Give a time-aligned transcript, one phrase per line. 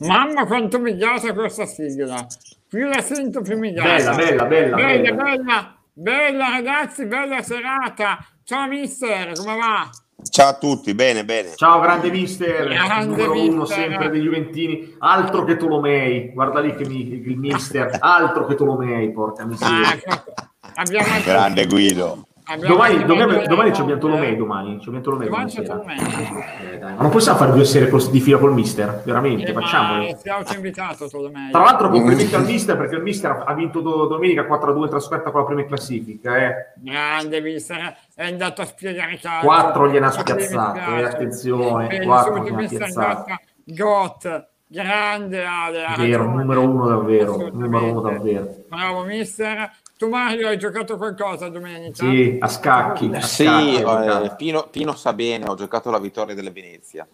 [0.00, 2.26] Mamma quanto mi piace questa sigla.
[2.68, 4.10] Più la sento più mi piace.
[4.10, 5.22] Bella, bella, bella, bella, bella.
[5.22, 8.18] bella, bella, ragazzi, bella serata.
[8.42, 9.88] Ciao mister, come va?
[10.22, 11.54] Ciao a tutti, bene, bene.
[11.56, 13.78] Ciao grande mister, Grande numero uno mister.
[13.78, 19.12] sempre dei Juventini, altro che Tolomei, guarda lì che mi, il mister, altro che Tolomei,
[19.12, 19.92] porca Ah, miseria.
[19.94, 20.32] ecco.
[20.74, 22.25] abbiamo anche- Grande Guido.
[22.54, 23.94] Domani, domani, domani ci Conte.
[23.94, 25.62] abbiamo Tolomei, domani ci abbiamo Tolomei Domani c'è.
[25.62, 31.08] Eh, dai, ma non possiamo fare due serie di fila col mister, veramente, Eh, autoinvitato
[31.08, 31.50] Tolomei.
[31.50, 35.32] Tra l'altro complimenti al mister perché il mister ha vinto do- domenica 4-2 in trasferta
[35.32, 36.54] con la prima classifica, eh.
[36.76, 39.44] Grande mister, è andato a spiegare calcio.
[39.44, 43.24] 4 gliene ha spiazzato, eh, attenzione, Per il 4 subito gliene ha spiazzato.
[43.64, 45.84] Got, grande Ale.
[45.96, 48.54] Vero, numero uno davvero, numero uno davvero.
[48.68, 49.68] Bravo mister.
[49.98, 51.94] Tu Mario hai giocato qualcosa domenica?
[52.04, 53.10] Sì, a scacchi.
[53.14, 54.34] a Sì, scacchi, eh.
[54.36, 57.06] Pino, Pino sa bene, ho giocato la vittoria delle Venezia.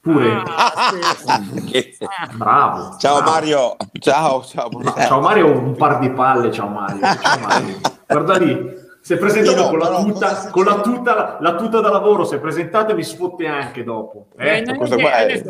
[0.00, 1.64] Pure, Ah, sì.
[1.70, 1.96] Che-
[2.34, 2.96] bravo.
[2.98, 3.30] Ciao bravo.
[3.30, 3.76] Mario.
[3.98, 5.06] Ciao, ciao, buonasera.
[5.06, 7.00] Ciao Mario, un par di palle, ciao Mario.
[7.00, 7.80] Ciao Mario.
[8.06, 11.90] Guarda lì, si è presentato no, con, la tuta, con la, tuta, la tuta da
[11.90, 14.26] lavoro, si è presentato e mi sfotte anche dopo.
[14.36, 14.60] Eh?
[14.60, 15.44] non, è questo che, adesso,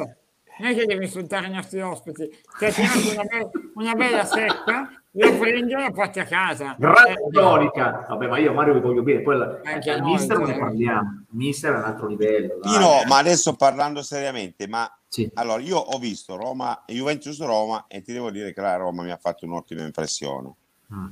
[0.59, 2.28] non è che devi insultare i nostri ospiti.
[2.59, 6.77] Ti ha tirato una, be- una bella secca, la prendi e la a casa.
[6.78, 8.05] Grande Eh, tonica.
[8.08, 9.20] Vabbè, ma io Mario vi voglio bene.
[9.22, 11.11] Poi la- Anche il noi, mister non ne parliamo.
[11.30, 12.58] Il mister è un altro livello.
[12.61, 12.72] dai.
[12.72, 15.28] Pino, ma adesso parlando seriamente, ma Sì.
[15.34, 19.11] allora io ho visto Roma, Juventus Roma e ti devo dire che la Roma mi
[19.11, 20.53] ha fatto un'ottima impressione.
[20.94, 21.06] Mm.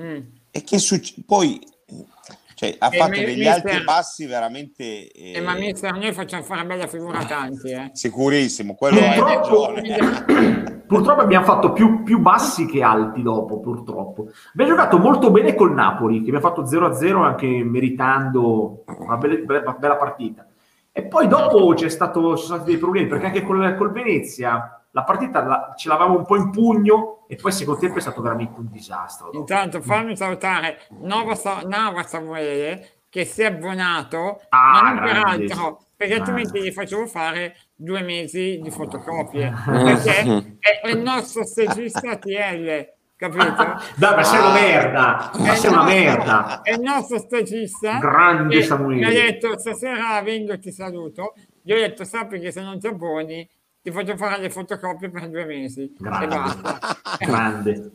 [0.00, 0.20] mm.
[0.50, 1.22] E che succede?
[1.26, 1.60] Poi
[2.58, 5.92] cioè, ha Eh, fatto mi- degli mister- alti e bassi veramente eh, Eh, ma mister,
[5.92, 7.90] noi facciamo fare bella figura a tanti, eh.
[7.92, 10.82] sicurissimo, quello hai Purtroppo, ragione.
[10.88, 14.26] purtroppo abbiamo fatto più, più bassi che alti dopo, purtroppo.
[14.54, 19.72] Abbiamo giocato molto bene col Napoli, che abbiamo fatto 0-0 anche meritando una bella, bella-
[19.78, 20.44] bella partita.
[20.90, 24.77] E poi dopo c'è stato, ci sono stati dei problemi, perché anche col, col Venezia
[24.98, 28.00] la partita la- ce l'avevamo un po' in pugno e poi il secondo tempo è
[28.00, 29.26] stato veramente un disastro.
[29.26, 29.38] dopo.
[29.38, 31.36] Intanto fammi salutare Nova,
[31.66, 35.44] Nava Samuele che si è abbonato, Ah, ma non per grande.
[35.44, 42.16] altro, perché altrimenti gli facevo fare due mesi di fotocopie, perché è, il nostro stagista
[42.16, 42.86] TL,
[43.16, 43.76] capito?
[43.96, 45.30] Dai, ma sei una merda!
[45.38, 46.60] Ma sei una merda!
[46.62, 47.98] È il nostro stagista.
[47.98, 49.00] Grande Samuele.
[49.00, 51.32] Mi ha detto stasera avendo ti saluto,
[51.62, 53.48] gli ho detto sappi che se non ti abboni
[53.88, 56.78] ti faccio fare le fotocopie per due mesi e Grande, basta.
[57.20, 57.90] grande.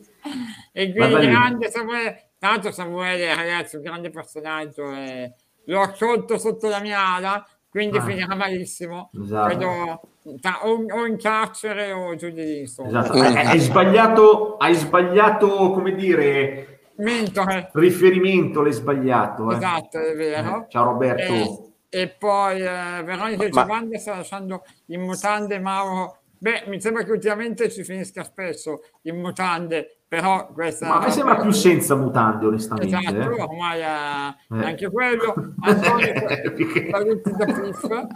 [0.72, 5.32] E quindi grande Samuele, tanto Samuele ragazzi un grande personaggio e
[5.66, 8.02] l'ho accolto sotto la mia ala, quindi Ah.
[8.02, 9.10] finirà malissimo.
[9.22, 9.46] Esatto.
[9.56, 10.00] Credo
[10.40, 12.60] tra- o, o in carcere o giù di lì.
[12.62, 13.12] Esatto.
[13.12, 19.50] Hai, hai sbagliato, hai sbagliato, come dire, Mentore, riferimento, l'hai sbagliato.
[19.50, 19.56] eh.
[19.56, 20.62] esatto, è vero.
[20.62, 21.32] Eh, Ciao Roberto.
[21.32, 21.58] E,
[21.94, 26.18] e poi eh, Veronica Ma- Giovanni sta lasciando in mutande Mauro.
[26.38, 30.88] Beh, mi sembra che ultimamente ci finisca spesso in mutande, però questa...
[30.88, 32.94] Ma a me sembra più senza mutande, onestamente.
[32.96, 33.42] Esatto, eh.
[33.42, 34.64] ormai eh, Eh.
[34.66, 35.34] anche quello.
[35.62, 38.06] Antonio, Perché- saluti da Piff.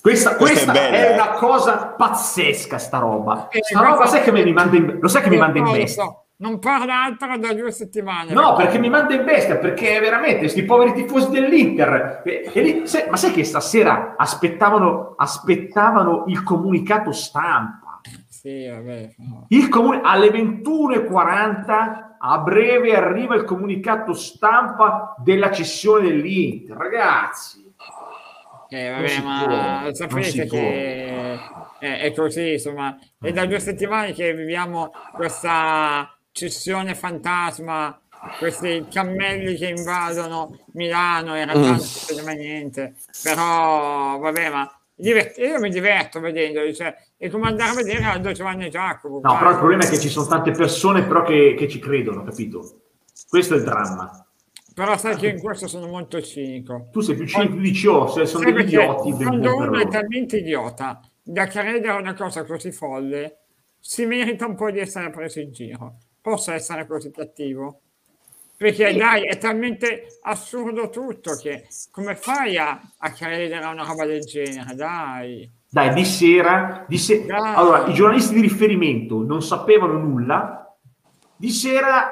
[0.00, 1.14] Questa, questa bella, è eh.
[1.14, 3.48] una cosa pazzesca, sta roba.
[3.48, 5.70] Eh, Sta roba, questa- sai che mi manda in, lo sai che mi manda in
[5.70, 6.04] bestia?
[6.42, 8.32] Non parla altro da due settimane.
[8.32, 12.22] No, perché mi manda in bestia, perché veramente questi poveri tifosi dell'Inter.
[12.24, 18.00] e- e lì- sai- ma sai che stasera aspettavano, aspettavano il comunicato stampa?
[18.28, 19.14] Sì, vabbè.
[19.18, 19.46] no.
[19.50, 26.76] Il comune alle 21.40 a breve arriva il comunicato stampa della cessione dell'Inter.
[26.76, 27.60] Ragazzi,
[28.68, 31.38] Eh, vabbè, ma può, sapete che
[31.78, 32.96] è, è così, insomma.
[33.20, 38.00] È da due settimane che viviamo questa cessione fantasma,
[38.38, 42.94] questi cammelli che invadono Milano, in realtà non succede mai niente.
[43.22, 48.32] Però, vabbè, ma divert- io mi diverto vedendoli, cioè, è come andare a vedere Aldo
[48.32, 49.14] Giovanni e Giacomo.
[49.14, 49.38] no, guarda.
[49.38, 52.80] però il problema è che ci sono tante persone però che, che ci credono, capito?
[53.28, 54.26] Questo è il dramma.
[54.74, 56.88] Però sai che in questo sono molto cinico.
[56.90, 59.12] Tu sei più cinico di ciò, se sono degli idioti.
[59.12, 63.40] quando uno è talmente idiota da credere a una cosa così folle,
[63.78, 65.98] si merita un po' di essere preso in giro.
[66.22, 67.80] Posso essere così cattivo?
[68.56, 74.06] Perché dai, è talmente assurdo tutto che come fai a, a credere a una roba
[74.06, 74.76] del genere?
[74.76, 75.50] Dai.
[75.68, 77.54] Dai, di sera, di se- Dai.
[77.56, 80.76] allora i giornalisti di riferimento non sapevano nulla,
[81.34, 82.10] di sera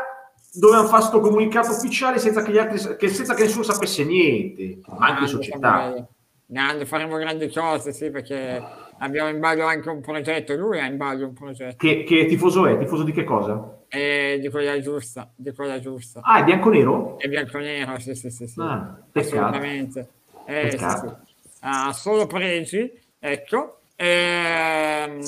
[0.53, 4.81] dovevano fare questo comunicato ufficiale senza che, gli altri, che, senza che nessuno sapesse niente,
[4.89, 6.09] ma anche in Grande società.
[6.47, 8.61] Grande, faremo grandi cose, sì, perché
[8.99, 12.67] abbiamo in ballo anche un progetto, lui ha in ballo un progetto, Che, che tifoso
[12.67, 12.77] è?
[12.77, 13.79] Tifoso di che cosa?
[13.93, 16.21] E di quella giusta, di quella giusta.
[16.23, 17.19] Ah, è bianco-nero?
[17.19, 18.61] È bianco-nero, sì, sì, sì, sì.
[18.61, 20.09] Ah, assolutamente.
[20.47, 21.09] Eh, sì, sì.
[21.63, 23.81] Ha solo pregi, ecco.
[23.97, 25.21] Ehm,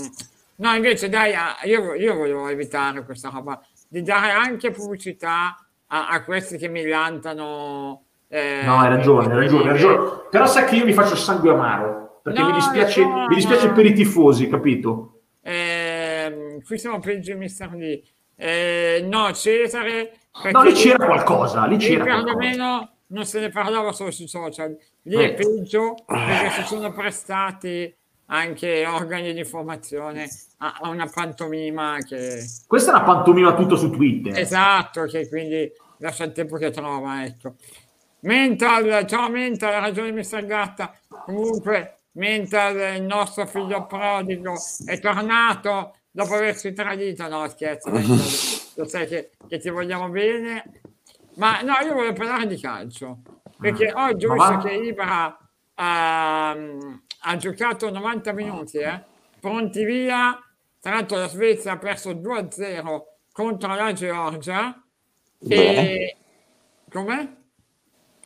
[0.56, 5.56] no, invece dai, ah, io, io volevo evitare questa roba, di dare anche pubblicità
[5.88, 8.04] a, a questi che mi lantano.
[8.28, 10.20] eh, No, hai ragione, hai ragione, hai ragione.
[10.30, 13.66] Però sai che io mi faccio sangue amaro, perché No, mi dispiace, no, mi dispiace
[13.66, 13.72] no.
[13.74, 15.20] per i tifosi, capito?
[15.42, 18.00] Ehm, qui siamo peggio mister D.
[18.44, 20.18] Eh, no, Cesare.
[20.50, 22.24] No, lì c'era qualcosa, lì c'era qualcosa.
[22.34, 24.76] perlomeno non se ne parlava solo sui social.
[25.02, 25.32] Lì è Eh.
[25.34, 27.94] peggio perché si sono prestati
[28.26, 30.26] anche organi di informazione
[30.58, 32.42] a, a una pantomima che...
[32.66, 34.36] Questa è una pantomima tutto su Twitter.
[34.38, 37.54] Esatto, che quindi lascia il tempo che trova, ecco.
[38.20, 40.46] Mental, ciao Mental, ha ragione Mr.
[40.46, 40.92] Gatta.
[41.26, 44.54] Comunque, Mental, il nostro figlio prodigo,
[44.86, 47.26] è tornato dopo aversi tradito.
[47.26, 47.90] No, scherzo,
[48.76, 50.80] lo sai che, che ti vogliamo bene.
[51.36, 53.22] Ma no, io voglio parlare di calcio,
[53.58, 55.36] perché oggi ho visto che Ibra
[55.74, 59.02] ehm, ha giocato 90 minuti, eh,
[59.40, 60.38] pronti via.
[60.78, 63.00] Tra l'altro la Svezia ha perso 2-0
[63.32, 64.84] contro la Georgia.
[65.38, 66.16] E...
[66.90, 67.28] Com'è?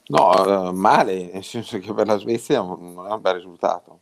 [0.08, 4.00] No, eh, male, nel senso che per la Svezia non è un bel risultato.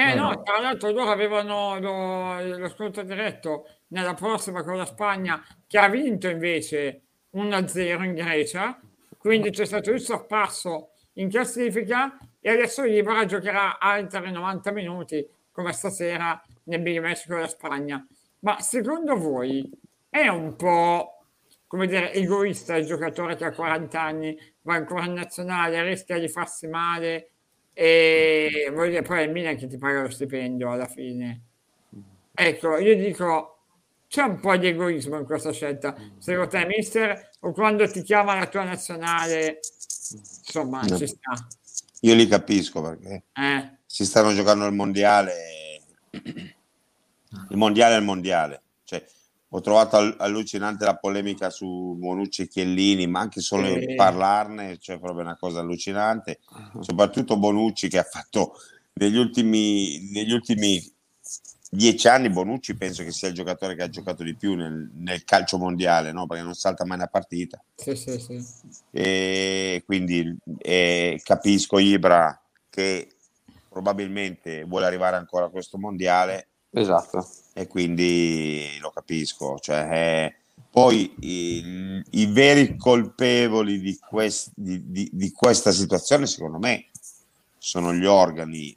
[0.00, 5.44] Eh no, tra l'altro loro avevano lo, lo sconto diretto nella prossima con la Spagna,
[5.66, 7.02] che ha vinto invece
[7.34, 8.80] 1-0 in Grecia,
[9.18, 15.72] quindi c'è stato il sorpasso in classifica e adesso Ibra giocherà altri 90 minuti come
[15.72, 18.02] stasera nel big match con la Spagna.
[18.38, 19.70] Ma secondo voi
[20.08, 21.26] è un po'
[21.66, 26.28] come dire egoista il giocatore che ha 40 anni, va ancora in nazionale, rischia di
[26.28, 27.29] farsi male
[27.82, 31.40] e poi è il Milan che ti paga lo stipendio alla fine.
[32.34, 33.60] Ecco, io dico,
[34.06, 38.34] c'è un po' di egoismo in questa scelta, secondo te, mister, o quando ti chiama
[38.34, 39.60] la tua nazionale,
[40.44, 40.98] insomma, No.
[40.98, 41.32] ci sta.
[42.00, 45.80] Io li capisco perché Eh, si stanno giocando il mondiale.
[46.10, 48.62] Il mondiale è il mondiale.
[49.52, 53.94] Ho trovato all- allucinante la polemica su Bonucci e Chiellini, ma anche solo Sì.
[53.96, 56.38] parlarne, cioè proprio una cosa allucinante.
[56.80, 58.54] Soprattutto Bonucci che ha fatto
[58.94, 60.80] negli ultimi, negli ultimi
[61.68, 62.30] dieci anni.
[62.30, 66.12] Bonucci penso che sia il giocatore che ha giocato di più nel, nel calcio mondiale,
[66.12, 66.26] no?
[66.26, 68.44] perché non salta mai una partita sì, sì, sì.
[68.92, 73.14] e quindi eh, capisco Ibra che
[73.68, 77.26] probabilmente vuole arrivare ancora a questo mondiale Esatto.
[77.52, 79.58] e quindi lo capisco.
[79.58, 80.34] Cioè, eh,
[80.70, 86.86] poi i, i veri colpevoli di, quest- di- di- di questa situazione, secondo me,
[87.58, 88.76] sono gli organi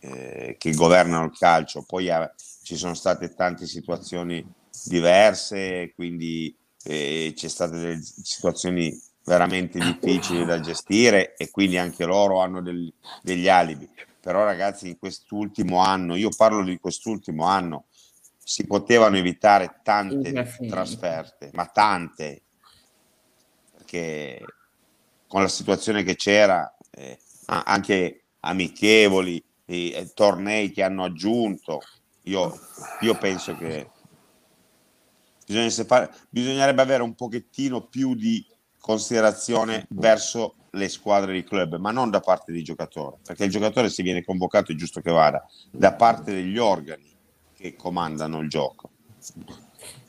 [0.00, 1.84] eh, che governano il calcio.
[1.86, 2.32] Poi eh,
[2.62, 4.44] ci sono state tante situazioni
[4.84, 6.54] diverse, quindi
[6.84, 12.92] eh, c'è state delle situazioni veramente difficili da gestire e quindi anche loro hanno del-
[13.22, 13.88] degli alibi.
[14.20, 17.86] Però ragazzi, in quest'ultimo anno, io parlo di quest'ultimo anno,
[18.38, 20.32] si potevano evitare tante
[20.68, 22.42] trasferte, ma tante,
[23.76, 24.42] perché
[25.26, 31.80] con la situazione che c'era, eh, anche amichevoli, e, e tornei che hanno aggiunto,
[32.22, 32.58] io,
[33.00, 33.90] io penso che
[36.30, 38.44] bisognerebbe avere un pochettino più di
[38.80, 43.88] considerazione verso le squadre di club, ma non da parte dei giocatori, perché il giocatore
[43.88, 47.10] se viene convocato è giusto che vada, da parte degli organi
[47.54, 48.90] che comandano il gioco.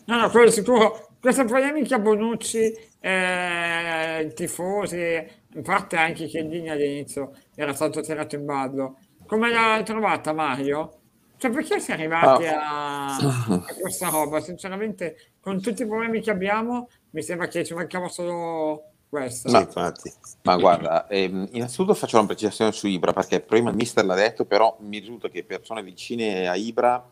[0.05, 1.07] No, no, quello sicuro.
[1.19, 8.99] Questa polemica Bonucci, eh, tifosi, in parte anche Chiellini all'inizio era stato tirato in ballo.
[9.25, 10.93] Come l'ha trovata Mario?
[11.37, 14.41] Cioè, perché si è arrivati a, a questa roba?
[14.41, 19.49] Sinceramente, con tutti i problemi che abbiamo, mi sembra che ci mancava solo questo.
[19.49, 20.11] Sì, infatti.
[20.43, 24.45] Ma guarda, ehm, innanzitutto faccio una precisazione su Ibra, perché prima il mister l'ha detto,
[24.45, 27.03] però mi risulta che persone vicine a Ibra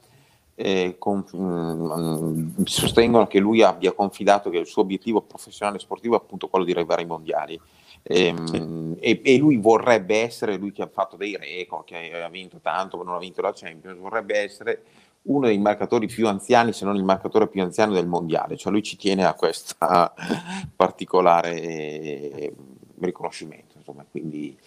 [0.59, 6.15] eh, conf- mm, sostengono che lui abbia confidato che il suo obiettivo professionale e sportivo
[6.15, 7.59] è appunto quello di arrivare ai mondiali.
[8.03, 12.59] Ehm, e, e lui vorrebbe essere, lui che ha fatto dei record, che ha vinto
[12.61, 14.83] tanto, ma non ha vinto la Champions, vorrebbe essere
[15.23, 18.83] uno dei marcatori più anziani, se non il marcatore più anziano del mondiale, cioè lui
[18.83, 19.75] ci tiene a questo
[20.75, 22.55] particolare eh,
[22.99, 23.75] riconoscimento.
[23.77, 24.05] Insomma.
[24.09, 24.57] Quindi,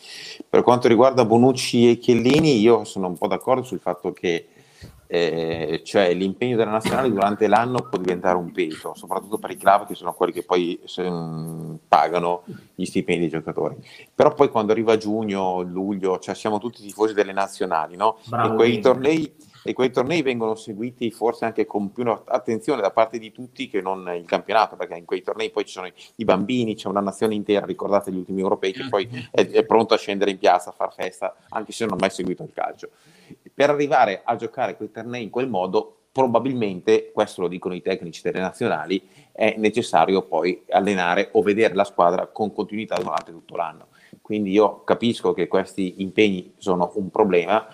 [0.48, 4.46] per quanto riguarda Bonucci e Chiellini, io sono un po' d'accordo sul fatto che
[5.12, 9.86] eh, cioè, l'impegno della nazionale durante l'anno può diventare un peso, soprattutto per i club
[9.86, 11.10] che sono quelli che poi se-
[11.88, 12.44] pagano
[12.76, 13.76] gli stipendi dei giocatori.
[14.14, 18.18] Però poi quando arriva giugno, luglio, cioè siamo tutti tifosi delle nazionali, no?
[18.28, 22.90] Bravo, e quei tornei e quei tornei vengono seguiti forse anche con più attenzione da
[22.90, 26.24] parte di tutti che non il campionato, perché in quei tornei poi ci sono i,
[26.24, 29.98] bambini, c'è una nazione intera, ricordate gli ultimi europei, che poi è, è pronto a
[29.98, 32.90] scendere in piazza a far festa, anche se non ha mai seguito il calcio.
[33.54, 38.22] Per arrivare a giocare quei tornei in quel modo, probabilmente, questo lo dicono i tecnici
[38.22, 43.88] delle nazionali, è necessario poi allenare o vedere la squadra con continuità durante tutto l'anno.
[44.20, 47.66] Quindi io capisco che questi impegni sono un problema,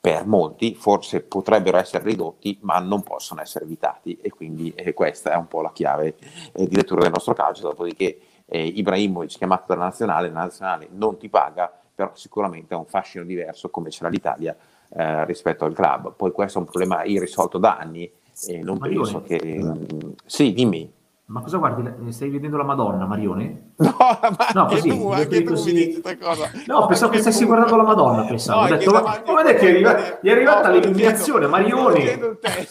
[0.00, 5.32] per molti forse potrebbero essere ridotti, ma non possono essere evitati e quindi eh, questa
[5.32, 6.16] è un po' la chiave
[6.52, 11.18] eh, di lettura del nostro calcio, dopodiché eh, Ibrahimovic chiamato dalla nazionale, la nazionale non
[11.18, 14.56] ti paga, però sicuramente ha un fascino diverso come ce l'ha l'Italia
[14.88, 16.14] eh, rispetto al club.
[16.14, 18.10] Poi questo è un problema irrisolto da anni
[18.46, 19.02] e non Marione.
[19.02, 19.62] penso che...
[19.62, 20.90] mm, sì, dimmi.
[21.30, 22.12] Ma cosa guardi?
[22.12, 23.74] Stai vedendo la Madonna, Marione?
[23.76, 25.72] No, ma No, così, tu, anche tu così.
[25.72, 26.50] mi dici questa cosa.
[26.66, 28.60] No, pensavo che stessi guardando la Madonna, pensavo.
[28.62, 31.46] No, Ho è detto, ma ma vedete che è arriva- gli è arrivata No, l'illuminazione,
[31.46, 32.18] Marione.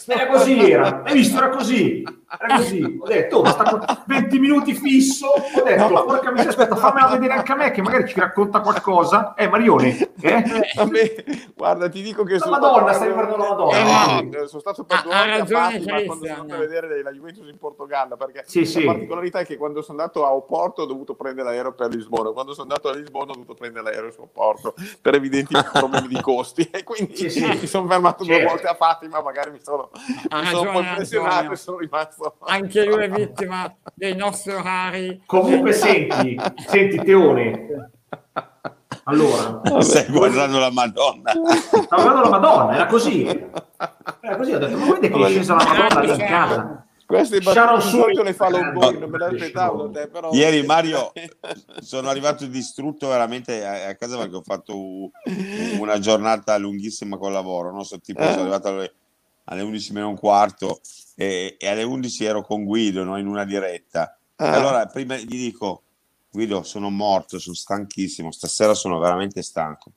[0.07, 1.03] Era così, era.
[1.03, 2.03] Hai visto, era così.
[2.37, 2.97] Era così.
[2.99, 5.27] Ho detto, oh, sta con 20 minuti fisso.
[5.27, 6.03] Ho detto, No.
[6.05, 9.33] porca miseria, aspetta, fammela vedere anche a me, che magari ci racconta qualcosa.
[9.33, 10.43] Eh, Marione, eh?
[10.75, 11.23] Vabbè,
[11.55, 13.77] guarda, ti dico che La sono Madonna, stai guardando la Madonna.
[14.19, 17.11] Eh, No, sono stato per due volte a Fatima quando sono andato a vedere la
[17.11, 18.83] Juventus in Portogallo perché Sì, la sì.
[18.85, 22.53] particolarità è che quando sono andato a Oporto ho dovuto prendere l'aereo per Lisbona quando
[22.53, 26.67] sono andato a Lisbona ho dovuto prendere l'aereo su Oporto per evidenti problemi di costi
[26.71, 27.45] e quindi Sì, sì.
[27.45, 28.49] mi sono fermato due Certo.
[28.49, 32.85] volte a Fatima magari mi sono, mi sono un po' impressionato e sono rimasto Anche
[32.85, 35.21] lui è vittima dei nostri orari.
[35.25, 37.91] Comunque, senti, senti, Teone.
[39.03, 41.31] Allora, Stai guardando la Madonna.
[41.31, 43.25] stavo guardando la Madonna, era così.
[43.25, 46.85] Era così, ho detto, ma vedete che è scesa la Madonna lì in casa.
[47.05, 48.49] queste battute le fa.
[48.49, 51.11] Lomboni non me le aspettavo da te però Ieri Mario
[51.81, 54.75] sono arrivato distrutto veramente a, casa perché ho fatto
[55.79, 57.71] una giornata lunghissima col lavoro.
[57.71, 57.83] No?
[57.83, 58.27] So, tipo, Eh.
[58.27, 58.93] sono arrivato alle,
[59.49, 60.81] alle 11 meno un quarto
[61.15, 63.17] e, e alle 11 ero con Guido no?
[63.17, 64.17] in una diretta.
[64.35, 64.53] Ah.
[64.53, 65.83] allora prima gli dico,
[66.31, 69.91] Guido, sono morto, sono stanchissimo, stasera sono veramente stanco.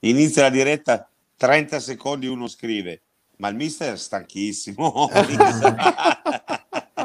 [0.00, 3.02] Inizia la diretta, 30 secondi uno scrive,
[3.36, 5.08] ma il mister è stanchissimo.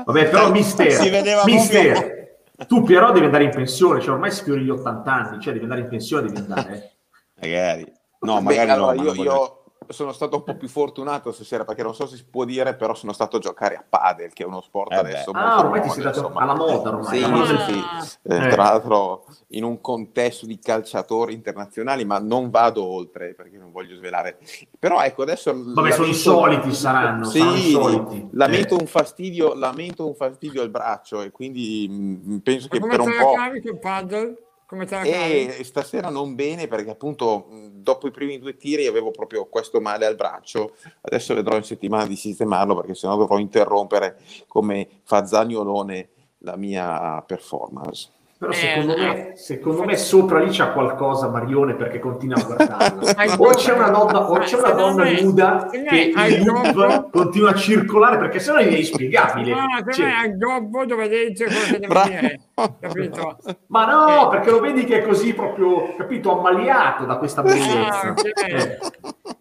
[0.05, 4.63] Vabbè, però mister, Si vedeva mister, tu però devi andare in pensione, cioè ormai sfiori
[4.63, 6.93] gli 80 anni, cioè devi andare in pensione, devi andare.
[7.39, 7.47] eh.
[7.47, 7.97] magari.
[8.21, 9.03] No, Beh, magari allora, no.
[9.03, 9.58] ma io, io
[9.89, 12.93] sono stato un po' più fortunato stasera perché non so se si può dire, però
[12.93, 15.31] sono stato a giocare a padel, che è uno sport Eh adesso.
[15.31, 16.41] Ah, ormai ti sei dato insomma.
[16.41, 17.19] alla moda ormai.
[17.21, 18.17] Sì, moda sì, sì.
[18.23, 18.49] Eh, Eh.
[18.49, 23.95] Tra l'altro in un contesto di calciatori internazionali, ma non vado oltre perché non voglio
[23.95, 24.37] svelare.
[24.77, 25.51] Però ecco, adesso...
[25.55, 28.27] Vabbè, sono i soliti, saranno, Sì, saranno i soliti.
[28.33, 28.81] lamento, Eh.
[28.81, 33.05] un fastidio, lamento un fastidio al braccio e quindi mh, penso Ma che come per
[33.05, 33.33] un po'...
[33.61, 34.43] col paddle?
[34.69, 35.47] Come te la cavi?
[35.47, 40.05] E stasera non bene perché appunto dopo i primi due tiri avevo proprio questo male
[40.05, 40.75] al braccio.
[41.01, 46.09] Adesso vedrò in settimana di sistemarlo perché sennò dovrò interrompere come Fazzagnolone
[46.41, 48.11] la mia performance.
[48.39, 48.99] Però Eh, secondo eh.
[49.05, 53.11] me, secondo me sopra lì c'è qualcosa, Marione, perché continua a guardarla.
[53.17, 57.49] Hai o c'è una donna, o c'è una donna me- nuda che loop troppo- continua
[57.49, 59.53] a circolare, perché sennò è inspiegabile.
[59.53, 62.07] No, per Cioè, me è il gobbo dove quello che deve Bravo.
[62.07, 62.39] dire,
[62.79, 63.37] capito?
[63.67, 64.29] Ma no, Eh.
[64.29, 67.89] perché lo vedi che è così proprio, capito, ammaliato da questa bellezza.
[68.07, 68.31] Ah, ok.
[68.47, 68.77] Eh.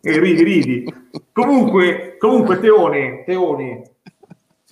[0.00, 0.94] E ridi, ridi.
[1.32, 3.82] Comunque, comunque Teone, Teone,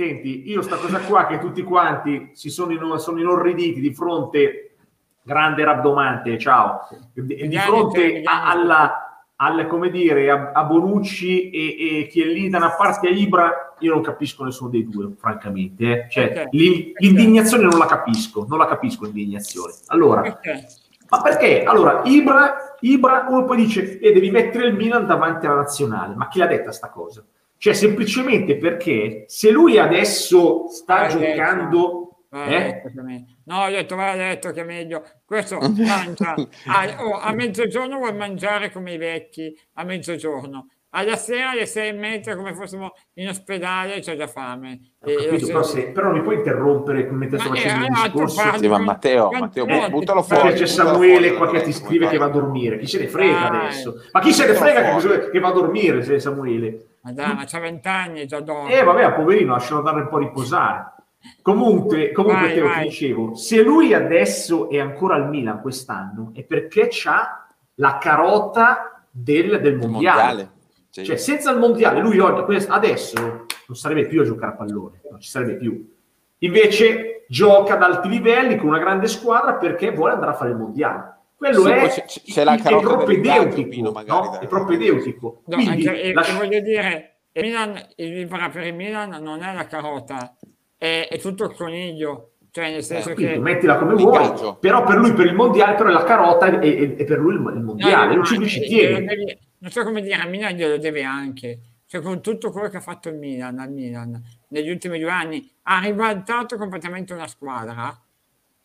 [0.01, 4.75] senti, io sta cosa qua che tutti quanti si sono, in- sono inorriditi di fronte,
[5.23, 6.81] grande rabdomante, ciao,
[7.15, 12.51] di, fronte a- alla, al, come dire, a, a Bonucci e, e chi è lì
[12.51, 15.85] da una parte a Ibra, io non capisco nessuno dei due, francamente.
[16.05, 16.11] eh.
[16.11, 19.73] Cioè, l'in- l'indignazione non la capisco, non la capisco l'indignazione.
[19.87, 20.67] Allora, Perché?
[21.09, 21.63] ma perché?
[21.65, 26.15] Allora, Ibra, Ibra uno poi dice, e devi mettere il Milan davanti alla nazionale.
[26.15, 27.25] Ma chi l'ha detta sta cosa?
[27.59, 32.01] Cioè, semplicemente perché se lui adesso sta Ah, giocando...
[32.33, 32.83] Eh?
[33.03, 35.03] me- No, ho detto, va detto che è meglio.
[35.25, 36.35] Questo mangia.
[36.35, 40.69] a, oh, a mezzogiorno vuol mangiare come i vecchi, a mezzogiorno.
[40.91, 44.93] Alla sera alle sei e mezza, come fossimo in ospedale, c'è già fame.
[44.99, 48.59] Capito, però, se- però mi puoi interrompere mentre sto facendo eh, allora, tu discorso.
[48.59, 50.43] Sì, ma Matteo, Matteo, volte buttalo ti fuori.
[50.49, 52.79] Perché c'è Samuele fuori, qua che ti scrive che va a dormire.
[52.79, 53.59] Chi se ne frega Dai.
[53.61, 54.03] adesso?
[54.13, 56.87] Ma chi se ne frega che, che va a dormire se è Samuele?
[57.07, 58.73] Ma dai, ma c'ha vent'anni e già dorme.
[58.77, 60.95] Eh, vabbè, poverino, lascialo dare un po' riposare.
[61.41, 62.83] Comunque, comunque Vai, Teo, vai.
[62.83, 69.05] ti dicevo, se lui adesso è ancora al Milan quest'anno è perché c'ha la carota
[69.09, 70.23] del, del mondiale.
[70.23, 70.51] mondiale.
[70.91, 71.05] Sì.
[71.05, 75.21] Cioè, senza il mondiale, lui oggi, adesso non sarebbe più a giocare a pallone, non
[75.21, 75.95] ci sarebbe più.
[76.39, 80.57] invece gioca ad alti livelli con una grande squadra perché vuole andare a fare il
[80.57, 81.16] mondiale.
[81.37, 84.39] Quello Sì, è, poi c'è- c'è la è carota propedeutico, magari, no?
[84.39, 85.43] È propedeutico.
[85.47, 89.23] No, Quindi anche- e, la- e voglio dire, il Milan, il Vibra per il Milan
[89.23, 90.35] non è la carota,
[90.79, 93.39] è, è tutto il coniglio, cioè nel senso Capito, che...
[93.39, 94.43] mettila come L'ingaggio.
[94.43, 97.35] vuoi, però per lui per il mondiale, però la carota è, è- è per lui
[97.35, 99.05] il, il mondiale, No, lui ci, glielo tiene.
[99.05, 101.59] devi- non so come dire, a Milan glielo deve anche.
[101.89, 105.49] Cioè, con tutto quello che ha fatto il Milan, al Milan negli ultimi due anni,
[105.65, 107.95] ha ribaltato completamente una squadra.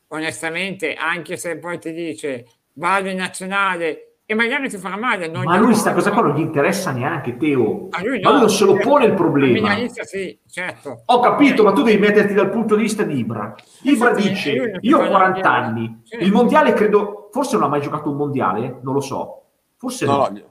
[0.07, 5.27] Onestamente, anche se poi ti dice vado in nazionale e magari ti farà male.
[5.27, 7.87] non Ma lui sta cosa qua non gli interessa neanche, Teo.
[7.91, 8.45] A lui Ma lui no.
[8.45, 9.75] non se lo pone il problema.
[10.03, 11.01] Sì, certo.
[11.05, 13.53] Ho capito, ma tu devi metterti dal punto di vista di Ibra.
[13.83, 15.47] Ibra lui dice: Io ho fa 40 niente.
[15.49, 16.15] anni, Sì.
[16.23, 19.43] il mondiale credo, forse non ha mai giocato un mondiale, non lo so.
[19.77, 20.29] Forse No, no.
[20.31, 20.49] no,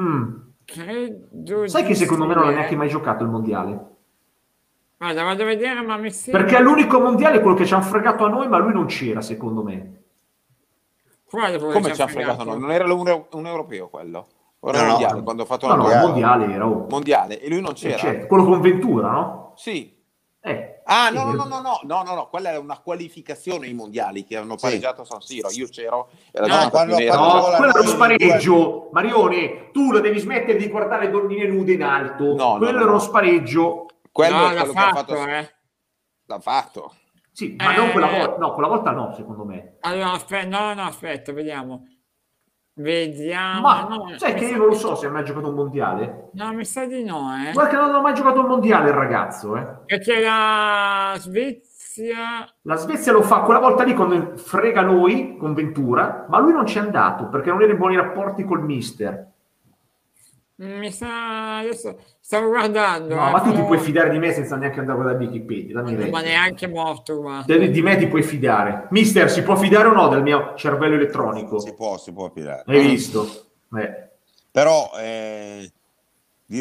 [0.00, 0.34] Mm.
[0.66, 2.54] Credo Sai che secondo me non ha eh.
[2.54, 3.86] neanche mai giocato il mondiale?
[4.98, 6.42] Guarda, vado a vedere, ma mi sembra...
[6.44, 9.20] Perché l'unico mondiale è quello che ci hanno fregato a noi, ma lui non c'era,
[9.22, 10.02] secondo me.
[11.28, 12.58] Come che ci ha fregato noi?
[12.58, 14.26] Non era un, un europeo quello?
[14.60, 14.90] O era No, no.
[14.92, 16.36] mondiale quando ha fatto No, la no, il Mondiale.
[16.38, 16.66] mondiale era.
[16.66, 16.86] oh.
[16.88, 17.96] mondiale e lui non Eh, c'era?
[17.98, 19.52] certo, quello con Ventura, no?
[19.56, 19.96] Sì.
[20.40, 20.82] Eh.
[20.84, 23.74] Ah, Sì, no, no, no, no, no, no, no, no, quella era una qualificazione ai
[23.74, 25.48] mondiali che hanno pareggiato a San Siro.
[25.50, 27.16] Io c'ero, era No, giornata quando fatto-
[27.50, 28.88] No, quello è lo noi- spareggio.
[28.92, 32.24] Marione, tu la devi smettere di guardare donne nude in alto.
[32.34, 32.92] No, no, quello no, era no.
[32.92, 33.86] lo spareggio.
[34.10, 35.28] Quello no, è l'ha quello che ha fatto, fatto.
[35.30, 35.50] eh.
[36.24, 36.92] L'ha fatto.
[37.38, 37.76] Sì, ma Eh.
[37.76, 38.36] non quella volta.
[38.38, 39.76] No, quella volta no, secondo me.
[39.82, 41.86] Allora, aspetta, no, no, aspetta, vediamo.
[42.74, 43.60] Vediamo.
[43.60, 46.30] Ma no, sai che io non lo so se ha mai giocato un mondiale.
[46.32, 47.52] No, mi sa di no, eh.
[47.52, 49.66] Guarda che non ha mai giocato un mondiale il ragazzo, eh.
[49.86, 52.44] Perché la Svezia...
[52.62, 56.66] La Svezia lo fa quella volta lì quando frega noi con Ventura, ma lui non
[56.66, 59.26] ci è andato perché non era in buoni rapporti col mister.
[60.60, 61.58] Mi sa...
[61.58, 63.14] Adesso stavo guardando.
[63.14, 65.24] No, eh, ma tu ti però- puoi fidare di me senza neanche andare a guardare
[65.24, 65.80] Wikipedia.
[65.80, 67.56] Dammi Ma neanche morto, guarda.
[67.56, 68.88] Di di me ti puoi fidare.
[68.90, 71.60] Mister, si può fidare o no del mio cervello elettronico?
[71.60, 72.64] Si può, si può fidare.
[72.66, 73.46] Hai visto?
[73.76, 74.08] Eh.
[74.50, 75.70] Però eh,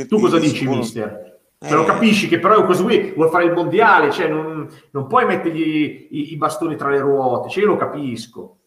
[0.07, 1.39] Tu cosa di dici, sicuro- mister?
[1.59, 1.71] Eh.
[1.73, 6.07] Lo capisci che però questo qui vuole fare il mondiale, cioè non, non puoi mettergli
[6.11, 8.57] i, i bastoni tra le ruote, cioè io lo capisco.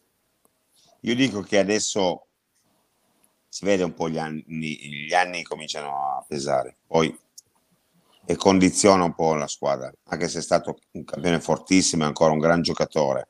[1.03, 2.27] Io dico che adesso
[3.51, 7.15] si vede un po' gli anni, gli anni cominciano a pesare, poi
[8.25, 12.33] e condiziona un po' la squadra, anche se è stato un campione fortissimo e ancora
[12.33, 13.27] un gran giocatore.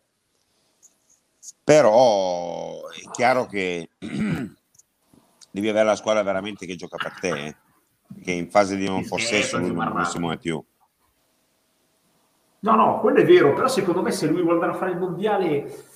[1.65, 7.57] Però è chiaro che devi avere la squadra veramente che gioca per te, eh,
[8.23, 10.63] che in fase di non possesso lui non, non si muove più.
[12.63, 14.99] No, no, quello è vero, però secondo me se lui vuole andare a fare il
[14.99, 15.90] mondiale,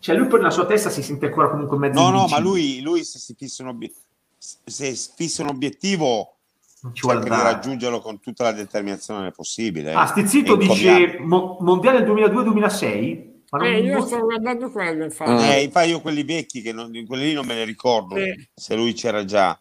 [0.00, 2.80] cioè lui poi nella sua testa si sente ancora comunque mezzo No, no, ma lui,
[2.80, 3.92] lui se si fissa un, obie-
[4.38, 6.36] se fissa un obiettivo
[6.82, 9.92] Non ci vuole cerca di raggiungerlo con tutta la determinazione possibile.
[9.92, 13.28] Ah, Stizzito dice mo- mondiale 2002-2006?
[13.50, 15.30] Ma non- Eh, io stavo guardando quello, infatti.
[15.30, 15.38] Mm.
[15.50, 18.48] Eh, infatti io quelli vecchi, che non, quelli lì non me ne ricordo, Sì.
[18.54, 19.58] se lui c'era già.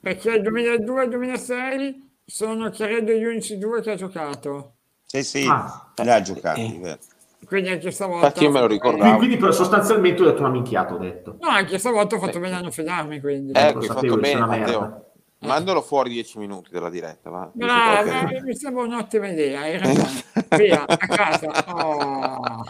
[0.00, 1.94] Perché il 2002-2006
[2.24, 4.72] sono, credo, gli unici due che ha giocato.
[5.04, 5.92] Sì, sì, Ah.
[6.02, 6.60] li ha giocati.
[6.76, 6.78] Eh.
[6.78, 6.98] vero.
[7.46, 8.26] Quindi anche stavolta...
[8.26, 9.16] Infatti io me lo Quindi, ricordavo.
[9.18, 11.36] quindi però sostanzialmente ho detto una minchiata, ho detto.
[11.40, 13.52] No, anche stavolta ho fatto bene a non fidarmi, quindi.
[13.54, 14.80] Ecco, Lo hai sapevo fatto bene, una Matteo.
[14.80, 15.02] merda.
[15.44, 17.50] Mandalo fuori dieci minuti dalla diretta, va.
[17.54, 20.24] Quello che- mi sembra un'ottima idea, hai ragione.
[20.56, 21.64] Via, a casa.
[21.74, 22.64] Oh.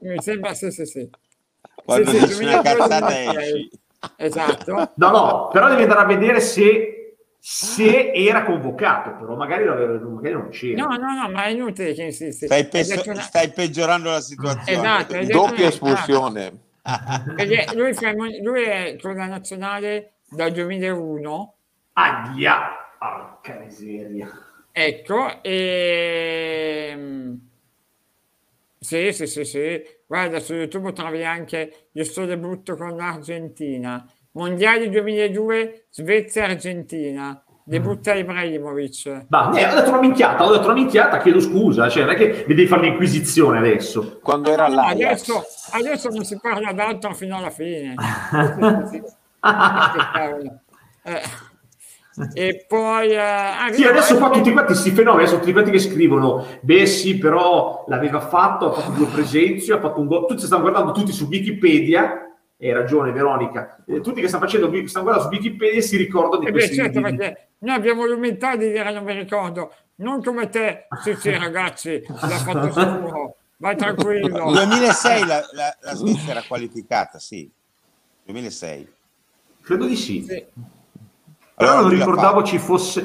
[0.00, 1.10] Mi sembra, sì, sì, sì.
[1.84, 3.42] Quando Sì, sì, dici una 2002, cazzata 2006.
[3.42, 3.70] esci.
[4.16, 4.90] Esatto.
[4.94, 6.93] No, no, però devi andare a vedere se,
[7.46, 10.82] se era convocato, però magari, l'aveva- magari non c'era.
[10.86, 12.46] No, no, no, ma è inutile che insisti.
[12.46, 14.78] Stai, detto una- stai peggiorando la situazione.
[14.78, 16.58] Esatto, Doppia espulsione.
[17.36, 21.54] Perché lui, fa lui è con la nazionale dal 2001,
[21.92, 22.60] Aia!
[22.98, 24.30] Porca miseria.
[24.72, 26.96] ecco, e...
[28.78, 29.82] Sì, sì, sì, sì.
[30.06, 34.10] Guarda, su YouTube trovi anche il suo debutto con l'Argentina.
[34.34, 37.38] Mondiali 2002, Svezia-Argentina.
[37.66, 39.24] Debutta Ibrahimovic.
[39.28, 42.16] Ma eh, ho detto una minchiata, ho detto una minchiata, chiedo scusa, cioè non è
[42.16, 44.18] che mi devi fare l'inquisizione adesso.
[44.22, 44.92] Quando era l'Ajax.
[44.92, 47.94] adesso, adesso non si parla d'altro fino alla fine.
[51.06, 51.20] Eh,
[52.32, 53.10] E poi...
[53.10, 57.18] eh, Sì, adesso qua tutti quanti si fenomeni, sono tutti quanti che scrivono, beh sì,
[57.18, 61.12] però l'aveva fatto, ha fatto due presenze, ha fatto un gol, tutti stanno guardando tutti
[61.12, 62.33] su Wikipedia,
[62.68, 66.46] hai ragione Veronica, Eh, tutti che stanno facendo, stanno guardando su Wikipedia si ricordano di
[66.46, 70.22] Eh beh, questi certo, di- perché noi abbiamo l'umiltà di dire non mi ricordo, non
[70.22, 74.50] come te, sì sì ragazzi, l'ha fatto sicuro, vai tranquillo.
[74.52, 77.50] Nel 2006 la, la, la Svezia era qualificata, sì.
[78.24, 78.92] 2006.
[79.62, 80.22] Credo di sì.
[80.22, 80.44] Sì.
[81.56, 83.04] Però Allora non lui l'ha ricordavo ci fosse...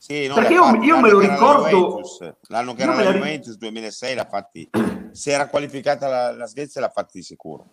[0.00, 2.00] Sì, Perché io- io me lo ricordo-.
[2.48, 4.70] L'anno che era la Juventus 2006 l'ha fatti.
[5.10, 7.66] Se era qualificata la, la Svezia l'ha fatti di sicuro.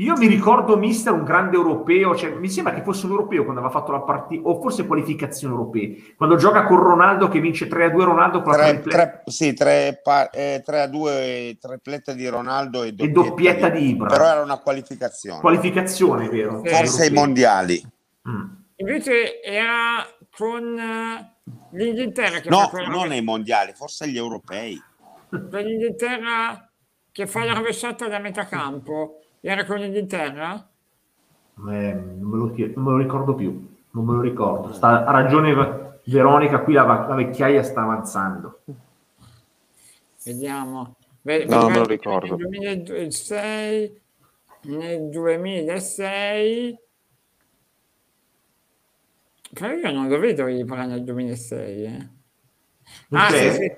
[0.00, 3.60] Io mi ricordo Mister un grande europeo, cioè, mi sembra che fosse un europeo quando
[3.60, 8.04] aveva fatto la partita, o forse qualificazioni europee, quando gioca con Ronaldo che vince 3-2
[8.04, 12.26] Ronaldo con la Tre, triple- tre- sì, tre, pa- eh, tre a due, tripletta di
[12.28, 14.08] Ronaldo e doppietta, doppietta di Ibra.
[14.08, 15.40] Però era una qualificazione.
[15.40, 16.62] qualificazione, vero?
[16.64, 16.74] Sì.
[16.74, 17.82] Forse ai mondiali.
[18.26, 18.44] Mm.
[18.76, 21.34] Invece era con eh,
[21.72, 24.82] l'Inghilterra che No, non ai mondiali, forse agli europei.
[25.28, 26.70] con l'Inghilterra
[27.12, 29.16] che fa la rovesciata da metà campo.
[29.42, 30.70] Era con l'Inghilterra?
[31.68, 33.50] Eh, non, me lo, non me lo ricordo più,
[33.90, 34.72] non me lo ricordo.
[34.72, 38.60] Sta, ha ragione Veronica, qui la, la vecchiaia sta avanzando.
[40.24, 40.96] Vediamo.
[41.22, 42.36] Ve- No, non me lo ricordo.
[42.36, 44.00] Nel 2006,
[44.62, 46.78] nel 2006,
[49.52, 51.84] però io non lo vedo Ibra nel 2006.
[51.84, 52.08] Eh.
[53.12, 53.70] Ah, sì, sì,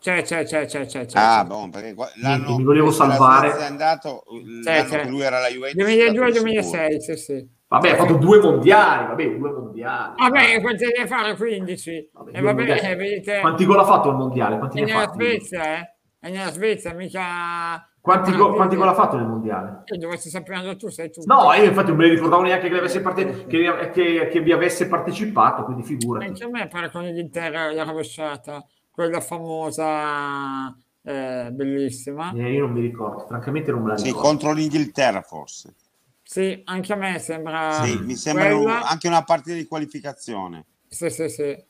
[0.00, 1.18] c'è, c'è, c'è, c'è, c'è, c'è.
[1.18, 3.56] Ah, boh, perché qua- Niente, l'anno mi volevo la salvare.
[3.56, 4.22] È andato,
[4.64, 5.00] C'è, l'anno c'è.
[5.02, 5.84] che lui era alla Juventus.
[5.86, 6.50] è stato di sicuro.
[6.88, 7.48] 2002-2006, sì, sì.
[7.68, 10.14] Vabbè, ha fatto due mondiali, vabbè, due mondiali.
[10.16, 12.10] Vabbè, quanti ne fare 15?
[12.12, 14.58] Vabbè, E due vabbè, eh, vedete, Quanti gol ha fatto al mondiale?
[14.58, 15.24] Quanti è ne ha nella fatti?
[15.24, 15.94] Svezia, eh?
[16.18, 17.84] È nella Svezia, mica...
[18.00, 19.82] Quanti, go- quanti gol ha fatto nel mondiale?
[19.84, 21.20] Eh, dovresti saperlo tu, sei tu.
[21.26, 24.52] No, io infatti non me ne ricordavo neanche che, avesse parte- che, che- che vi
[24.52, 26.24] avesse partecipato, quindi figurati.
[26.26, 32.32] Anche a me pare con l'Inghilterra la rovesciata, quella famosa, eh, bellissima.
[32.34, 34.26] Eh, io non mi ricordo, francamente non me la Sì, ricordo.
[34.28, 35.74] contro l'Inghilterra forse.
[36.22, 38.82] Sì, anche a me sembra Sì, mi sembra quella.
[38.82, 40.64] anche una partita di qualificazione.
[40.88, 41.64] Sì, sì, sì.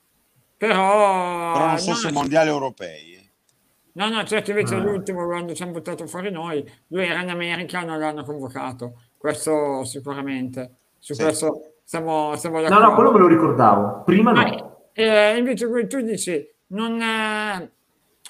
[0.56, 3.14] Però, Però non so no, se mondiali europei.
[3.14, 3.30] eh.
[3.92, 4.78] no, no, certo, invece Ah.
[4.82, 9.00] l'ultimo quando ci hanno buttato fuori noi, lui era in America, non l'hanno convocato.
[9.16, 10.76] Questo sicuramente.
[10.98, 11.22] Su Sì.
[11.22, 12.86] questo siamo, siamo No, d'accordo.
[12.88, 14.02] no, quello me lo ricordavo.
[14.04, 14.40] Prima no.
[14.42, 17.70] Ma, eh, invece qui tu dici non, eh,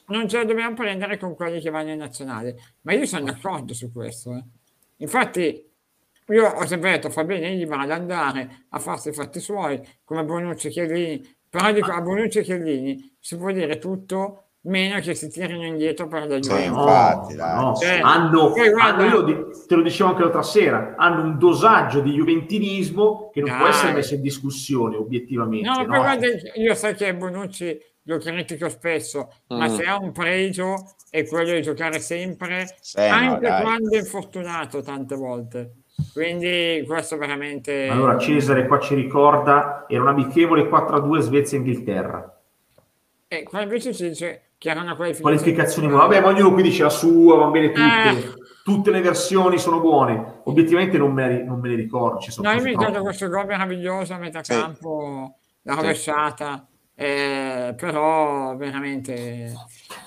[0.06, 3.74] non ce la dobbiamo prendere con quelli che vanno in nazionale ma io sono d'accordo
[3.74, 4.44] su questo eh.
[4.98, 5.68] infatti
[6.28, 10.24] io ho sempre detto fa bene Ibra ad andare a farsi i fatti suoi come
[10.24, 15.14] Bonucci e Chiellini però dico a Bonucci e Chiellini si può dire tutto meno che
[15.14, 17.60] si tirino indietro per la Sì, Juventus No, infatti, dai.
[17.64, 17.74] no.
[17.74, 22.00] Cioè, hanno, poi guarda- hanno- io te lo dicevo anche l'altra sera, hanno un dosaggio
[22.00, 23.70] di juventinismo che non può Dai.
[23.70, 25.66] essere messo in discussione obiettivamente.
[25.66, 25.86] No, no?
[25.86, 26.26] poi guarda,
[26.56, 29.74] io sai che Bonucci lo critico spesso, ma Mm.
[29.74, 30.74] se ha un pregio
[31.10, 33.62] è quello di giocare sempre, Sì, no, anche dai.
[33.62, 35.74] quando è infortunato tante volte.
[36.12, 37.88] Quindi questo veramente...
[37.88, 42.40] Allora Cesare qua ci ricorda, era un amichevole 4-2 Svezia-Inghilterra.
[43.28, 45.36] E qua invece ci dice che era una qualificazione.
[45.36, 48.32] Qualificazioni, vabbè, ma ognuno qui dice la sua, va bene tutte, Eh.
[48.64, 50.40] tutte le versioni sono buone.
[50.44, 52.18] Obiettivamente non me, ne- non me ne ricordo.
[52.18, 54.52] Ci sono No, io mi ricordo questo gol meraviglioso a metà Sì.
[54.52, 56.66] campo, la rovesciata,
[57.00, 59.54] eh, però veramente...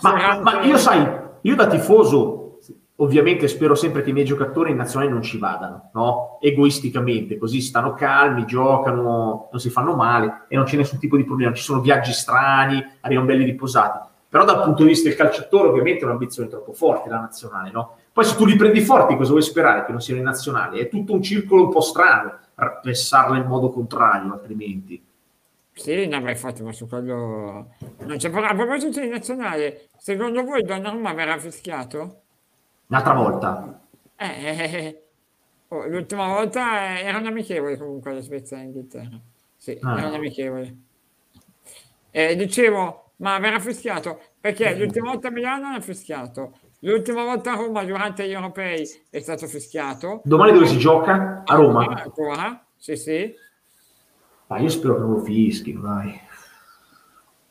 [0.01, 1.03] Ma, ma- ma io sai,
[1.41, 2.59] io da tifoso,
[2.97, 6.37] ovviamente spero sempre che i miei giocatori in nazionale non ci vadano, no?
[6.39, 11.23] Egoisticamente, così stanno calmi, giocano, non si fanno male e non c'è nessun tipo di
[11.23, 11.51] problema.
[11.53, 14.07] Ci sono viaggi strani, arrivano belli riposati.
[14.29, 17.95] Però dal punto di vista del calciatore, ovviamente è un'ambizione troppo forte la nazionale, no?
[18.13, 19.83] Poi se tu li prendi forti, cosa vuoi sperare?
[19.83, 20.79] Che non siano in nazionale?
[20.79, 22.37] È tutto un circolo un po' strano,
[22.83, 25.03] pensarla in modo contrario, altrimenti.
[25.75, 28.49] Sì, no, ma infatti, ma su quello non c'è parla.
[28.49, 32.21] A proposito di nazionale, secondo voi Donnarumma verrà fischiato?
[32.87, 33.81] Un'altra volta.
[34.15, 35.03] Eh, eh, eh,
[35.69, 39.19] oh, l'ultima volta eh, era un amichevole comunque la Svezia e Inghilterra.
[39.57, 39.97] Sì, Ah.
[39.97, 40.75] era un amichevole.
[42.11, 44.19] Eh, dicevo, ma verrà fischiato?
[44.39, 48.87] Perché l'ultima volta a Milano non ha fischiato, l'ultima volta a Roma durante gli europei
[49.09, 50.21] è stato fischiato.
[50.23, 51.41] Domani dove si gioca?
[51.45, 51.85] A Roma.
[51.87, 52.63] Ancora?
[52.77, 53.33] Sì, sì.
[54.47, 56.19] Ma io spero che non lo fischino, dai.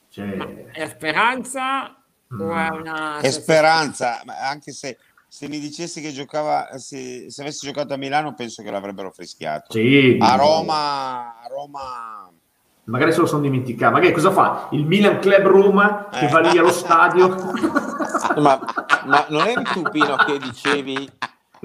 [0.09, 1.97] Cioè, È speranza
[2.29, 3.19] o è una...
[3.19, 7.97] È speranza, ma anche se, se mi dicessi che giocava, se, se avessi giocato a
[7.97, 9.73] Milano, penso che l'avrebbero fischiato.
[9.73, 12.31] sì, A Roma, a Roma
[12.85, 13.93] Magari se lo sono dimenticato.
[13.93, 14.69] Magari cosa fa?
[14.73, 17.29] Il Milan Club Roma che va lì allo stadio.
[18.37, 18.59] Ma,
[19.05, 21.11] ma non eri tu Pino che dicevi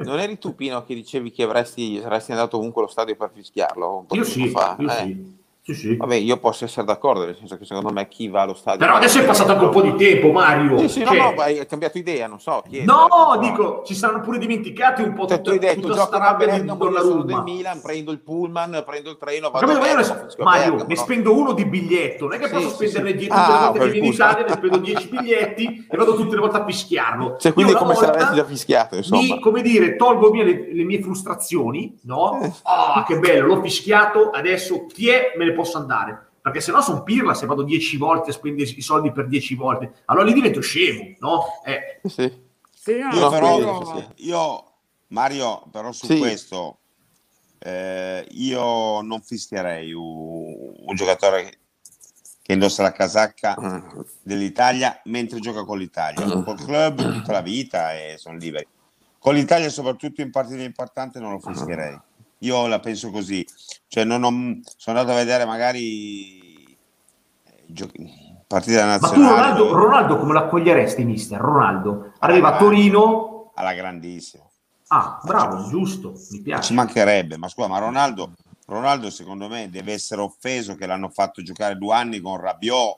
[0.03, 3.97] non eri tu Pino che dicevi che avresti, saresti andato ovunque allo stadio per fischiarlo
[3.97, 4.75] un po' io sì, tempo fa?
[4.79, 5.36] io Eh, sì.
[5.67, 5.95] Sì, sì.
[5.97, 8.79] Vabbè, io posso essere d'accordo, nel senso che secondo me chi va allo stadio...
[8.79, 10.77] Però adesso è passato anche un po' di tempo, Mario.
[10.77, 12.63] Sì, sì, no, Cioè, no, ma hai cambiato idea, non so.
[12.69, 16.05] chiedo, no, dico, ci saranno pure dimenticati un po' Cioè, tu hai tutta, detto, tutta
[16.05, 17.43] sta a rabbia del.
[17.43, 20.87] Milan, prendo il pullman, prendo il treno, vado capito, a ma io Bergamo, Mario, Bergamo,
[20.87, 21.01] ne no?
[21.01, 23.15] spendo uno di biglietto, non è che Sì, posso sì, spenderne sì.
[23.17, 24.13] 10 tutte Ah, volte che vieni in.
[24.13, 27.35] Italia, ne spendo 10 biglietti e vado tutte le volte a fischiarlo.
[27.37, 29.21] Cioè, quindi come se l'avessi già fischiato, insomma.
[29.21, 32.39] Mi, come dire, tolgo via le, le mie frustrazioni, no?
[32.63, 35.33] Ah, che bello, l'ho fischiato, adesso chi è?
[35.35, 36.25] Me ne posso andare.
[36.47, 39.53] perché se no sono pirla se vado dieci volte a spendere i soldi per dieci
[39.53, 41.43] volte, allora lì divento scemo, no?
[41.65, 41.99] Eh.
[42.07, 42.45] Sì.
[42.71, 44.71] Sì, no, Io no, però, quello- io,
[45.07, 46.17] Mario, però su Sì.
[46.19, 46.77] questo,
[47.59, 51.51] eh, io non fischierei un, un giocatore
[52.41, 53.99] che indossa la casacca Mm.
[54.23, 56.25] dell'Italia mentre gioca con l'Italia.
[56.25, 56.43] Mm.
[56.43, 58.65] Col club tutta la vita e sono liberi.
[59.19, 61.99] Con l'Italia, soprattutto in partite importanti, non lo fischierei.
[62.39, 63.45] Io la penso così.
[63.87, 69.79] Cioè, non ho- sono andato a vedere magari eh, giochi- partite Ma tu Ronaldo, dove-
[69.79, 71.39] Ronaldo come lo accoglieresti, mister?
[71.39, 74.43] Ronaldo arriva a Torino, alla grandissima.
[74.89, 76.73] ah, bravo, giusto, mi Ci piace.
[76.73, 78.33] mancherebbe, ma scusa, ma Ronaldo,
[78.67, 82.97] Ronaldo secondo me deve essere offeso che l'hanno fatto giocare due anni con Rabiot,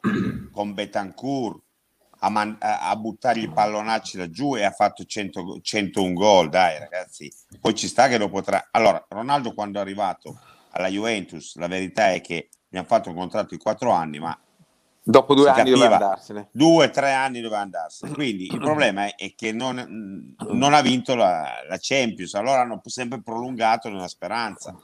[0.52, 1.60] con Betancourt,
[2.20, 7.32] a, man- a- buttargli i pallonacci laggiù e ha fatto 100, 101 gol, dai ragazzi.
[7.60, 8.70] Poi ci sta che lo potrà...
[8.72, 10.40] Allora, Ronaldo quando è arrivato
[10.72, 14.38] alla Juventus, la verità è che gli hanno fatto un contratto di quattro anni, ma
[15.02, 16.50] Dopo due anni doveva andarsene.
[16.52, 18.14] due tre anni doveva andarsene.
[18.14, 22.80] Quindi il problema è, è che non, non ha vinto la, la Champions, allora hanno
[22.86, 24.76] sempre prolungato nella speranza.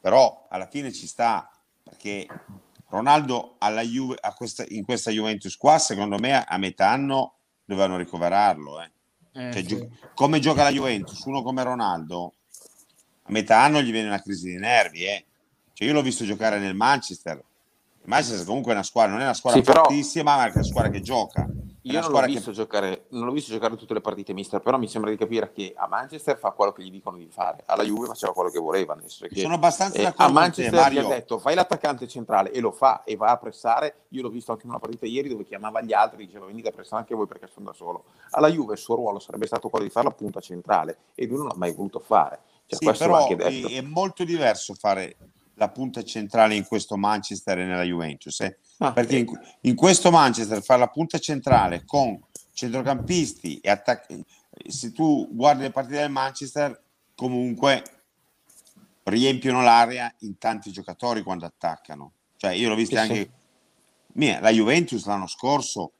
[0.00, 1.50] Però alla fine ci sta
[1.82, 2.26] perché
[2.96, 7.96] Ronaldo alla Juve, a questa, in questa Juventus qua, secondo me a metà anno dovevano
[7.96, 8.82] ricoverarlo.
[8.82, 8.90] eh.
[9.32, 9.66] eh, Cioè, sì.
[9.66, 12.34] gio- come gioca la Juventus, uno come Ronaldo,
[13.22, 15.04] a metà anno gli viene una crisi di nervi.
[15.04, 15.24] eh.
[15.72, 17.36] Cioè, io l'ho visto giocare nel Manchester.
[17.38, 20.50] Il Manchester comunque è una squadra, non è una squadra Sì, però- fortissima, ma è
[20.52, 21.48] una squadra che gioca.
[21.82, 24.78] Io non l'ho, visto che giocare, non l'ho visto giocare tutte le partite mister, però
[24.78, 27.82] mi sembra di capire che a Manchester fa quello che gli dicono di fare, alla
[27.82, 28.96] Juve faceva quello che voleva.
[28.96, 31.08] Che, sono abbastanza eh, d'accordo a con te, Manchester gli ha Mario.
[31.08, 34.04] detto fai l'attaccante centrale e lo fa e va a pressare.
[34.10, 36.68] Io l'ho visto anche in una partita ieri dove chiamava gli altri e diceva venite
[36.68, 38.04] a pressare anche voi perché sono da solo.
[38.30, 41.38] Alla Juve il suo ruolo sarebbe stato quello di fare la punta centrale e lui
[41.38, 42.40] non l'ha mai voluto fare.
[42.66, 45.16] Cioè, Sì, però è, è molto diverso fare
[45.54, 48.40] la punta centrale in questo Manchester e nella Juventus.
[48.40, 48.58] eh.
[48.78, 49.26] Ah, Perché in,
[49.62, 52.20] in questo Manchester fare la punta centrale con
[52.52, 54.24] centrocampisti e attacchi,
[54.66, 56.80] se tu guardi le partite del Manchester,
[57.14, 57.82] comunque
[59.04, 62.12] riempiono l'area in tanti giocatori quando attaccano.
[62.36, 63.30] Cioè, io l'ho vista Sì, anche
[64.14, 65.92] mia, la Juventus l'anno scorso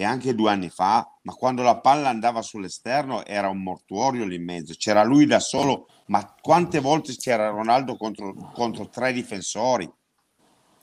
[0.00, 4.36] e anche due anni fa, ma quando la palla andava sull'esterno era un mortuorio lì
[4.36, 9.86] in mezzo, c'era lui da solo, ma quante volte c'era Ronaldo contro, contro tre difensori?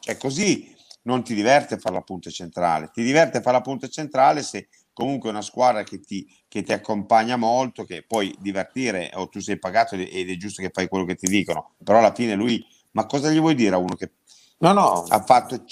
[0.02, 0.72] Cioè così
[1.04, 5.30] non ti diverte fare la punta centrale, ti diverte fare la punta centrale se comunque
[5.30, 9.58] è una squadra che ti, che ti accompagna molto, che puoi divertire o tu sei
[9.58, 13.08] pagato ed è giusto che fai quello che ti dicono, però alla fine lui, ma
[13.08, 14.12] cosa gli vuoi dire a uno che
[14.60, 15.64] No, no, ha fatto,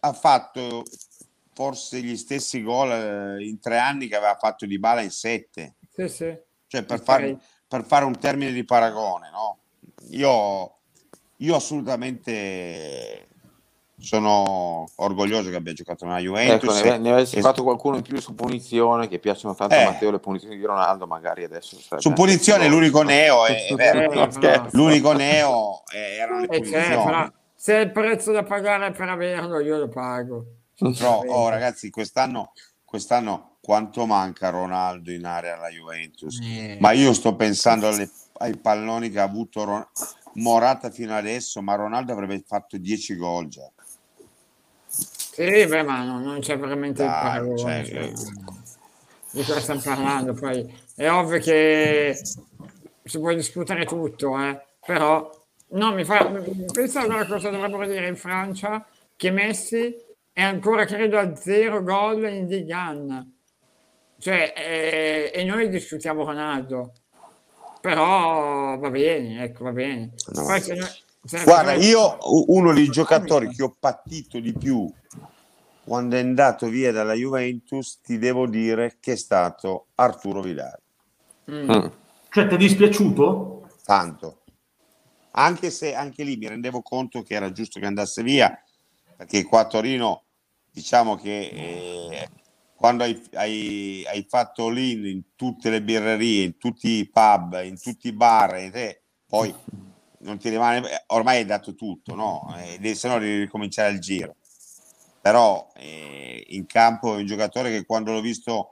[0.00, 0.84] ha fatto
[1.60, 2.90] forse gli stessi gol
[3.38, 6.34] eh, in tre anni che aveva fatto di bala in sette, Sì, sì.
[6.66, 7.36] cioè per, far-
[7.68, 9.58] per fare un termine di paragone, no?
[10.12, 10.78] Io,
[11.36, 13.26] io assolutamente
[13.98, 16.74] sono orgoglioso che abbia giocato nella Juventus.
[16.74, 19.82] ecco, ne, ne avessi e- fatto qualcuno in più su punizione, che piacciono tanto Eh.
[19.82, 24.10] a Matteo le punizioni di Ronaldo, magari adesso Su punizione l'unico neo è, è vero,
[24.14, 27.32] Eh, l'unico neo erano le Eh, certo, punizioni.
[27.54, 30.54] se è il prezzo da pagare per averlo, io lo pago.
[30.80, 32.52] Però, oh, ragazzi, quest'anno,
[32.84, 36.38] quest'anno quanto manca Ronaldo in area alla Juventus?
[36.42, 36.78] Eh.
[36.80, 39.86] Ma io sto pensando alle- ai palloni che ha avuto Ron-
[40.34, 43.68] Morata fino adesso, ma Ronaldo avrebbe fatto 10 gol già.
[44.86, 47.58] Sì, beh, ma non, non c'è veramente il Dai, paragone.
[47.58, 48.12] cioè, cioè, eh.
[49.32, 50.34] di cosa stiamo parlando?
[50.34, 52.18] Poi è ovvio che
[53.04, 55.30] si può discutere tutto, eh, però
[55.68, 56.24] no, mi fa
[56.72, 59.94] pensare a cosa dovrebbero dire in Francia che Messi
[60.32, 63.32] è ancora credo a zero gol in 1.
[64.18, 66.92] Cioè, eh, e noi discutiamo Ronaldo.
[67.80, 70.12] Però va bene, ecco, va bene.
[70.34, 70.44] No.
[70.44, 70.88] Poi se noi-
[71.24, 74.92] se- Guarda, se- io uno dei giocatori che ho patito di più
[75.84, 80.78] quando è andato via dalla Juventus, ti devo dire che è stato Arturo Vidal.
[81.50, 81.70] Mm.
[81.70, 81.86] Mm.
[82.28, 83.56] Cioè, ti è dispiaciuto?
[83.84, 84.42] tanto.
[85.32, 88.56] Anche se anche lì mi rendevo conto che era giusto che andasse via,
[89.20, 90.24] perché qua a Torino
[90.72, 92.28] diciamo che eh,
[92.74, 97.78] quando hai, hai- hai fatto l'in in tutte le birrerie, in tutti i pub, in
[97.78, 99.54] tutti i bar, e te, poi
[100.20, 102.56] non ti rimane, ormai hai dato tutto, no?
[102.56, 104.36] E se no devi ricominciare il giro.
[105.20, 108.70] Però eh, in campo è un giocatore che quando l'ho visto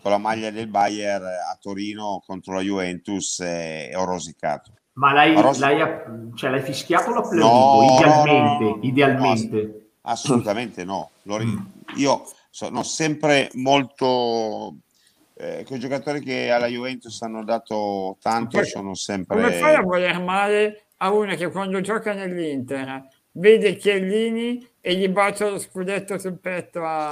[0.00, 4.72] con la maglia del Bayern a Torino contro la Juventus eh, è rosicato.
[4.94, 5.78] Ma l'hai, Rossi- l'hai,
[6.34, 7.80] cioè, l'hai fischiato o l'hai applaudito?
[7.80, 9.90] No, idealmente, no, no, idealmente.
[10.02, 11.10] Assolutamente no.
[11.22, 11.62] Ri-
[11.96, 14.76] io sono sempre molto
[15.34, 18.92] eh, quei giocatori che alla Juventus hanno dato tanto Poi, sono
[19.26, 24.94] Come fai a sempre voler male a uno che quando gioca nell'Inter vede Chiellini e
[24.94, 27.08] gli bacia lo scudetto sul petto a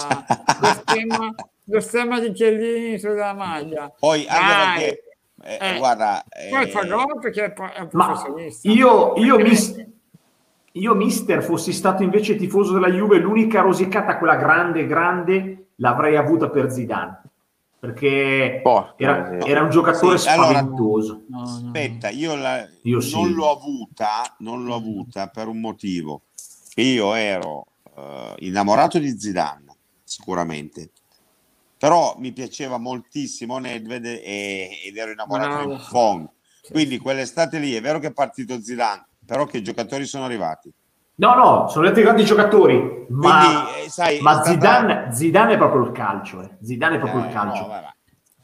[0.60, 3.92] lo stemma, lo stemma di Chiellini sulla maglia.
[3.98, 5.02] Poi anche perché,
[5.42, 8.70] eh, Eh, guarda, Poi fa gol perché è un Ma professionista.
[8.70, 9.86] io, io, mis-
[10.72, 16.48] io, mister, fossi stato invece tifoso della Juve, l'unica rosicata, quella grande, grande, l'avrei avuta
[16.48, 17.18] per Zidane.
[17.80, 19.46] Perché Porca era, miseria.
[19.46, 21.22] era un giocatore Sì, allora- spaventoso.
[21.28, 21.42] No, no.
[21.44, 23.14] Aspetta, io, la- Io sì.
[23.14, 26.20] non l'ho avuta, non l'ho avuta per un motivo.
[26.76, 27.64] Io ero
[27.96, 29.74] eh, innamorato di Zidane,
[30.04, 30.90] sicuramente.
[31.80, 35.70] Però mi piaceva moltissimo Nedved e- ed ero innamorato Bravo.
[35.70, 36.28] di Buffon.
[36.70, 40.70] Quindi quell'estate lì è vero che è partito Zidane, però che giocatori sono arrivati.
[41.14, 43.38] No, no, sono stati grandi giocatori, ma,
[43.70, 46.42] Quindi, eh, sai, ma stata- Zidane, Zidane è proprio il calcio.
[46.42, 46.50] eh.
[46.62, 47.62] Zidane è proprio Eh, il calcio.
[47.62, 47.88] no, vabbè.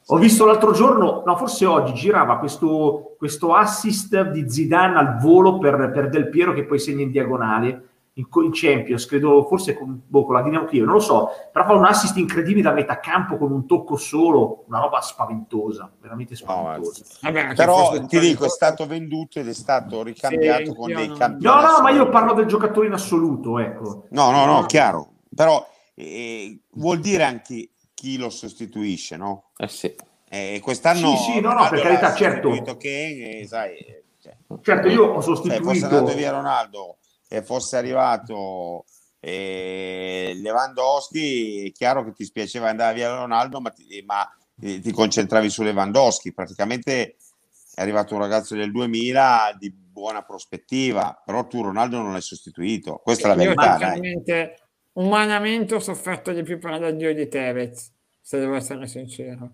[0.06, 5.58] Ho visto l'altro giorno, no, forse oggi girava questo, questo assist di Zidane al volo
[5.58, 10.00] per, per Del Piero che poi segna in diagonale in, in Champions, credo forse con,
[10.06, 12.98] boh, con la Dinamo Kiev, non lo so, però fa un assist incredibile da metà
[12.98, 17.04] campo con un tocco solo, una roba spaventosa, veramente spaventosa.
[17.20, 21.08] Vabbè, anche Però ti dico, è stato venduto ed è stato ricambiato Sì, con dei
[21.08, 21.54] non- campioni.
[21.54, 24.06] No, no, ma io parlo del giocatore in assoluto, ecco.
[24.10, 25.12] No, no, no, chiaro.
[25.34, 29.50] Però eh, vuol dire anche chi lo sostituisce, no?
[29.58, 29.94] Eh sì.
[30.28, 32.48] Eh, quest'anno Sì, sì, no, no, per carità, certo.
[32.48, 35.84] sostituito Kane, e, sai, eh, cioè, Certo, io ho se fosse sostituito...
[35.86, 36.96] andato via Ronaldo
[37.28, 38.84] e fosse arrivato
[39.20, 44.24] eh, Lewandowski, è chiaro che ti spiaceva andare via Ronaldo, ma ti, ma,
[44.60, 46.32] eh, ti concentravi su Lewandowski.
[46.32, 47.16] Praticamente
[47.74, 53.00] è arrivato un ragazzo del 2000 di buona prospettiva, però tu Ronaldo non l'hai sostituito.
[53.02, 54.54] Questa è la Io verità,
[54.92, 59.50] umanamente ho sofferto di più per l'addio di Tevez, se devo essere sincero.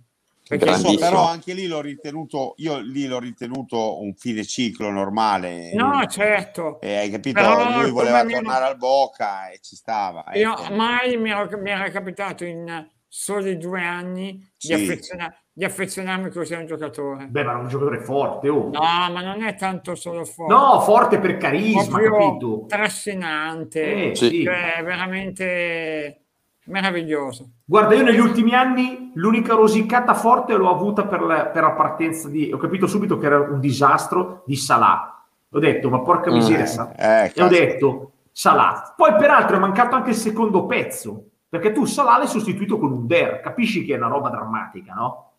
[0.59, 5.73] Perché so, però anche lì l'ho ritenuto, io lì l'ho ritenuto un fine ciclo normale.
[5.75, 6.81] No, certo.
[6.81, 7.41] Eh, hai capito?
[7.41, 10.25] Però Lui voleva tornare al Boca e ci stava.
[10.35, 10.75] Io ecco.
[10.75, 14.73] mai mi, ero- mi era capitato in soli due anni di, Sì.
[14.75, 17.27] affeziona- di affezionarmi così a un giocatore.
[17.27, 18.71] Beh, ma era un giocatore forte, oh.
[18.71, 20.53] No, ma non è tanto solo forte.
[20.53, 22.65] No, forte per carisma, capito?
[22.67, 24.29] trascinante, Eh, Sì.
[24.29, 24.43] sì.
[24.45, 26.22] cioè veramente
[26.66, 27.48] meraviglioso.
[27.64, 32.29] Guarda, io negli ultimi anni l'unica rosicata forte l'ho avuta per la, per la partenza
[32.29, 32.51] di...
[32.53, 35.25] Ho capito subito che era un disastro di Salah.
[35.51, 36.35] Ho detto, ma porca Mm.
[36.35, 36.94] miseria, Salah.
[37.25, 38.94] Eh, E ho detto, Salah.
[38.96, 43.07] Poi peraltro è mancato anche il secondo pezzo, perché tu Salah l'hai sostituito con un
[43.07, 43.40] Der.
[43.40, 45.33] Capisci che è una roba drammatica, no?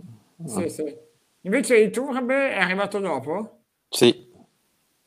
[0.45, 0.95] Sì, sì.
[1.45, 3.57] Invece il Turbe è arrivato dopo?
[3.89, 4.31] Sì.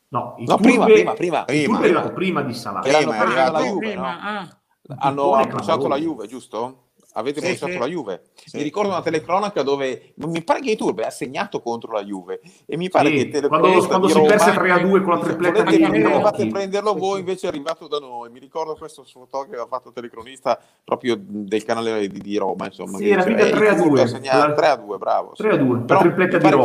[0.09, 1.39] No, il No, prima, Turbe- prima, prima.
[1.41, 1.67] il Prima.
[1.67, 2.81] Turbe è arrivato prima di Salah.
[2.81, 4.19] Che l'hanno Prima, è preso arrivato- dalla Juve, prima, no?
[4.23, 4.57] ah.
[4.99, 6.81] Hanno bruciato la Juve, giusto?
[7.17, 7.79] Avete Sì, bruciato sì.
[7.79, 8.23] la Juve.
[8.35, 8.59] Sì.
[8.59, 12.77] Mi ricordo una telecronaca dove mi pare che Iturbe ha segnato contro la Juve e
[12.77, 15.83] mi pare Sì, che il quando, quando si Roma perse 3-2 con la tripletta di
[15.83, 16.47] a Gnocchi.
[16.49, 18.29] prenderlo Sì, voi, invece è arrivato da noi.
[18.31, 22.99] Mi ricordo questo foto che aveva fatto telecronista proprio del canale di, di Roma, insomma.
[22.99, 23.79] Sì, era dice, finita "Eh, 3-2".
[23.79, 25.33] Iturbe ha segnato La- 3-2, bravo.
[25.37, 25.43] sì.
[25.43, 26.57] 3-2, la Però tripletta di pare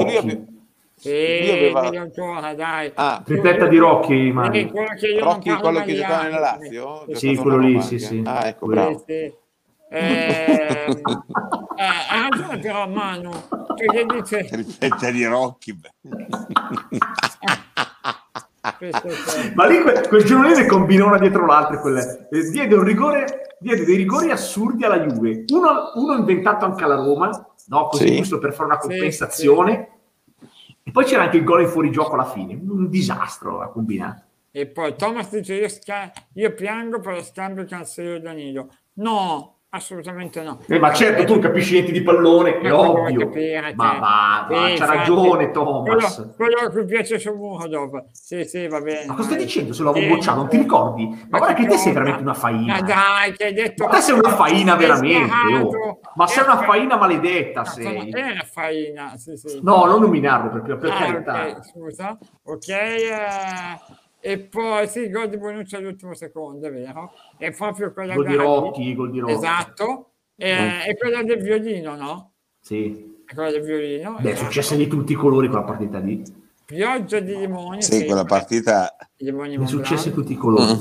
[1.01, 2.91] che Sì, Lui aveva- ancora, dai.
[2.93, 4.69] Ah, Tripletta di Rocchi, Sì, Mani.
[4.69, 6.39] quello che io non Rocchi, parlo quello che giocava nella.
[6.39, 7.03] Lazio?
[7.13, 8.05] Sì, Giocato quello a lì, sì, anche.
[8.05, 8.21] sì.
[8.25, 8.97] Ah, ecco, bravo.
[8.97, 9.33] Sì, sì.
[9.93, 10.85] Eh,
[11.75, 13.29] eh, ha ragione però Manu,
[13.75, 15.77] perché dice Ripete di Rocchi.
[19.55, 21.79] Ma lì que- quel giornalese combinò una dietro l'altra.
[21.81, 25.43] quelle- eh, diede un rigore, diede dei rigori assurdi alla Juve.
[25.51, 27.29] Uno, uno inventato anche alla Roma,
[27.67, 27.87] no?
[27.87, 28.15] così Sì.
[28.17, 29.89] giusto per fare una Sì, compensazione.
[30.91, 32.53] E poi c'era anche il gol in fuorigioco alla fine.
[32.53, 34.23] Un disastro ha combinato.
[34.51, 38.69] E poi Thomas dice io, sca- io piango per lo scambio Cancelo e Danilo.
[38.95, 40.59] No, assolutamente no.
[40.67, 43.27] Eh, ma certo, tu non capisci niente di pallone, è Ma ovvio.
[43.27, 43.99] capire, ma te?
[43.99, 46.15] va, va, Sì, c'ha infatti, ragione Thomas.
[46.15, 48.07] Quello, quello a cui piace sul muro dopo.
[48.11, 49.05] Sì, sì, va bene.
[49.07, 50.09] Ma cosa stai dicendo se l'avevo Sì.
[50.11, 50.37] bocciato?
[50.37, 51.25] Non ti ricordi?
[51.29, 52.81] Ma guarda che te sei veramente una Ma faina.
[52.81, 53.85] dai, che hai detto...
[53.85, 55.99] Ma te sei una faina veramente, oh.
[56.15, 58.11] Ma sei una Era- faina maledetta, sei.
[58.11, 59.59] ma Era faina, sì, sì.
[59.63, 61.47] No, non nominarlo proprio, per Ah, carità.
[61.47, 62.17] ok, scusa.
[62.43, 63.79] Ok, eh,
[64.21, 67.11] e poi sì, il gol di Bonucci all'ultimo secondo, è vero?
[67.37, 68.35] È proprio quella Gol di.
[68.35, 69.33] Rocchi, gol di Rocchi.
[69.33, 70.11] Esatto.
[70.35, 72.31] E, è quella del violino, no?
[72.59, 73.23] Sì.
[73.25, 74.17] È quella del violino.
[74.19, 74.45] Beh, è esatto.
[74.45, 76.23] successa di tutti i colori quella partita lì.
[76.65, 77.81] Pioggia di limoni.
[77.81, 80.77] Sì, quella partita limoni È successa di tutti i colori.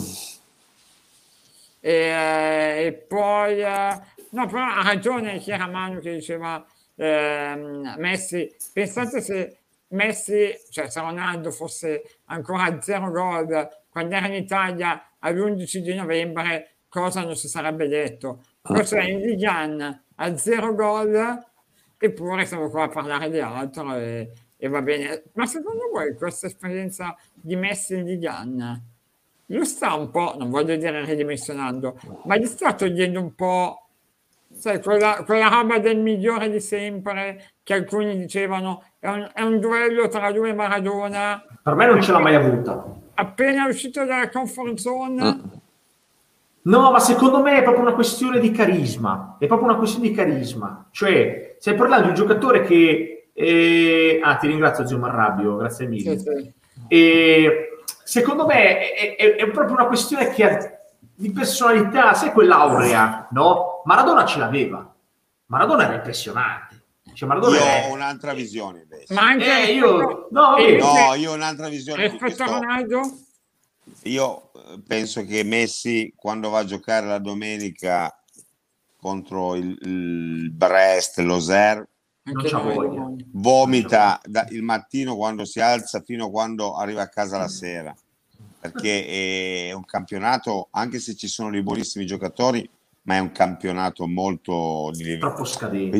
[1.81, 4.01] E, eh, e poi, eh,
[4.31, 6.63] no, però ha ragione chi era Manu che diceva
[6.97, 8.55] ehm, Messi.
[8.73, 9.60] Pensate se
[9.91, 15.95] Messi, cioè se Ronaldo fosse ancora a zero gol quando era in Italia all'11 di
[15.95, 18.43] novembre, cosa non si sarebbe detto?
[18.63, 21.39] Forse è in Ligan a zero gol,
[21.99, 25.25] eppure siamo qua a parlare di altro e, e va bene.
[25.35, 28.89] Ma secondo voi questa esperienza di Messi in Ligan
[29.47, 33.89] lo sta un po', non voglio dire ridimensionando, ma gli sta togliendo un po',
[34.53, 39.59] sai, quella, quella roba del migliore di sempre che alcuni dicevano è un, è un
[39.59, 41.43] duello tra lui e Maradona.
[41.63, 42.85] Per me non ce l'ha mai avuta.
[43.15, 45.59] Appena uscito dalla comfort zone, Mm.
[46.63, 49.37] No, ma secondo me è proprio una questione di carisma.
[49.39, 50.87] È proprio una questione di carisma.
[50.91, 53.31] Cioè, stai parlando di un giocatore che...
[53.33, 56.19] eh, Ah, ti ringrazio Zio Marrabbio, grazie mille.
[56.19, 56.53] sì, sì.
[56.89, 60.79] E secondo me è, è- è proprio una questione che ha
[61.15, 63.81] di personalità, sai quell'aurea, no?
[63.87, 64.87] Maradona ce l'aveva.
[65.47, 66.70] Maradona era impressionante.
[67.13, 69.13] Cioè, Maradona Io è- ho un'altra visione invece.
[69.15, 72.09] ma anche Eh, io- no, eh, No, io ho un'altra visione.
[72.09, 73.01] rispetto a Ronaldo,
[74.05, 78.15] Io eh, penso che Messi, quando va a giocare la domenica
[78.97, 81.89] contro il, il Brest, l'Oser,
[83.33, 87.95] vomita da- il mattino quando si alza fino a quando arriva a casa la sera.
[88.61, 92.69] Perché è un campionato, anche se ci sono dei buonissimi giocatori,
[93.03, 94.91] ma è un campionato molto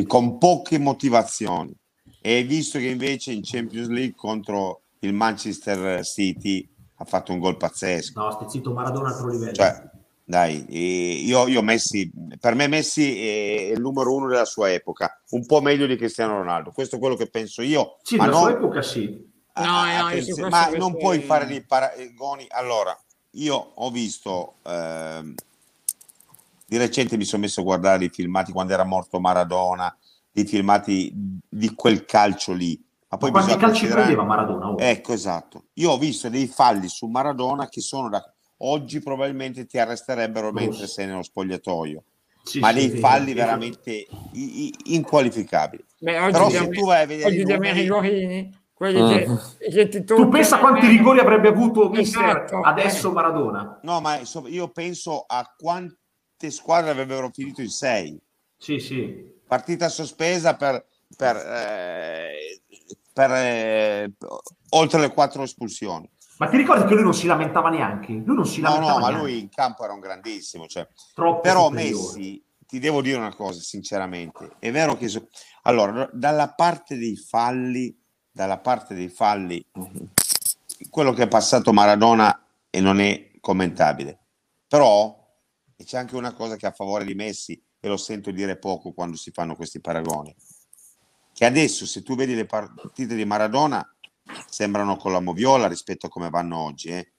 [0.07, 1.75] con poche motivazioni.
[2.21, 7.57] E visto che invece in Champions League contro il Manchester City ha fatto un gol
[7.57, 9.53] pazzesco, No, stai zitto, Maradona a altro livello.
[9.55, 9.89] cioè,
[10.23, 15.19] dai, eh, io, io Messi, per me Messi è il numero uno della sua epoca,
[15.31, 16.73] un po' meglio di Cristiano Ronaldo.
[16.73, 17.97] Questo è quello che penso io.
[18.03, 19.29] sì, ma non- sua epoca sì.
[19.55, 22.47] Ah, No, no, questo ma non puoi fare dei paragoni.
[22.51, 22.97] Allora,
[23.33, 25.35] io ho visto ehm,
[26.71, 29.93] di recente mi sono messo a guardare i filmati quando era morto Maradona,
[30.35, 31.13] i filmati
[31.49, 32.81] di quel calcio lì.
[33.09, 34.71] Ma poi Ma quanti calci considerare- prendeva Maradona?
[34.71, 34.77] oh?
[34.79, 35.65] Ecco, esatto.
[35.75, 38.23] Io ho visto dei falli su Maradona che sono da
[38.59, 40.93] oggi probabilmente ti arresterebbero mentre Rossi.
[40.93, 42.05] sei nello spogliatoio,
[42.45, 43.35] Sì, ma sì, dei sì, falli sì.
[43.35, 45.85] veramente i- i- inqualificabili.
[45.99, 49.09] Beh, oggi Però se tu vai a vedere oggi numeri- rigorini, quelli Mm.
[49.59, 52.61] che, che ti Tu pensa quanti rigori avrebbe avuto Esatto.
[52.61, 53.81] adesso Maradona?
[53.83, 55.45] No, ma io penso a
[56.41, 58.19] quante squadre avrebbero finito in sei.
[58.57, 59.39] Sì, sì.
[59.47, 60.85] Partita sospesa per,
[61.15, 62.63] per, eh,
[63.13, 64.13] per, eh,
[64.71, 66.09] oltre le quattro espulsioni.
[66.39, 68.13] Ma ti ricordi che lui non si lamentava neanche?
[68.13, 69.27] Lui non si No, lamentava no, ma neanche.
[69.31, 70.67] lui in campo era un grandissimo.
[70.67, 70.89] Cioè.
[71.15, 72.17] Troppo Però superiore.
[72.17, 75.09] Messi, ti devo dire una cosa, sinceramente, è vero che...
[75.09, 75.29] so-
[75.63, 77.95] Allora, dalla parte dei falli,
[78.31, 79.63] dalla parte dei falli,
[80.89, 84.19] quello che è passato Maradona e non è commentabile.
[84.67, 85.19] Però
[85.81, 88.93] e c'è anche una cosa che a favore di Messi, e lo sento dire poco
[88.93, 90.37] quando si fanno questi paragoni,
[91.33, 93.83] che adesso se tu vedi le partite di Maradona
[94.47, 96.89] sembrano con la moviola rispetto a come vanno oggi.
[96.89, 97.13] eh.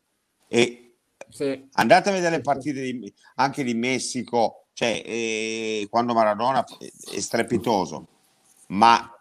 [0.47, 0.95] E
[1.27, 1.69] Sì.
[1.71, 8.07] andate a vedere le partite di- anche di Messico, cioè eh, quando Maradona è strepitoso,
[8.67, 9.11] ma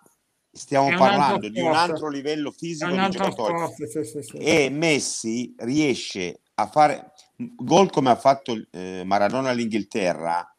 [0.53, 4.36] stiamo parlando di un altro livello fisico di giocatori sì, sì.
[4.36, 7.10] e Messi riesce a fare
[7.57, 10.55] gol come ha fatto eh, Maradona all'Inghilterra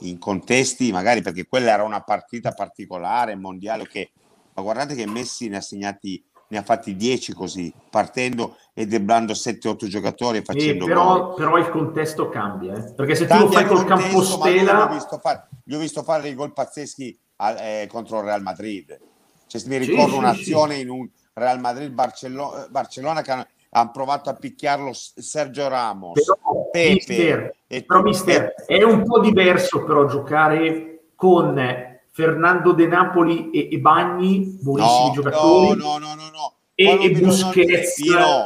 [0.00, 4.10] in contesti magari perché quella era una partita particolare mondiale che
[4.54, 9.32] ma guardate che Messi ne ha segnati ne ha fatti 10 così partendo e deblando
[9.32, 12.92] 7-8 giocatori e Eh, facendo gol però, però il contesto cambia, eh.
[12.92, 16.02] perché se tu lo Cambia fai col contesto, Campostela, l'ho visto fare- gli ho visto
[16.02, 19.00] fare dei gol pazzeschi al- eh, contro il Real Madrid.
[19.46, 24.92] Cioè, mi ricordo sì, un'azione in un Real Madrid-Barcellona Barcellona che hanno, provato a picchiarlo
[24.92, 32.00] Sergio Ramos, però, Pepe mister, e però mister, è un po' diverso però giocare con
[32.10, 36.54] Fernando De Napoli e, e Bagni, buonissimi No, giocatori, no, no, no, no.
[36.74, 38.44] e, e Busquets, Pino,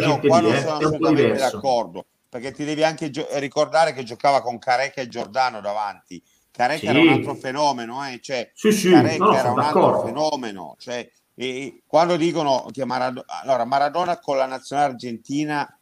[0.00, 0.60] gente qua non eh.
[0.60, 1.56] sono assolutamente diverso.
[1.56, 6.22] d'accordo perché ti devi anche gio- ricordare che giocava con Careca e Giordano davanti.
[6.50, 6.86] Careca Sì.
[6.86, 8.18] era un altro fenomeno, eh?
[8.20, 10.06] cioè, Sì, sì, Careca no, no, era un altro d'accordo.
[10.06, 10.74] fenomeno.
[10.78, 15.78] Cioè, e quando dicono che Maradona, allora, Maradona con la nazionale argentina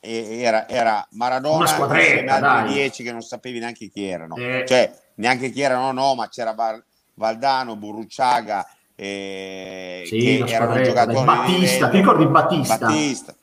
[0.00, 2.72] era, era Maradona insieme ad altri dai.
[2.72, 4.36] dieci che non sapevi neanche chi erano.
[4.36, 4.64] Eh.
[4.66, 6.82] Cioè, neanche chi erano, no, ma c'era Val-
[7.12, 12.78] Valdano, Burruciaga, eh, Sì, che erano giocatori di Battista, ti ricordi Battista?
[12.78, 13.36] Battista.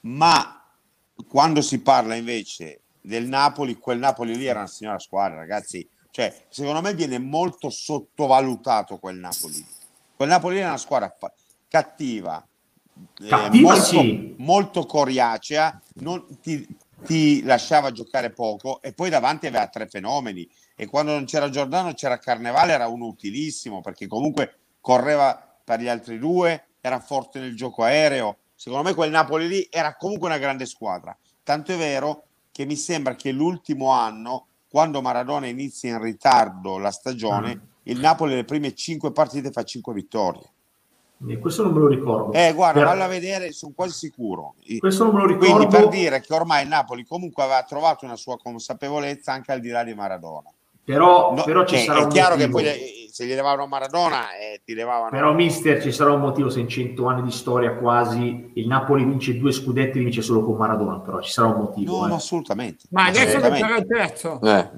[0.00, 0.62] Ma
[1.26, 5.88] quando si parla invece del Napoli, quel Napoli lì era una signora squadra, ragazzi.
[6.10, 9.64] Cioè, secondo me viene molto sottovalutato quel Napoli.
[10.16, 11.32] Quel Napoli era una squadra fa-
[11.68, 12.46] cattiva,
[13.20, 14.34] eh, Cattiva, molto, sì.
[14.38, 16.66] molto coriacea, non ti,
[17.04, 20.48] ti lasciava giocare poco e poi davanti aveva tre fenomeni.
[20.76, 25.88] E quando non c'era Giordano c'era Carnevale, era uno utilissimo perché comunque correva per gli
[25.88, 28.38] altri due, era forte nel gioco aereo.
[28.54, 31.16] Secondo me quel Napoli lì era comunque una grande squadra.
[31.42, 36.90] Tanto è vero che mi sembra che l'ultimo anno, quando Maradona inizia in ritardo la
[36.92, 37.60] stagione, Mm.
[37.84, 40.42] Il Napoli le prime cinque partite fa cinque vittorie.
[41.26, 42.32] E questo non me lo ricordo.
[42.32, 44.54] Eh, guarda, Per- vallo a vedere, sono quasi sicuro.
[44.78, 45.54] Questo non me lo ricordo.
[45.54, 49.60] Quindi per dire che ormai il Napoli comunque aveva trovato una sua consapevolezza anche al
[49.60, 50.50] di là di Maradona.
[50.84, 52.58] Però, No, però ci eh, sarà è un chiaro che motivo.
[52.70, 56.50] poi eh, se gli levavano Maradona eh, ti levavano Però, mister, ci sarà un motivo
[56.50, 60.44] se in 100 anni di storia quasi il Napoli vince due scudetti, li vince solo
[60.44, 60.98] con Maradona.
[60.98, 62.04] Però ci sarà un motivo.
[62.06, 62.16] No, eh.
[62.16, 62.84] assolutamente.
[62.90, 64.70] Ma adesso vincerà il terzo, Eh.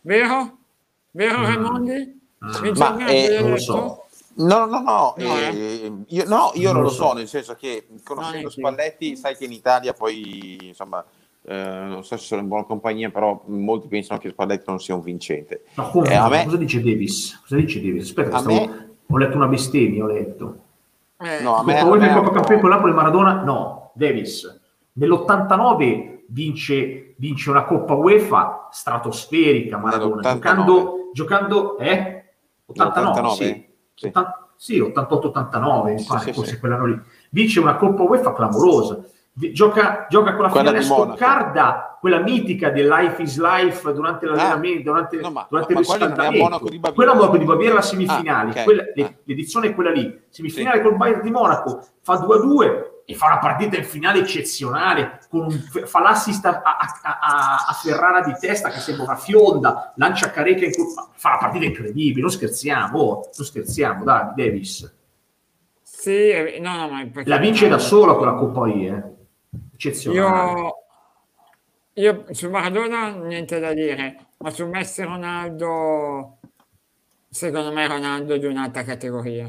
[0.00, 0.56] vero?
[1.12, 1.42] Vero Mm.
[1.44, 2.15] Raimondi?
[2.44, 2.62] Mm.
[2.62, 4.00] Vince Ma, eh, non lo so.
[4.38, 7.12] No, no, no, No, eh, io, no, io non, Non lo so, so.
[7.14, 8.50] nel senso che conoscendo.
[8.50, 11.02] Spalletti, sai che in Italia poi, insomma,
[11.48, 14.94] eh, non so se sono in buona compagnia, però molti pensano che Spalletti non sia
[14.94, 15.62] un vincente.
[15.74, 16.10] No, come?
[16.10, 17.40] Eh, a me- Cosa dice Davis?
[17.40, 18.02] Cosa dice Davis?
[18.04, 20.56] Aspetta, stavo- me- ho letto una bestemmia, ho letto.
[21.18, 23.42] Eh, No, a me- a me- Coppa Campione con Napoli e Maradona?
[23.42, 24.60] No, Davis.
[24.92, 30.32] Nell'89 vince, vince una Coppa UEFA stratosferica Maradona, Nell'89?
[30.34, 32.15] giocando, giocando, eh?
[32.66, 33.32] 89, Nell'89?
[33.34, 33.66] sì.
[33.94, 34.06] Sì.
[34.08, 36.58] 80 sì, 88-89, mi Sì, sì, forse sì.
[36.58, 37.00] quell'anno lì.
[37.30, 39.02] Vince una Coppa UEFA clamorosa.
[39.52, 40.82] Gioca, gioca con la Quella finale.
[40.82, 45.20] Stoccarda, quella mitica del Life is Life durante l'allenamento, durante, Ah.
[45.20, 46.42] no, ma- durante ma il riscaldamento.
[46.42, 46.94] Monaco di Baviera.
[46.94, 48.64] Quella a Monaco di Baviera la semifinale, Ah, ok.
[48.64, 49.12] quella- Ah.
[49.24, 50.20] l'edizione è quella lì.
[50.30, 55.42] Semifinale col Bayern di Monaco, fa 2-2 e fa una partita in finale eccezionale, con
[55.42, 55.50] un,
[55.86, 60.64] fa l'assist a, a- a- a Ferrara di testa che sembra una fionda, lancia Careca
[60.64, 64.92] in curva, fa una partita incredibile, non scherziamo, oh, non scherziamo, dai, Davis.
[65.82, 69.02] Sì, no, no, ma La vince da sola quella Coppa lì, eh.
[69.72, 70.60] eccezionale.
[71.94, 76.38] Io, io su Maradona niente da dire, ma su Messi Ronaldo,
[77.28, 79.46] secondo me Ronaldo è di un'altra categoria.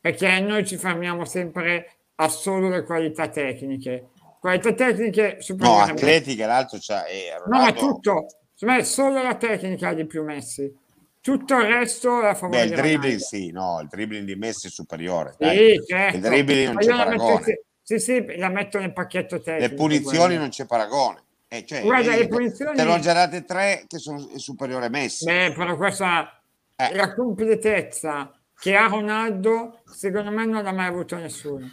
[0.00, 4.08] Perché noi ci fermiamo sempre a solo le qualità tecniche.
[4.40, 5.90] Qualità tecniche No, superiori.
[5.90, 7.06] atletica, l'altro c'ha...
[7.06, 8.26] eh, No, ma tutto.
[8.54, 10.72] Secondo me solo la tecnica ha di più Messi.
[11.20, 14.66] Tutto il resto è a favore Beh, il dribbling sì, no, il dribbling di Messi
[14.66, 15.34] è superiore.
[15.38, 16.16] Sì, certo.
[16.16, 17.60] Il dribbling non Ma c'è metto- paragone.
[17.82, 19.66] sì, sì, la metto nel pacchetto tecnico.
[19.68, 20.38] Le punizioni quella.
[20.40, 21.22] non c'è paragone.
[21.48, 24.38] Eh, cioè, Guarda, eh, le punizioni- Te ne ho già date tre che sono è
[24.38, 25.24] superiore a Messi.
[25.24, 26.38] Beh, però questa
[26.76, 26.94] Eh.
[26.94, 31.66] la completezza che ha Ronaldo, secondo me non l'ha mai avuto nessuno.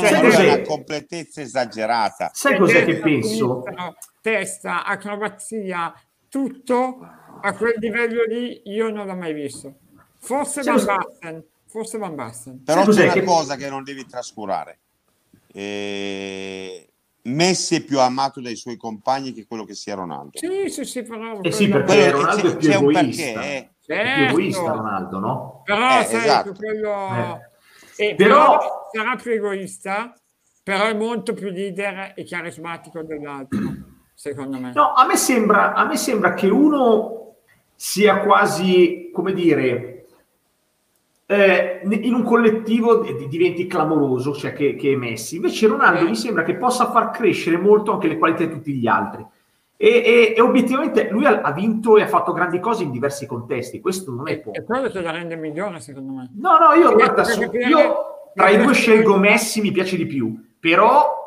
[0.00, 2.30] Non cioè, è una completezza esagerata.
[2.32, 3.62] Sai cos'è che Testa, penso?
[4.20, 5.92] Testa, acrobazia,
[6.28, 6.98] tutto
[7.42, 9.74] a quel livello lì io non l'ho mai visto.
[10.18, 12.62] Forse Sai Van Basten, forse Van Basten.
[12.64, 14.78] Però Sai c'è una che- cosa che non devi trascurare.
[15.52, 16.88] Eh,
[17.26, 20.32] Messi è più amato dai suoi compagni che quello che sia Ronaldo.
[20.38, 21.38] Sì, sì, sì, però...
[21.40, 23.22] Eh sì, perché Ronaldo c'è- è più c'è un egoista.
[23.32, 23.56] perché, eh.
[23.56, 24.30] È più Certo.
[24.30, 25.62] egoista Ronaldo, no?
[25.64, 26.52] Però, Eh, sai, esatto.
[26.52, 26.90] quello...
[27.96, 28.14] Eh.
[28.14, 30.14] Però- però sarà più egoista,
[30.62, 33.58] però è molto più leader e carismatico dell'altro,
[34.14, 34.72] secondo me.
[34.74, 37.34] No, a me sembra, a me sembra che uno
[37.74, 40.06] sia quasi, come dire,
[41.26, 45.36] eh, in un collettivo di- diventi clamoroso, cioè che, che è Messi.
[45.36, 46.08] Invece Ronaldo Eh.
[46.08, 49.26] mi sembra che possa far crescere molto anche le qualità di tutti gli altri.
[49.76, 53.26] E, e- e obiettivamente lui ha, ha vinto e ha fatto grandi cose in diversi
[53.26, 53.80] contesti.
[53.80, 54.56] Questo non è poco.
[54.56, 56.30] è quello che la rende migliore, secondo me.
[56.36, 60.34] No, no, io, guarda, su- io tra i due scelgo Messi, mi piace di più,
[60.58, 61.22] però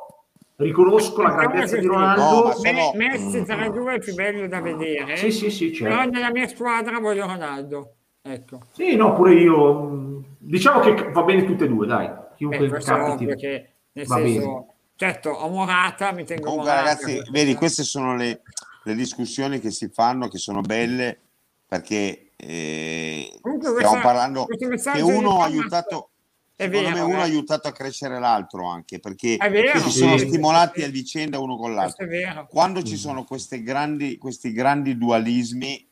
[0.58, 2.47] riconosco la grandezza di Ronaldo.
[2.47, 5.74] No, sono- Me- Messi tra i due è più bello da vedere, Sì, sì, sì,
[5.74, 5.95] certo.
[5.95, 7.93] però nella mia squadra voglio Ronaldo.
[8.22, 8.60] Ecco.
[8.74, 9.74] Sì, no, pure io.
[9.74, 12.10] mh, Diciamo che va bene tutte e due, dai.
[12.38, 13.26] Chiunque Beh, capiti.
[13.36, 14.66] che, nel Va senso, bene.
[14.95, 16.88] certo, ho Morata, mi tengo Comunque, Morata.
[16.89, 18.41] ragazzi, vedi, queste sono le,
[18.84, 21.20] le discussioni che si fanno, che sono belle,
[21.68, 26.10] perché eh, stiamo questa- parlando che uno ha aiutato,
[26.58, 27.22] è secondo vero, me uno eh.
[27.22, 30.28] ha aiutato a crescere l'altro anche, perché vero, si sono sì.
[30.28, 32.03] stimolati a vicenda uno con l'altro.
[32.03, 32.47] è vero.
[32.49, 35.88] Quando ci sono queste grandi, questi grandi dualismi,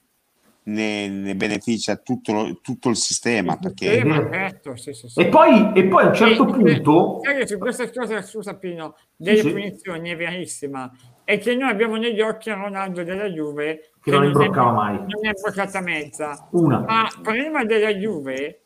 [0.64, 5.20] ne, ne beneficia tutto, tutto il sistema, perché Sì, ma certo, sì, sì, sì.
[5.20, 7.20] E poi, e poi a un certo E- punto.
[7.22, 10.92] che su questa cosa, scusa Pino, delle punizioni è verissima.
[11.24, 14.96] È che noi abbiamo negli occhi Ronaldo della Juve Che non è- imbroccava mai.
[14.98, 16.48] Non è imbroccata mezza.
[16.52, 16.80] Una.
[16.80, 18.62] Ma prima della Juve,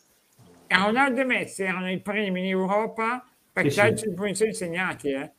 [0.78, 3.80] Ronaldo e Messi erano i primi in Europa per Sì, sì.
[3.80, 5.10] calci di punizioni segnati.
[5.10, 5.32] Eh.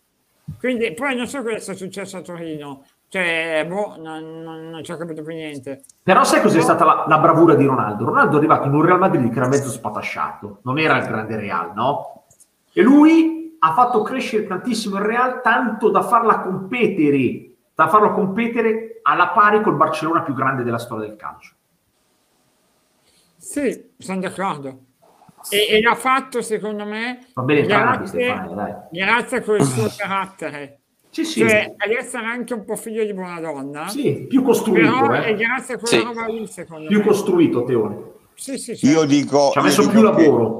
[0.58, 2.84] Quindi poi non so cosa sia successo a Torino.
[3.08, 5.82] Cioè, boh, non, non, non ci ho capito più niente.
[6.02, 8.04] Però sai cos'è stata la, la bravura di Ronaldo?
[8.04, 11.36] Ronaldo è arrivato in un Real Madrid che era mezzo spatasciato, non era il grande
[11.36, 12.26] Real, no?
[12.72, 19.00] E lui ha fatto crescere tantissimo il Real, tanto da farla competere, da farlo competere
[19.02, 21.54] alla pari col Barcellona più grande della storia del calcio.
[23.36, 24.84] Sì, sono d'accordo.
[25.48, 28.74] E, e l'ha fatto, secondo me, Va bene grazie, Stefano, dai.
[28.90, 30.76] grazie col suo carattere.
[31.10, 34.88] Sì, sì, Cioè, ad essere anche un po' figlio di buona donna, sì, più costruito,
[35.00, 35.34] però è eh.
[35.34, 36.04] grazie a quella Sì.
[36.04, 37.04] roba lì, secondo più me.
[37.04, 38.02] costruito, Teone.
[38.34, 38.86] Sì, sì, sì.
[38.86, 39.50] io dico...
[39.50, 40.58] Ci ha messo più che- lavoro.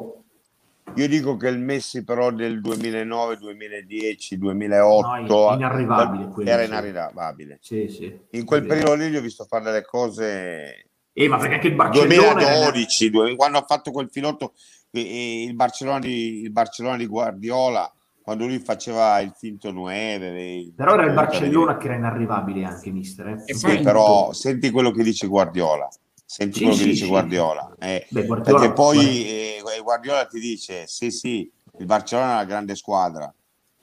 [0.97, 7.59] Io dico che il Messi però del 2009, 2010, 2008 No, inarrivabile quello, era inarrivabile.
[7.61, 8.19] Sì, sì.
[8.31, 10.90] In quel periodo lì gli ho visto fare delle cose
[11.25, 14.55] Eh, ma perché anche il Barcellona era- 2012, due- quando ha fatto quel filotto
[14.93, 17.93] eh, il Barcellona di, il Barcellona di Guardiola,
[18.23, 20.73] quando lui faceva il finto 9.
[20.75, 23.27] Però era il Barcellona che era inarrivabile anche, mister.
[23.29, 23.43] eh.
[23.47, 25.89] E Sì, però senti quello che dice Guardiola.
[26.25, 27.11] Senti Sì, quello che sì, dice sì.
[27.11, 27.75] Guardiola.
[27.81, 28.07] eh.
[28.09, 32.77] Beh, Guardiola- Perché poi eh, Guardiola ti dice: sì, sì, il Barcellona è una grande
[32.77, 33.35] squadra,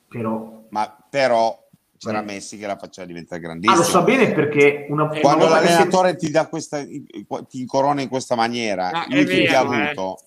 [0.07, 0.63] Però...
[0.69, 1.66] ma però
[1.97, 2.25] c'era Eh.
[2.25, 3.77] Messi che la faceva diventare Ah, grandissima.
[3.77, 8.01] lo sa bene perché una, una Quando che si- l'allenatore ti dà questa, ti incorona
[8.01, 9.83] in questa maniera, No, è lui che ti ha eh.
[9.85, 10.19] avuto.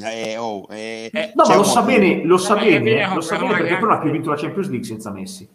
[0.00, 3.48] eh, oh, eh, Eh, No, ma lo sa bene, lo sa bene, lo sa però
[3.48, 5.48] bene perché non ha più vinto la Champions League senza Messi.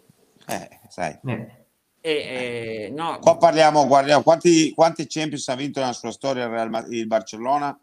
[0.47, 1.17] Eh, sai.
[1.23, 2.91] Eh.
[2.93, 7.07] No, Qua parliamo, guardiamo quanti, quanti Champions ha vinto nella sua storia il, Real il
[7.07, 7.79] Barcellona?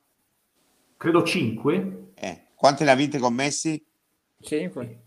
[0.99, 2.09] Credo 5.
[2.15, 3.83] Eh, quante ne ha vinte con Messi?
[4.43, 4.99] 5.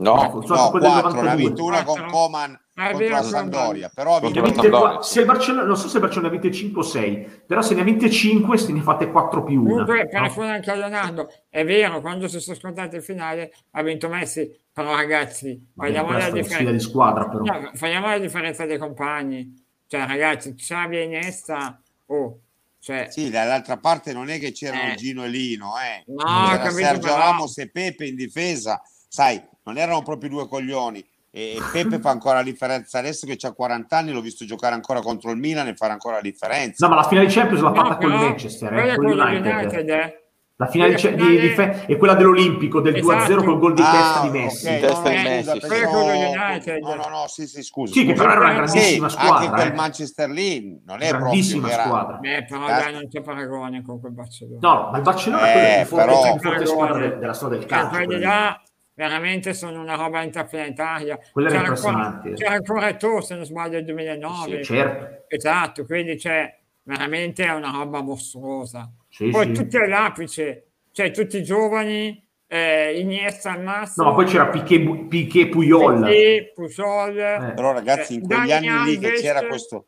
[0.00, 1.36] No, Sono No, quelle del quattro, ne ha 92.
[1.36, 2.06] vinto una con.
[2.10, 3.22] Coman Ah, è contro la.
[3.22, 6.50] Sampdoria, però ha vinto Sampdoria, se il Barcellona, non so se il Barcellona ha vinte
[6.50, 9.70] 5 o 6, però se ne ha vinte 5 se ne fate 4 più una.
[9.84, 10.26] Comunque, per no?
[10.26, 14.50] rispondere anche a Leonardo, è vero, quando si sono scontati in finale ha vinto Messi,
[14.72, 16.70] però ragazzi, vogliamo la differenza.
[16.72, 17.42] di squadra però.
[17.44, 19.62] No, facciamo la differenza dei compagni.
[19.86, 22.38] Cioè, ragazzi, Xavi e Iniesta, oh,
[22.78, 24.94] cioè, Sì, dall'altra parte non è che c'erano Eh.
[24.94, 26.02] Gino e Lino, eh.
[26.06, 31.04] No, Sergio però- Ramos e Pepe in difesa, sai, non erano proprio due coglioni.
[31.32, 34.74] E e Pepe fa ancora la differenza adesso che ha 40 anni, l'ho visto giocare
[34.74, 36.84] ancora contro il Milan e fare ancora la differenza.
[36.86, 39.04] No, ma la finale di Champions l'ha no, fatta con il però, Manchester, eh, con
[39.04, 39.52] quella l'United.
[39.54, 40.14] United, eh.
[40.56, 43.44] La finale di, Quella di- di- finale- è quella dell'Olimpico del 2-0 Esatto.
[43.44, 44.66] col gol di Ah, testa di Messi.
[44.66, 46.78] ok, Di testa di no, Messi, scusa.
[46.80, 47.92] No, no, no, sì, sì, scusa.
[47.94, 49.36] Sì, che però era una grandissima Sì, squadra.
[49.38, 49.74] anche quel eh.
[49.76, 52.16] Manchester lì non è grandissima proprio squadra.
[52.16, 54.58] Beh, però dai, non c'è paragone con quel Barcellona.
[54.60, 57.18] No, ma il Barcellona Eh, è quella più forte, però- la più forte squadra de-
[57.18, 58.68] della storia del Cioè, calcio.
[59.00, 61.18] Veramente sono una roba interplanetaria.
[61.32, 64.56] Quello era C'era ancora, c'era ancora tu, se non sbaglio, nel 2009.
[64.58, 65.24] Sì, certo.
[65.34, 68.92] Esatto, quindi c'è veramente è una roba mostruosa.
[69.08, 69.52] Sì, Poi sì.
[69.52, 74.04] tutti all'apice, cioè tutti giovani, eh, Iniesta al massimo.
[74.04, 76.02] No, ma poi c'era Piquet, Piquet Puyol.
[76.02, 77.52] Piqué, Pujol, Eh.
[77.54, 79.86] Però ragazzi, in Eh, quegli Dani anni lì che Alves- c'era questo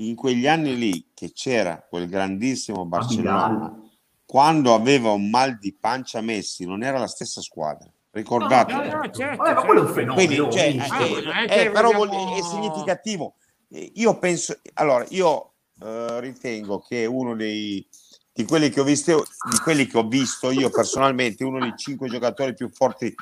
[0.00, 3.82] in quegli anni lì che c'era quel grandissimo Barcellona,
[4.24, 7.88] quando aveva un mal di pancia Messi, non era la stessa squadra.
[8.10, 8.72] Ricordate?
[8.72, 10.14] No, no, certo, Vabbè, ma quello è un certo.
[10.14, 10.14] fenomeno.
[10.14, 11.26] Quindi, cioè, mister.
[11.28, 13.34] Ah, eh, eh, che però vogliamo- vuol- è significativo.
[13.70, 15.52] Eh, Io penso, allora, io
[15.82, 17.86] eh, ritengo che uno dei
[18.32, 22.08] di quelli che ho visto, di quelli che ho visto io personalmente, uno dei cinque
[22.08, 23.12] giocatori più forti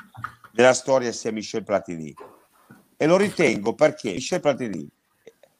[0.51, 2.13] della storia sia Michel Platini.
[2.95, 4.87] E lo ritengo perché Michel Platini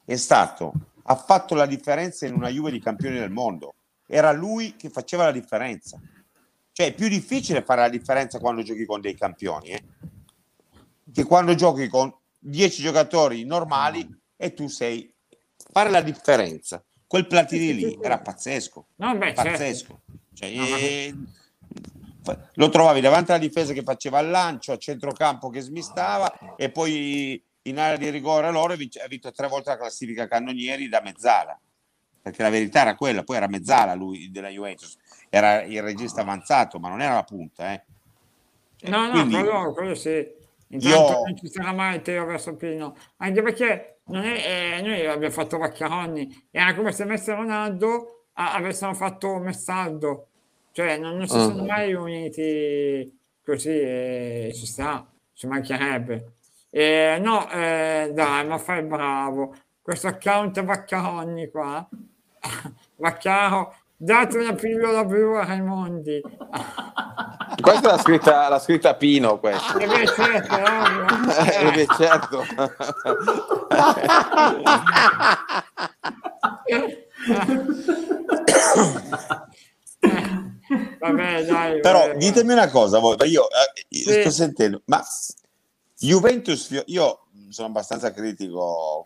[0.04, 0.72] è stato,
[1.02, 3.74] ha fatto la differenza in una Juve di campioni del mondo.
[4.06, 6.00] Era lui che faceva la differenza.
[6.78, 9.82] Cioè, è più difficile fare la differenza quando giochi con dei campioni, eh?
[11.12, 15.12] che quando giochi con 10 giocatori normali e tu sei
[15.72, 16.80] fare la differenza.
[17.04, 19.50] Quel Platini lì era pazzesco, No, beh, certo.
[19.50, 20.00] pazzesco.
[20.34, 21.14] Cioè, No, ma- eh,
[22.54, 27.44] lo trovavi davanti alla difesa che faceva il lancio, a centrocampo che smistava e poi
[27.62, 31.60] in area di rigore loro ha vinto tre volte la classifica cannonieri da mezzala.
[32.20, 34.96] Perché la verità era quella, poi era mezzala lui della Juventus,
[35.30, 37.82] era il regista avanzato, ma non era la punta, eh.
[38.88, 40.36] No, no, Quindi- quello, quello sì.
[40.70, 45.32] Intanto Io- non ci sarà mai Teo verso Pino, anche perché è, eh, noi abbiamo
[45.32, 50.26] fatto Vaccaroni, era come se Messi e Ronaldo a- avessero fatto Messaldo,
[50.72, 51.40] cioè non, non si Mm.
[51.40, 56.32] sono mai uniti così e ci sta, ci mancherebbe.
[56.70, 59.56] Eh, no, eh, dai, ma fai bravo,
[59.88, 61.88] questo account Vaccaroni qua,
[62.96, 66.20] Vaccaro, date una pillola blu a Raimondi.
[67.58, 69.78] Questa l'ha scritta, l'ha scritta Pino, questa.
[69.78, 71.06] E beh, certo, ovvio.
[71.40, 72.44] Eh, beh, certo.
[81.00, 81.80] Vabbè, dai.
[81.80, 84.20] Però vabbè, ditemi una cosa, voi, io eh, Sì.
[84.20, 85.02] sto sentendo, ma
[85.96, 89.02] Juventus, io sono abbastanza critico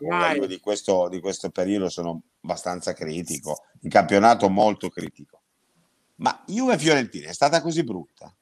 [0.47, 5.41] di questo, di questo periodo, sono abbastanza critico, in campionato molto critico.
[6.15, 8.33] Ma Juve Fiorentina è stata così brutta?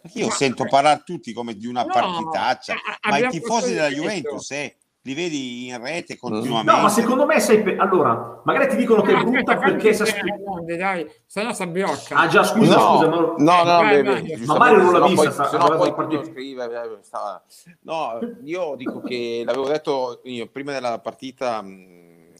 [0.00, 3.72] Perché io Ma- sento parlare tutti come di una No, partitaccia, a- ma i tifosi
[3.72, 4.76] della il Juventus, eh,
[5.06, 6.70] li vedi in rete continuamente.
[6.70, 9.92] No, ma secondo me sei pe- allora, magari ti dicono che è No, brutta perché
[9.92, 12.16] si finire aspe- Raimondi, dai, se no si abbiocca.
[12.16, 13.34] Ah già, scusa, no, scusa, no, no.
[13.36, 14.22] no, no, Vai, beh, vai.
[14.22, 16.24] beh, Ma Mario non l'ha vista, poi- sennò aveva poi partita.
[16.24, 17.42] Scrive, eh, stava-
[17.82, 21.92] No, io dico che l'avevo detto io prima della partita mh,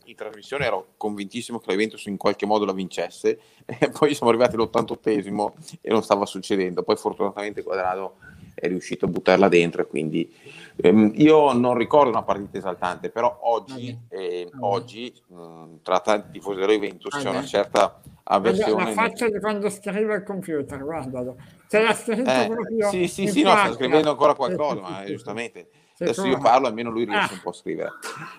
[0.07, 4.31] in trasmissione ero convintissimo che la Juventus in qualche modo la vincesse, e poi siamo
[4.33, 5.53] arrivati all'88esimo
[5.83, 6.83] e non stava succedendo.
[6.83, 8.15] Poi fortunatamente Quadrado
[8.55, 10.33] è riuscito a buttarla dentro e quindi
[10.77, 16.61] ehm, io non ricordo una partita esaltante, però oggi, eh, oggi mh, tra tanti tifosi
[16.61, 18.85] della Juventus c'è una certa avversione.
[18.85, 21.37] La faccia di quando scrive il computer, guardalo.
[21.67, 25.69] Se l'ha scritto Eh, proprio sì, sì, sì, no, sta scrivendo ancora qualcosa, ma giustamente.
[25.97, 27.37] Adesso io parlo, almeno lui riesce Ah.
[27.37, 27.91] un po' a scrivere.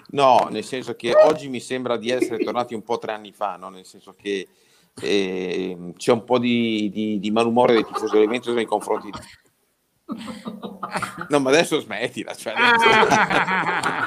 [0.10, 3.56] No, nel senso che oggi mi sembra di essere tornati un po' tre anni fa,
[3.56, 3.70] no?
[3.70, 4.48] nel senso che
[5.02, 9.10] ehm, c'è un po' di, di- di malumore dei tifosi della Juventus nei confronti
[11.30, 12.34] No, ma adesso smettila.
[12.36, 14.04] Cioè adesso-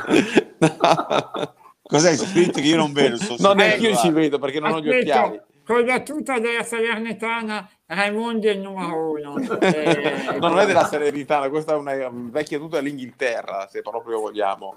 [1.82, 3.16] Cos'hai scritto che io non vedo?
[3.38, 5.40] No, neanche io ci vedo perché non ho gli occhiali.
[5.64, 9.38] con la tuta della Salernitana Raimondi è il numero uno.
[9.58, 14.76] Eh, No, non è della Salernitana, questa è una vecchia tuta dell'Inghilterra, se proprio vogliamo.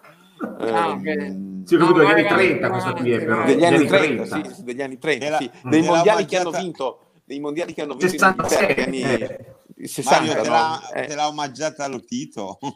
[0.60, 1.36] Ah, ok.
[1.66, 3.44] Sì, No, degli anni magari 30 questa qui è però.
[3.46, 4.54] degli anni 30, 30.
[4.54, 5.52] sì, degli anni 30, Della- sì.
[5.64, 8.34] dei mondiali che hanno vinto, dei mondiali che hanno vinto in
[8.94, 9.38] Inghilterra,
[9.88, 10.24] 67.
[10.26, 10.54] gli anni Mario, 60, te no?
[10.54, 11.08] l'ha, Eh.
[11.08, 12.58] te l'ha omaggiata allo Tito?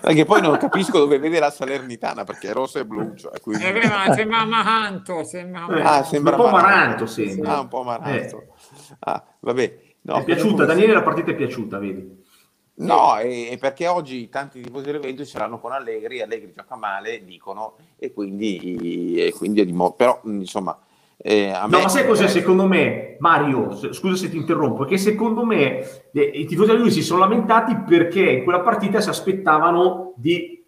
[0.00, 3.14] Perché poi non capisco dove vede la Salernitana perché è rossa e blu.
[3.14, 6.76] Cioè, quindi- È vero, ma sembra Amaranto, sembra Eh, Ah, sembra un po' Amaranto.
[6.76, 7.56] Maranto sembra.
[7.56, 8.36] Ah, un po' amaranto.
[8.40, 8.46] Eh.
[9.00, 9.78] Ah, vabbè.
[10.02, 12.18] No, è piaciuta, Daniele la partita è piaciuta, vedi?
[12.76, 17.76] No, e, perché oggi tanti tifosi dell'evento ce l'hanno con Allegri, Allegri gioca male, dicono,
[17.98, 20.78] e quindi, e quindi è di mo- però insomma,
[21.22, 21.76] eh, a me...
[21.76, 23.74] No, ma sai cos'è secondo me, Mario?
[23.92, 25.78] Scusa se ti interrompo, che secondo me
[26.12, 30.64] eh, i tifosi di lui si sono lamentati perché in quella partita si aspettavano di,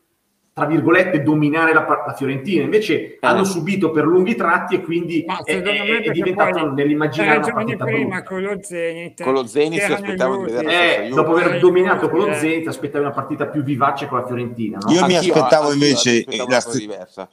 [0.53, 2.63] tra virgolette, dominare la, la Fiorentina.
[2.65, 5.63] Invece hanno subito per lunghi tratti e quindi Ma è, è-
[6.03, 8.23] è poi nell'immaginario una partita prima brutta.
[8.25, 11.15] con lo Zenit Con lo Zenit si aspettavano di vedere la Eh, Juve.
[11.15, 12.35] dopo aver Eh, dominato con lo eh.
[12.35, 14.93] Zenit aspettavi una partita più vivace con la Fiorentina, no?
[14.93, 17.29] Io mi aspettavo anch'io invece la una cosa st- diversa.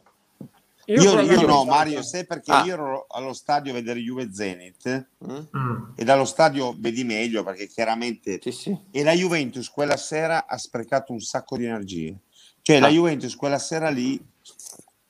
[0.94, 2.64] Io, io che no, Mario, sai perché Ah.
[2.64, 5.38] io ero allo stadio a vedere Juve Zenit Mm?
[5.56, 5.84] Mm.
[5.96, 8.78] e dallo stadio vedi meglio perché chiaramente Sì, sì.
[8.90, 12.16] e la Juventus quella sera ha sprecato un sacco di energie.
[12.62, 12.92] Cioè la Ah.
[12.92, 14.20] Juventus quella sera lì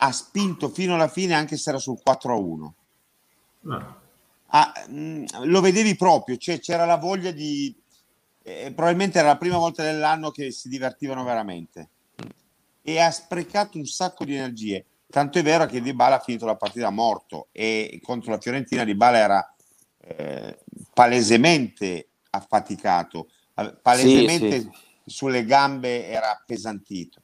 [0.02, 2.76] ha spinto fino alla fine anche se era sul 4 a 1.
[3.62, 3.98] No.
[4.48, 7.74] Ah, mh, lo vedevi proprio, cioè c'era la voglia di...
[8.44, 11.90] eh, probabilmente era la prima volta dell'anno che si divertivano veramente
[12.82, 14.86] e ha sprecato un sacco di energie.
[15.12, 18.84] Tanto è vero che Di Bala ha finito la partita morto e contro la Fiorentina
[18.84, 19.56] Di Bala era
[20.02, 20.60] eh,
[20.94, 23.30] palesemente affaticato,
[23.82, 24.70] palesemente Sì,
[25.06, 27.22] sulle gambe era appesantito.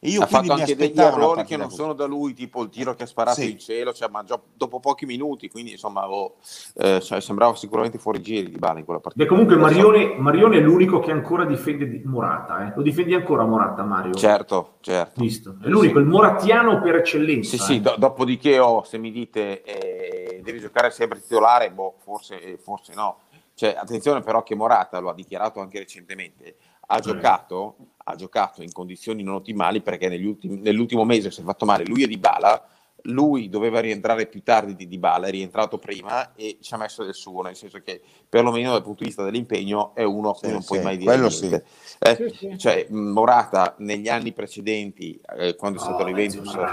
[0.00, 2.68] E io ha fatto mi anche degli errori che non sono da lui, tipo il
[2.68, 3.50] tiro che ha sparato Sì.
[3.50, 6.36] in cielo, cioè, ma già dopo pochi minuti, quindi insomma avevo-
[6.76, 9.24] eh, cioè, sembrava sicuramente fuori giri di Bala in quella partita.
[9.24, 12.72] Beh, comunque Marione, Marione è l'unico che ancora difende di- Morata, eh.
[12.76, 14.14] lo difendi ancora Morata Mario?
[14.14, 15.20] Certo, certo.
[15.20, 15.56] Visto.
[15.60, 17.56] È l'unico, il moratiano per eccellenza.
[17.56, 17.80] Sì, sì, eh.
[17.80, 22.94] do- dopodiché oh, se mi dite eh, devi giocare sempre titolare, boh, forse, eh, forse
[22.94, 23.18] no.
[23.54, 26.54] Cioè, attenzione però che Morata lo ha dichiarato anche recentemente,
[26.90, 27.74] ha giocato,
[28.08, 31.84] ha giocato in condizioni non ottimali perché negli ultimi- nell'ultimo mese si è fatto male
[31.84, 32.66] lui e Dybala,
[33.02, 37.14] lui doveva rientrare più tardi di Dybala, è rientrato prima e ci ha messo del
[37.14, 40.64] suo, nel senso che perlomeno dal punto di vista dell'impegno è uno Sì, che non
[40.64, 41.64] puoi sì, mai dire.
[42.00, 42.58] Eh, Sì, sì.
[42.58, 46.66] Cioè, Morata negli anni precedenti, eh, quando è stato No, alla dai, zio Juventus,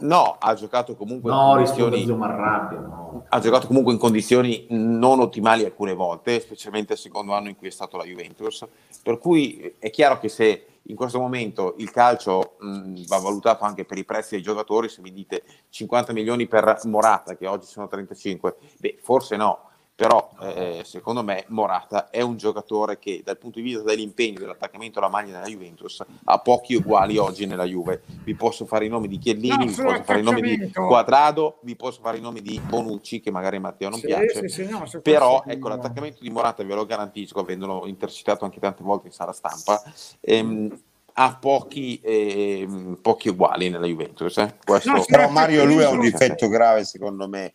[0.00, 0.36] no.
[0.38, 3.24] Ha giocato comunque in No, a condizioni Marrabbia, no.
[3.28, 7.68] ha giocato comunque in condizioni non ottimali alcune volte, specialmente il secondo anno in cui
[7.68, 8.66] è stato la Juventus.
[9.02, 13.84] Per cui è chiaro che se in questo momento il calcio mh, va valutato anche
[13.84, 17.86] per i prezzi dei giocatori, se mi dite 50 milioni per Morata, che oggi sono
[17.86, 19.70] 35, beh, forse no.
[19.96, 24.98] Però eh, secondo me Morata è un giocatore che dal punto di vista dell'impegno, dell'attaccamento
[24.98, 28.02] alla maglia della Juventus ha pochi uguali oggi nella Juve.
[28.24, 30.70] Vi posso fare i nomi di Chiellini, No, vi posso fare i nomi di.
[30.72, 34.48] Quadrado, vi posso fare i nomi di Bonucci che magari a Matteo non Sì, piace.
[34.48, 38.82] sì, sì, no, Però ecco l'attaccamento di Morata ve lo garantisco, avendolo intercettato anche tante
[38.82, 39.80] volte in sala stampa,
[40.20, 40.76] ehm,
[41.12, 44.36] ha pochi, ehm, pochi uguali nella Juventus.
[44.38, 44.56] eh.
[44.64, 47.54] Questo- Però Mario lui ha un difetto grave secondo me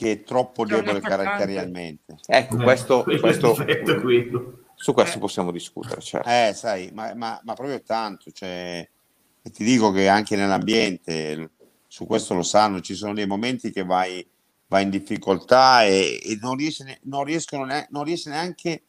[0.00, 2.16] che è troppo debole caratterialmente.
[2.26, 3.52] Ecco, Eh, questo, questo-
[4.00, 4.58] quello.
[4.74, 5.20] su questo Eh.
[5.20, 6.26] possiamo discutere, certo.
[6.26, 8.88] Eh, sai, ma, ma- ma proprio tanto, cioè,
[9.42, 11.50] e ti dico che anche nell'ambiente,
[11.86, 14.26] su questo lo sanno, ci sono dei momenti che vai,
[14.68, 18.84] vai in difficoltà e, e non, riesce ne- non riescono ne- non riesce neanche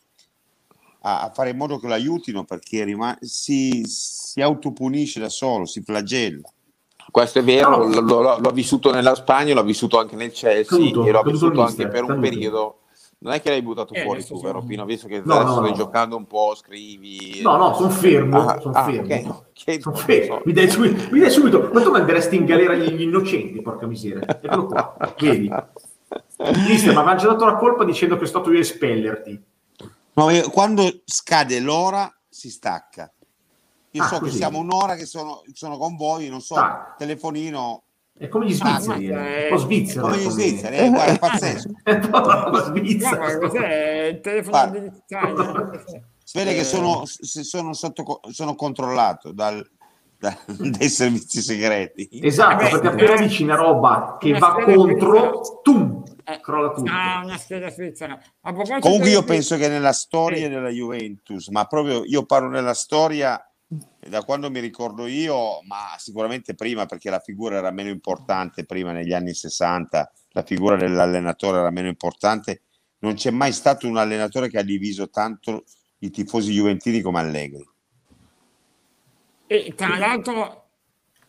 [1.01, 5.65] a, a fare in modo che lo aiutino perché rima- si, si autopunisce da solo,
[5.65, 6.49] si flagella.
[7.09, 8.21] Questo è vero, No.
[8.21, 11.87] lo ha vissuto nella Spagna, l'ha vissuto anche nel Chelsea Caduto, e il vissuto anche
[11.87, 12.27] per un caduto.
[12.29, 12.75] periodo
[13.23, 14.83] Non è che l'hai buttato Eh, fuori tu, sono- vero Pino?
[14.83, 15.75] Visto che No, adesso no, stai no.
[15.75, 17.39] giocando un po', scrivi...
[17.43, 18.39] No, no, sono fermo.
[18.47, 19.01] Ah, sono ah, fermo.
[19.15, 20.35] ok, no, chiedo, Sono non fermo.
[20.37, 20.41] so.
[20.45, 21.69] Mi, dai subito, mi dai subito.
[21.71, 24.25] Ma tu manderesti in galera gli gli innocenti, porca miseria.
[24.41, 25.51] Eccolo qua, vedi.
[26.67, 29.43] Mister, mi aveva già dato la colpa dicendo che sto stato io a espellerti.
[30.13, 33.11] No, quando scade l'ora si stacca.
[33.93, 34.37] Io Ah, so che così.
[34.37, 36.95] siamo un'ora che sono, sono con voi, non so, Ah.
[36.97, 37.83] telefonino
[38.17, 39.43] È come gli Ah, svizzeri, ma- eh.
[39.43, 40.01] un po' svizzero.
[40.07, 41.69] come gli svizzeri, eh, guarda, è pazzesco.
[42.11, 42.43] Ma
[43.39, 45.71] cos'è il telefono?
[46.23, 46.55] Si vede Eh.
[46.55, 49.67] che sono, se- sono, sotto, sono controllato dal-
[50.17, 52.07] da- dai servizi segreti.
[52.21, 56.71] Esatto, Eh perché appena eh, dici una roba che una va contro, tum, Eh, crolla
[56.71, 56.91] tutto.
[56.91, 58.19] Ah, una scheda svizzera.
[58.79, 60.49] Comunque io penso che nella storia Sì.
[60.49, 63.43] della Juventus, ma proprio io parlo nella storia
[63.99, 68.91] da quando mi ricordo io, ma sicuramente prima perché la figura era meno importante prima
[68.91, 72.63] negli anni 60, la figura dell'allenatore era meno importante,
[72.99, 75.63] non c'è mai stato un allenatore che ha diviso tanto
[75.99, 77.65] i tifosi juventini come Allegri.
[79.47, 80.65] E tra l'altro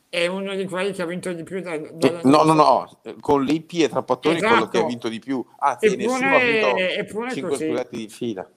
[0.08, 3.44] è uno di quelli che ha vinto di più da, dalla- No, no, no, con
[3.44, 4.70] Lippi e Trapattoni è quello Esatto.
[4.70, 5.44] che ha vinto di più.
[5.58, 7.66] Anzi, Eppure- nessuno ha vinto eppure 5 così.
[7.68, 8.50] scudetti di fila.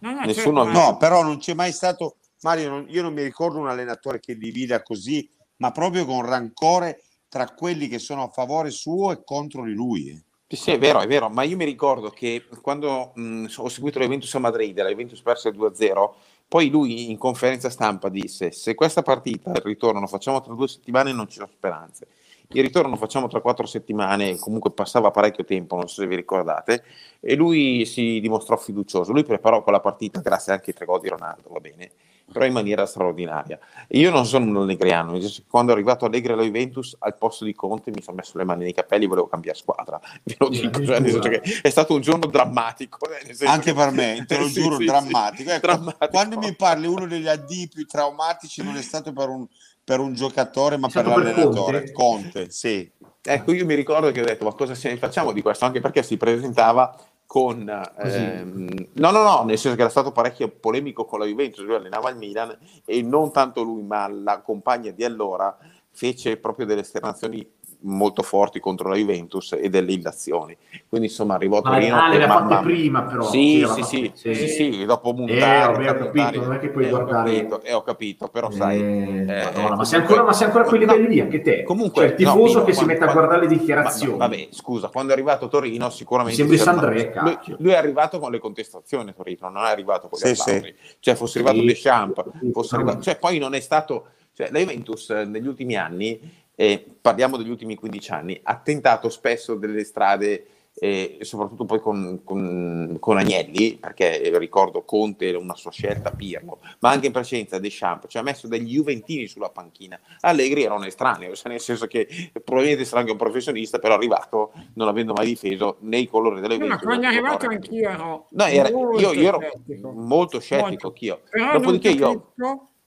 [0.00, 3.12] No, no, Nessuno ha certo, No, però non c'è mai stato, Mario, non- io non
[3.12, 8.24] mi ricordo un allenatore che divida così, ma proprio con rancore tra quelli che sono
[8.24, 10.10] a favore suo e contro di lui.
[10.10, 10.22] eh.
[10.54, 14.04] Sì, è vero, è vero, ma io mi ricordo che quando mh, ho seguito la
[14.04, 16.14] Juventus a Madrid, la Juventus perse 2-0,
[16.46, 20.68] poi lui in conferenza stampa disse se questa partita, il ritorno, lo facciamo tra due
[20.68, 22.06] settimane non ci sono speranze.
[22.48, 26.16] Il ritorno lo facciamo tra quattro settimane, comunque passava parecchio tempo, non so se vi
[26.16, 26.84] ricordate,
[27.20, 29.12] e lui si dimostrò fiducioso.
[29.12, 31.92] Lui preparò quella partita grazie anche ai tre gol di Ronaldo, va bene,
[32.32, 33.58] però in maniera straordinaria.
[33.90, 35.18] Io non sono un allegriano,
[35.48, 38.64] quando è arrivato Allegri alla Juventus, al posto di Conte mi sono messo le mani
[38.64, 40.00] nei capelli e volevo cambiare squadra.
[40.24, 42.98] Ve lo dico, cioè, nel senso che è stato un giorno drammatico.
[43.08, 45.48] eh, nel senso Anche che- per me, te lo Sì, giuro, sì, drammatico.
[45.50, 46.08] sì, Ecco, drammatico.
[46.08, 49.46] Quando mi parli uno degli addii più traumatici non è stato per un,
[49.84, 51.92] per un giocatore, ma per l'allenatore.
[51.92, 51.92] Conte?
[51.92, 52.90] Conte, sì.
[53.24, 55.64] Ecco, io mi ricordo che ho detto, ma cosa ce ne facciamo di questo?
[55.64, 56.92] Anche perché si presentava
[57.32, 57.66] con...
[57.96, 61.76] ehm, no, no, no, nel senso che era stato parecchio polemico con la Juventus, lui
[61.76, 62.54] allenava il Milan
[62.84, 65.56] e non tanto lui, ma la compagna di allora
[65.92, 67.50] fece proprio delle esternazioni
[67.82, 70.56] molto forti contro la Juventus e delle illazioni.
[70.88, 71.96] Quindi insomma arrivò a Torino...
[71.96, 73.22] ah, le e aveva ma- fatte ma- prima, però.
[73.24, 76.68] Sì, sì, fatte- sì, sì, sì, dopo Eh, montare, vabbè, ho capito, non è che
[76.68, 78.80] puoi eh, guardare- Ho capito, eh, ho capito, però sai...
[78.80, 81.20] Eh, eh, Madonna, ma eh, sei ancora, ma sei ancora a quei no, livelli lì,
[81.20, 81.62] anche te.
[81.62, 84.16] Comunque, Cioè, il tifoso no, Pino, che si mette a guardare le dichiarazioni.
[84.18, 86.36] ma- vabbè, scusa, quando è arrivato a Torino sicuramente...
[86.36, 87.12] Sembri Sandré,
[87.58, 90.74] lui, è arrivato con le contestazioni a Torino, non è arrivato con gli Sì, applausi.
[91.00, 91.66] Cioè fosse arrivato Sì.
[91.66, 93.00] Deschamps, Sì, fosse arrivato...
[93.00, 94.06] Cioè poi non è stato...
[94.34, 96.18] Cioè, la Juventus eh, negli ultimi anni,
[96.54, 100.46] eh, parliamo degli ultimi 15 anni, ha tentato spesso delle strade...
[100.74, 106.88] eh, soprattutto poi con, con, con Agnelli, perché ricordo Conte una sua scelta, Pirlo, ma
[106.90, 110.00] anche in precedenza Deschamps, cioè ha messo degli Juventini sulla panchina.
[110.20, 112.08] Allegri era un estraneo, cioè nel senso che
[112.42, 116.40] probabilmente sarà anche un professionista, però è arrivato non avendo mai difeso né i colori
[116.40, 116.86] delle No, ma Juventus.
[116.86, 119.90] quando è arrivato anch'io ero No, era- molto io, io ero scettico.
[119.92, 120.86] molto scettico Molto.
[120.86, 121.20] anch'io.
[121.28, 122.32] Però Dopodiché io,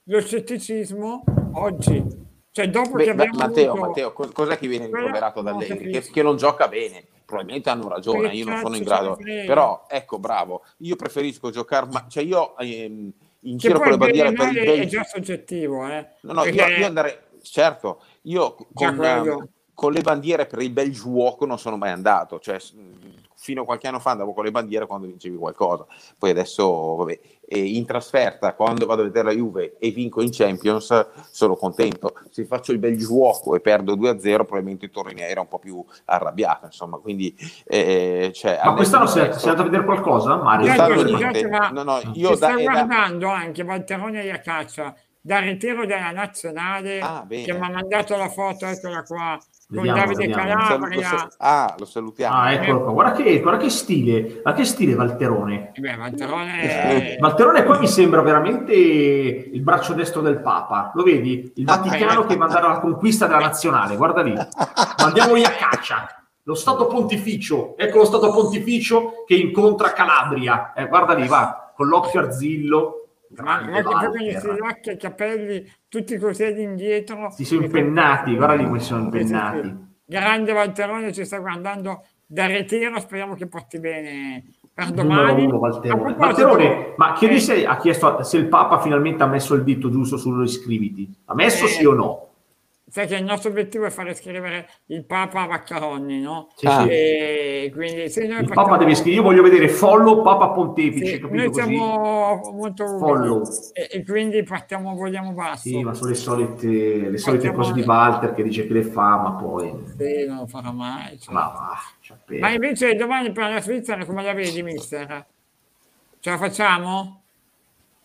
[0.07, 2.23] lo scetticismo oggi.
[2.55, 3.85] Cioè, dopo Beh, che abbiamo Matteo, avuto...
[3.87, 5.91] Matteo, cos- cos'è che viene Però rimproverato da Allegri?
[5.91, 7.03] Che, che non gioca bene.
[7.25, 9.17] Probabilmente hanno ragione, Che io non sono in grado.
[9.45, 13.97] Però, ecco, bravo, io preferisco giocare, ma cioè io ehm, in Che giro con le
[13.97, 14.87] bandiere per il male è Belgio.
[14.87, 16.07] già soggettivo, eh.
[16.21, 20.71] No, no, io, Perché- io andrei, certo, io con, ehm, con le bandiere per il
[20.71, 22.57] Belgiuoco non sono mai andato, cioè
[23.35, 25.85] fino a qualche anno fa andavo con le bandiere quando vincevi qualcosa,
[26.17, 30.29] poi adesso, vabbè, e in trasferta quando vado a vedere la Juve e vinco in
[30.31, 35.59] Champions sono contento, se faccio il Belgiuoco e perdo 2-0 probabilmente Torino era un po'
[35.59, 37.35] più arrabbiato, insomma, quindi...
[37.65, 40.65] eh, cioè, Ma quest'anno sei sei andato a vedere qualcosa, Mario?
[40.65, 46.11] Quest'anno No, no, io sta da- da- guardando anche Valterone e Iacaccia dal ritiro della
[46.11, 50.41] nazionale Ah, che mi ha mandato la foto, eccola qua, con Vediamo, Davide vediamo.
[50.61, 51.07] Sal- lo Calabria.
[51.07, 52.35] sal- ah, lo salutiamo.
[52.35, 52.91] Ah, eccolo qua.
[52.93, 55.71] Guarda che, guarda che stile, guarda che stile Valterone.
[55.73, 57.17] Eh beh, Valterone Eh, è...
[57.19, 60.91] Valterone qua mi sembra veramente il braccio destro del Papa.
[60.93, 61.51] Lo vedi?
[61.55, 63.95] Il Vaticano che va andare alla conquista della nazionale.
[63.95, 64.33] Guarda lì.
[65.01, 66.07] Mandiamoli a caccia.
[66.43, 67.75] Lo Stato Pontificio.
[67.75, 70.73] Ecco lo Stato Pontificio che incontra Calabria.
[70.73, 71.71] Eh, guarda lì, va.
[71.75, 73.04] Con l'occhio arzillo.
[73.43, 74.63] Ma Grande guarda che poi con questi Walter.
[74.69, 77.29] occhi e capelli tutti così indietro.
[77.31, 78.35] Si sono impennati.
[78.35, 79.33] Guarda lì come si sono Sì, sì, sì.
[79.33, 79.83] impennati.
[80.05, 85.45] Grande Valterone ci sta guardando da ritiro, speriamo che porti bene per domani.
[85.45, 86.15] uno Valterone.
[86.15, 89.89] Valterone, ma chiedi Eh, se ha chiesto se il Papa finalmente ha messo il dito
[89.89, 91.11] giusto sullo iscriviti.
[91.25, 91.69] Ha messo Eh.
[91.69, 92.29] sì o no?
[92.87, 96.49] Sai che il nostro obiettivo è fare scrivere il Papa a Vaccaroni, no?
[96.55, 96.83] Sì, Ah.
[96.83, 96.89] sì.
[96.89, 101.05] E quindi se noi Il facciamo- Papa deve scrivere, io voglio vedere follow Papa Pontefice,
[101.05, 101.61] sì, capito noi così?
[101.61, 103.41] siamo molto Follow.
[103.73, 105.67] e, e quindi partiamo, vogliamo basso.
[105.67, 109.17] Sì, ma sono le solite, le solite cose di Walter che dice che le fa,
[109.17, 109.73] ma poi...
[109.97, 111.19] Sì, non lo farà mai.
[111.19, 111.33] cioè.
[111.33, 112.47] Ma va, pena.
[112.47, 115.25] Ma invece domani per la Svizzera come la vedi, mister?
[116.19, 117.21] Ce la facciamo?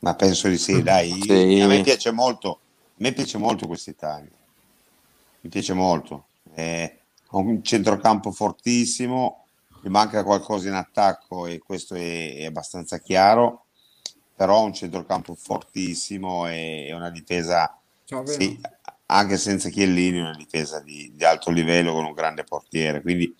[0.00, 1.10] Ma penso di sì, dai.
[1.20, 1.60] Sì.
[1.62, 2.58] A me piace molto, a
[2.96, 4.30] me piace molto quest'Italia.
[5.40, 6.26] Mi piace molto.
[6.52, 6.98] È
[7.30, 9.44] un centrocampo fortissimo,
[9.82, 13.64] gli manca qualcosa in attacco e questo è, è abbastanza chiaro,
[14.34, 18.60] però un centrocampo fortissimo e, e una difesa, Ciao, sì,
[19.06, 23.00] anche senza Chiellini, una difesa di, di alto livello con un grande portiere.
[23.00, 23.34] Quindi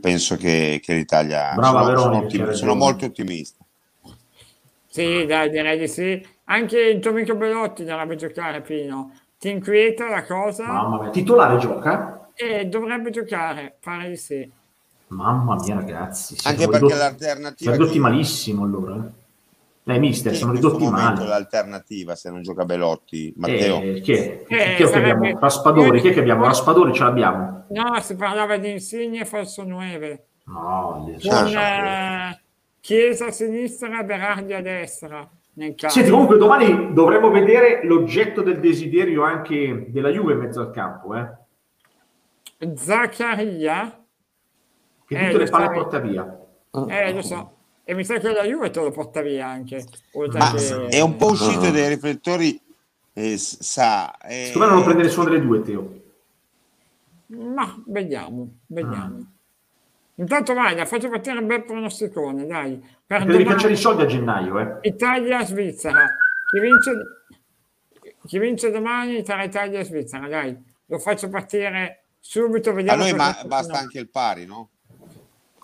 [0.00, 2.54] penso che, che l'Italia Brava sono, sono c'hai ottim- ragione.
[2.56, 3.64] sono molto ottimista.
[4.86, 6.26] Sì, dai, direi di sì.
[6.44, 9.12] Anche il tuo amico Belotti dovrebbe giocare, Pino.
[9.38, 10.66] Ti inquieta la cosa?
[10.66, 12.30] Mamma mia, titolare gioca?
[12.34, 14.50] E dovrebbe giocare, pare di sì.
[15.08, 18.96] Mamma mia ragazzi, Anche perché ridotti- l'alternativa siamo ridotti chi- malissimo allora.
[18.96, 19.98] eh.
[19.98, 21.24] Mister, Chi sono ridotti male.
[21.24, 23.32] l'alternativa se non gioca Belotti?
[23.36, 23.80] Matteo?
[23.80, 24.44] Eh, chi è?
[24.46, 25.38] Chi Eh, è che sarebbe- abbiamo?
[25.40, 26.44] Raspadori, chi è che abbiamo?
[26.44, 27.64] Raspadori ce l'abbiamo.
[27.70, 30.26] No, si parlava di Insigne e Falso 9.
[30.44, 32.40] No, Con eh,
[32.80, 35.26] Chiesa a sinistra e Berardi a destra.
[35.88, 41.14] Senti, comunque domani dovremo vedere l'oggetto del desiderio anche della Juve in mezzo al campo,
[41.16, 41.26] eh?
[42.76, 44.04] Zaccaria?
[45.06, 45.74] Che Eh, tutte le palle sai.
[45.74, 46.38] porta via.
[46.88, 47.52] Eh, lo so.
[47.84, 49.84] E mi sa che la Juve te lo porta via anche.
[50.12, 50.86] Oltre Ma che...
[50.88, 52.60] è un po' uscito dai riflettori,
[53.14, 54.16] eh, sa.
[54.18, 56.00] eh, Secondo me non lo prende nessuno delle due, Teo.
[57.28, 59.16] Ma vediamo, vediamo.
[59.18, 59.26] Ah.
[60.18, 62.82] Intanto vai, la faccio partire un bel pronosticone, dai.
[63.06, 64.78] Per devi cacciare i soldi a gennaio, eh?
[64.88, 66.16] Italia-Svizzera.
[66.50, 66.92] Chi vince,
[68.26, 70.56] chi vince domani tra Italia e Svizzera, dai.
[70.86, 73.78] Lo faccio partire subito, A noi ma- basta no.
[73.78, 74.70] anche il pari, no?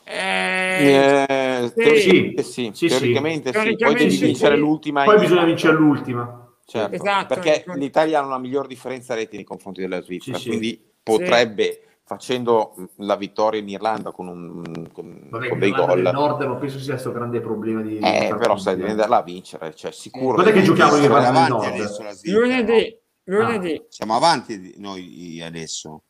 [0.04, 1.74] Eh, Eh, sì.
[1.74, 2.86] teoricamente sì, Sì, sì.
[2.88, 3.54] teoricamente sì.
[3.54, 4.60] Poi Teoricamente devi sì, vincere sì.
[4.60, 5.04] l'ultima.
[5.04, 6.48] Poi in- bisogna vincere l'ultima.
[6.66, 7.74] Certo, Esatto, perché ecco.
[7.74, 10.48] l'Italia ha una miglior differenza reti nei confronti della Svizzera, Sì, sì.
[10.48, 16.42] quindi potrebbe, facendo la vittoria in Irlanda con, un, con, Vabbè, con dei gol, Nord
[16.42, 17.98] non penso sia questo grande problema di...
[17.98, 20.34] eh, però sai, devi andarla a vincere, cioè sicuro.
[20.34, 22.20] Quando è che giochiamo in Irlanda del Nord?
[22.24, 23.38] lunedì, no?
[23.38, 23.84] lunedì.
[23.88, 26.02] Siamo avanti noi adesso.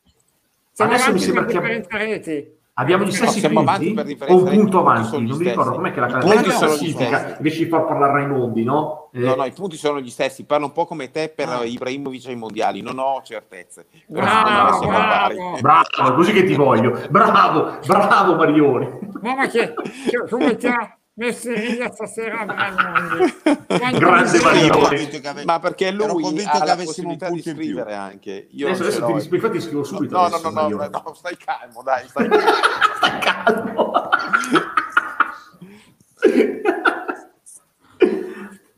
[0.71, 2.54] Siamo Adesso mi avanti sembra per che- reti.
[2.77, 5.11] Abbiamo gli No, stessi avanti punti per o un di punto avanti?
[5.25, 9.09] Non mi ricordo com'è che la classifica di far parlare Raimondi, no?
[9.13, 11.63] Eh, No, no, i punti sono gli stessi, parlo un po' come te per Ah.
[11.63, 13.85] Ibrahimovic ai mondiali, non ho certezze.
[14.07, 15.57] Bravo, bravo.
[15.61, 16.99] Bravo, così che ti voglio.
[17.09, 18.99] Bravo, bravo Marione.
[19.21, 20.67] Mamma che, che- come ti
[21.17, 22.43] riga stasera
[23.67, 24.37] Grande.
[24.37, 27.29] Ero convinto che ave- Ma perché ero lui convinto ha che la avessimo un possibilità
[27.29, 27.63] di punto in più.
[27.65, 28.47] scrivere anche.
[28.51, 30.13] Io Adesso, adesso ti rispondo, infatti scrivo subito.
[30.13, 32.41] No, no, adesso, no, no, no, stai calmo, dai, stai calmo.
[32.97, 34.09] Stai calmo.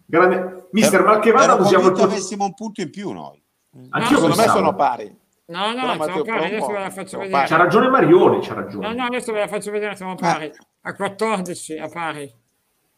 [0.05, 0.67] Grande.
[0.71, 2.03] Mister Ero- Malchevano ero usiamo il convinto tuo...
[2.05, 3.41] avessimo un punto in più noi.
[3.89, 5.25] Anch'io Secondo me sono pari.
[5.49, 7.45] No, no, Però, siamo Matteo, pari, adesso ve la faccio vedere.
[7.47, 8.87] C'ha ragione Marione, c'ha ragione.
[8.87, 10.51] No, no, adesso ve la faccio vedere, siamo pari.
[10.87, 12.31] A 14 a pari.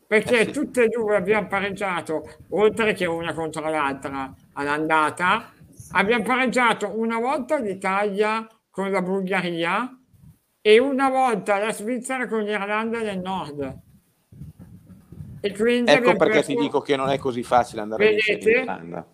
[0.05, 0.51] Perché Eh sì.
[0.51, 5.51] tutte e due abbiamo pareggiato, oltre che una contro l'altra all'andata.
[5.93, 9.91] Abbiamo pareggiato una volta l'Italia con la Bulgaria
[10.61, 13.79] e una volta la Svizzera con l'Irlanda del Nord.
[15.41, 18.49] E quindi Ecco perché perso- ti dico che non è così facile andare Vedete?
[18.51, 19.07] in Irlanda.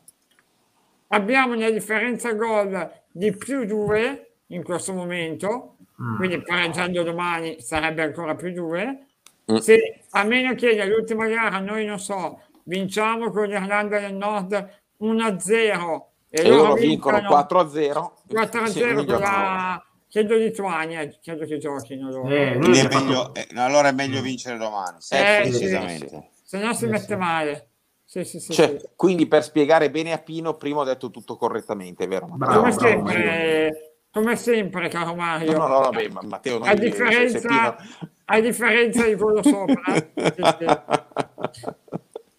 [1.09, 6.15] abbiamo una differenza gol di più 2 in questo momento, Mm.
[6.17, 9.05] quindi pareggiando domani sarebbe ancora più 2.
[9.51, 9.55] Mm.
[9.57, 16.01] Se a meno che nell'ultima gara noi non so, vinciamo con l'Irlanda del Nord 1-0
[16.29, 18.11] e, E loro vincono 4-0.
[18.27, 22.29] 4-0 Sì, con la credo Lituania, credo che giochino loro.
[22.29, 24.97] Eh, Quindi è meglio- eh, allora è meglio vincere domani.
[24.99, 26.29] sì, Eh, sì, decisamente.
[26.43, 27.15] Se no si Eh, mette sì.
[27.15, 27.69] male.
[28.05, 28.87] Sì, sì, sì, Cioè, sì.
[28.95, 32.27] quindi per spiegare bene a Pino, prima ho detto tutto correttamente, vero?
[32.27, 35.51] Bravo, Come bravo, sempre, come sempre, caro Mario.
[35.51, 37.75] No, no, no, vabbè, ma Matteo non a differenza,
[38.23, 39.81] a differenza di quello sopra.
[40.15, 40.65] Sì, sì.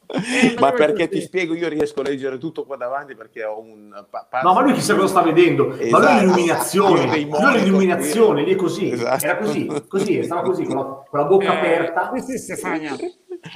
[0.09, 4.07] Eh, ma perché ti spiego, io riesco a leggere tutto qua davanti perché ho un
[4.09, 5.66] pa- No, ma lui chissà cosa sta vedendo.
[5.66, 6.07] Ma lui Esatto.
[6.07, 7.01] è l'illuminazione.
[7.01, 8.91] Io dei Lui l'illuminazione, lì è così.
[8.93, 9.24] Esatto.
[9.27, 12.12] Era così, così, stava così, con la, con la bocca Eh, aperta.
[12.14, 12.97] Sì, sì, Stefania.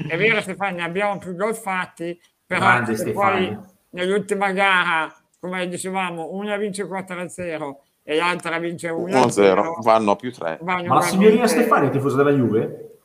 [0.08, 3.58] È vero, Stefania, abbiamo più gol fatti, però Grande poi
[3.90, 7.76] nell'ultima gara, come dicevamo, una vince 4-0
[8.10, 9.06] e l'altra vince 1-0.
[9.08, 10.58] 1-0, vanno a più 3.
[10.62, 12.98] vanno Ma la signorina Stefania è tifosa della Juve?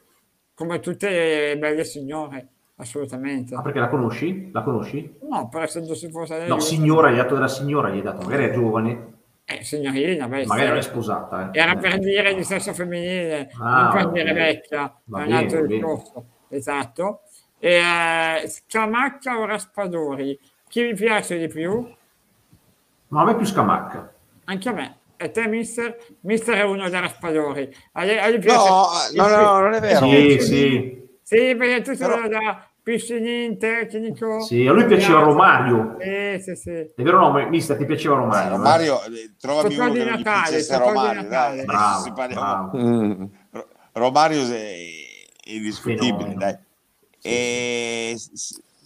[0.55, 2.47] Come tutte le belle signore.
[2.77, 3.53] assolutamente.
[3.53, 4.49] Ah, perché la conosci?
[4.51, 5.17] La conosci?
[5.29, 6.67] No, per essere sposa della No, Juve.
[6.67, 9.13] signora, gli hai dato della signora, gli hai dato, magari è giovane,
[9.45, 10.89] Eh, signorina, beh, magari sì.
[10.89, 11.51] sposata.
[11.51, 11.59] eh.
[11.59, 15.61] Era per dire di sesso femminile, Ah, non per dire vecchia, Va è un altro
[15.61, 15.67] bene.
[15.67, 16.25] discorso.
[16.49, 17.21] Esatto.
[17.59, 17.75] E,
[18.43, 20.37] eh, Scamacca o Raspadori?
[20.67, 21.87] Chi vi piace di più?
[23.09, 24.13] Ma a me è più scamacca.
[24.45, 24.97] Anche a me.
[25.17, 25.97] E te, mister?
[26.21, 27.73] Mister è uno dei Raspadori.
[27.93, 28.67] A lei, a lei piace...
[28.67, 30.05] No, no, no, non è vero.
[30.07, 34.41] Sì, sì, Sì, perché tu sei Però- uno da piscinin tecnico.
[34.41, 34.67] sì.
[34.67, 35.95] A lui piaceva Romario.
[35.99, 36.69] Sì, sì, sì.
[36.69, 38.53] È vero no, mister, ti piaceva Romario?
[38.53, 38.57] eh?
[38.57, 41.65] Mario, eh, trovami uno di che non gli Natale, di Romario, Natale.
[41.65, 42.11] dai.
[42.33, 42.77] Bravo.
[42.77, 43.23] Mm.
[43.93, 44.77] Romario è
[45.45, 46.39] indiscutibile, Fenomeno.
[46.39, 46.57] dai.
[47.21, 48.15] E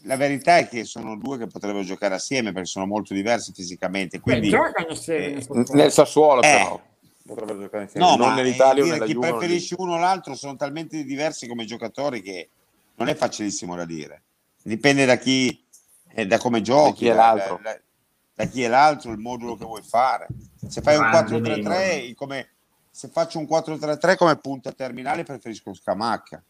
[0.09, 4.17] la verità è che sono due che potrebbero giocare assieme perché sono molto diversi fisicamente.
[4.17, 5.37] Beh, Quindi, giocano assieme.
[5.39, 6.41] eh, nel Sassuolo.
[6.41, 6.47] Eh.
[6.49, 6.81] però.
[7.27, 8.07] Potrebbero giocare insieme.
[8.07, 9.29] no, non ma nell'Italia o chi Juve.
[9.29, 12.49] preferisci uno o l'altro sono talmente diversi come giocatori che
[12.95, 14.23] non è facilissimo da dire.
[14.63, 15.63] Dipende da chi,
[16.15, 17.59] eh, da come giochi, Da chi è da- l'altro.
[17.61, 17.79] da-
[18.33, 20.25] da chi è l'altro, il modulo che vuoi fare.
[20.67, 22.15] Se fai un Grande 4-3-3, Neymar.
[22.15, 22.49] come,
[22.89, 26.41] se faccio un 4-3-3 come punta terminale, preferisco Scamacca.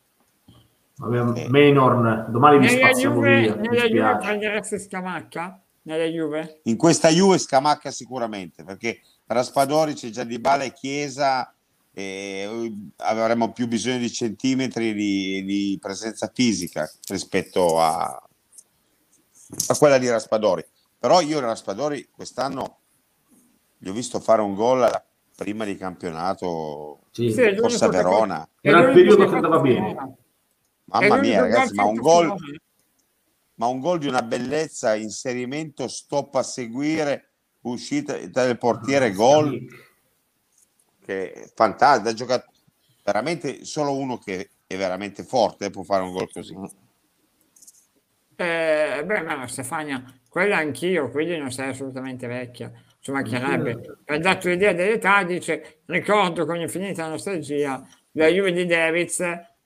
[0.99, 3.55] Vabbè, Menorn, domani vi Nella spaziamo Juve, via.
[3.55, 4.17] nella Juve spiace.
[4.27, 5.61] prenderesti Scamacca?
[5.83, 6.59] Nella Juve?
[6.63, 11.53] In questa Juve Scamacca sicuramente, perché Raspadori c'è già Di Bala e Chiesa
[11.93, 19.97] e eh, avremo più bisogno di centimetri di, di presenza fisica rispetto a, a quella
[19.97, 20.65] di Raspadori.
[20.99, 22.77] Però io Raspadori quest'anno
[23.77, 25.01] gli ho visto fare un gol alla
[25.33, 27.31] prima di campionato, Sì.
[27.31, 28.47] Forse a Verona.
[28.59, 30.17] Era il periodo che andava bene.
[30.91, 32.35] Mamma mia, ragazzi, ma un gol,
[33.55, 37.31] ma un gol di una bellezza, inserimento, stop a seguire,
[37.61, 39.65] uscita del portiere, gol.
[41.05, 42.51] che è fantastico, ha giocato
[43.03, 46.55] veramente solo uno che è veramente forte eh, può fare un gol così.
[48.35, 53.99] Eh, beh, ma Stefania, quella anch'io, quindi non sei assolutamente vecchia, ci mancherebbe.
[54.03, 59.19] Per darti un'idea dell'età, dice, ricordo con infinita nostalgia la Juve di Davids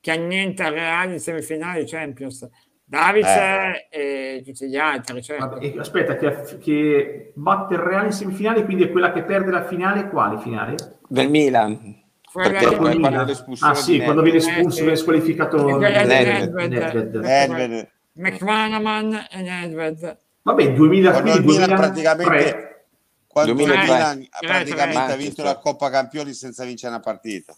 [0.04, 2.46] che annienta il Real in semifinali Champions.
[2.84, 3.88] Davids Eh.
[3.90, 5.58] e tutti gli altri, certo.
[5.80, 10.10] Aspetta, che, che batte il Reale in semifinale, quindi è quella che perde la finale.
[10.10, 10.76] Quale finale?
[11.08, 12.02] Del Milan.
[12.30, 13.26] Quella perché di- poi quando
[13.62, 17.90] Ah sì, di quando viene espulso, viene squalificato di Nedved.
[18.16, 20.18] McManaman e Nedved.
[20.42, 21.76] Vabbè, 2000, quando il quindi Milan 2003.
[21.78, 22.86] praticamente,
[23.28, 23.94] quando il 2003.
[23.94, 27.56] Milan praticamente ha vinto la Coppa Campioni senza vincere una partita.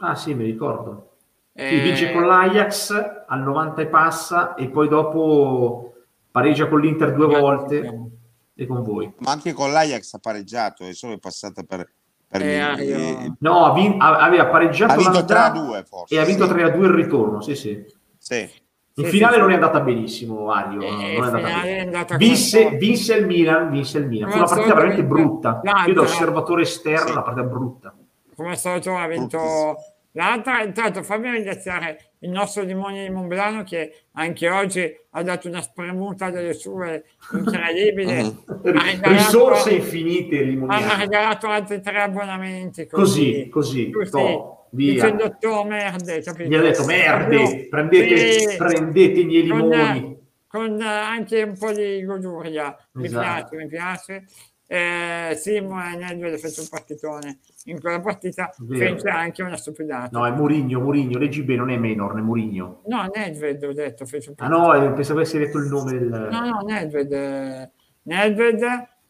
[0.00, 1.12] Ah sì, mi ricordo.
[1.58, 5.94] Sì, Eh, vince con l'Ajax al 90 e passa e poi dopo
[6.30, 8.10] pareggia con l'Inter due volte
[8.54, 9.10] e con voi.
[9.18, 11.90] Ma anche con l'Ajax ha pareggiato e solo è passata per,
[12.28, 12.78] per Eh, Milan.
[12.82, 16.46] io- Eh, No, ha, vin- aveva pareggiato Ha vinto l'andata 3-2 forse, e ha vinto
[16.46, 16.52] sì.
[16.52, 17.84] 3-2 il ritorno, sì sì.
[18.18, 18.64] sì.
[18.98, 19.52] In Sì, finale sì, non sì.
[19.54, 20.80] è andata benissimo, Ario.
[20.82, 21.76] Eh, non è andata bene.
[21.76, 24.30] è andata Vinse, vinse il Milan, vinse il Milan.
[24.30, 25.60] Fu una partita veramente brutta.
[25.86, 27.12] Io da osservatore esterno, Sì.
[27.12, 27.94] una partita brutta.
[28.34, 29.76] come solito ha vinto Bruttissimo.
[30.16, 30.62] L'altra.
[30.62, 36.30] Intanto fammi ringraziare il nostro Limone di Monblano che anche oggi ha dato una spremuta
[36.30, 38.12] delle sue incredibili.
[38.12, 40.96] Ha regalato- Risorse infinite, hanno limoniane.
[40.96, 42.86] regalato altri tre abbonamenti.
[42.86, 44.92] Così, così, Così, to, via.
[44.94, 46.48] dicendo to merde, capito?
[46.48, 48.56] Gli ha detto merde, prendete, Sì.
[48.56, 50.18] prendete i miei con, limoni.
[50.48, 52.74] con, eh, anche un po' di goduria.
[52.92, 53.48] Mi Esatto.
[53.50, 54.24] piace, mi piace.
[54.68, 57.38] Eh, Simo e Nedved fece un partitone.
[57.66, 58.94] In quella partita Vero.
[58.96, 60.08] fece anche una stupidata.
[60.18, 62.82] No, è Murigno, Murigno, leggi bene, non è Menor, è Murigno.
[62.86, 64.78] No, Nedved ho detto, fece un Ah partitone.
[64.78, 66.28] no, eh, pensavo avessi detto il nome del...
[66.30, 67.70] No, no, Nedved.
[68.02, 68.62] Nedved,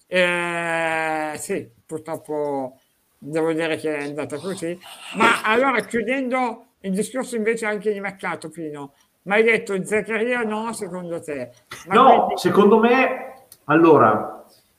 [0.07, 2.79] eh, sì, purtroppo
[3.19, 4.79] devo dire che è andata così.
[5.17, 8.93] Ma allora, chiudendo il discorso invece anche di mercato, Pino,
[9.23, 11.51] ma hai detto Zaccaria no, secondo te?
[11.89, 13.33] Ma No, quindi- secondo me,
[13.65, 14.36] allora,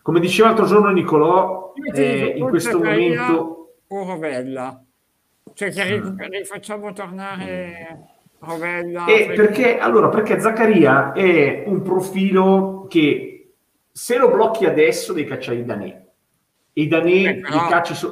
[0.08, 3.74] come diceva l'altro giorno Nicolò, eh, in questo momento...
[3.88, 4.82] o Rovella?
[5.54, 6.18] Cioè che Mm.
[6.18, 8.08] ri- rifacciamo tornare
[8.40, 9.06] Rovella?
[9.08, 13.56] Eh, perché, allora, perché Zaccaria è un profilo che
[13.92, 16.06] se lo blocchi adesso devi cacciare i Danè.
[16.72, 18.10] E i Danè Eh, li cacci su...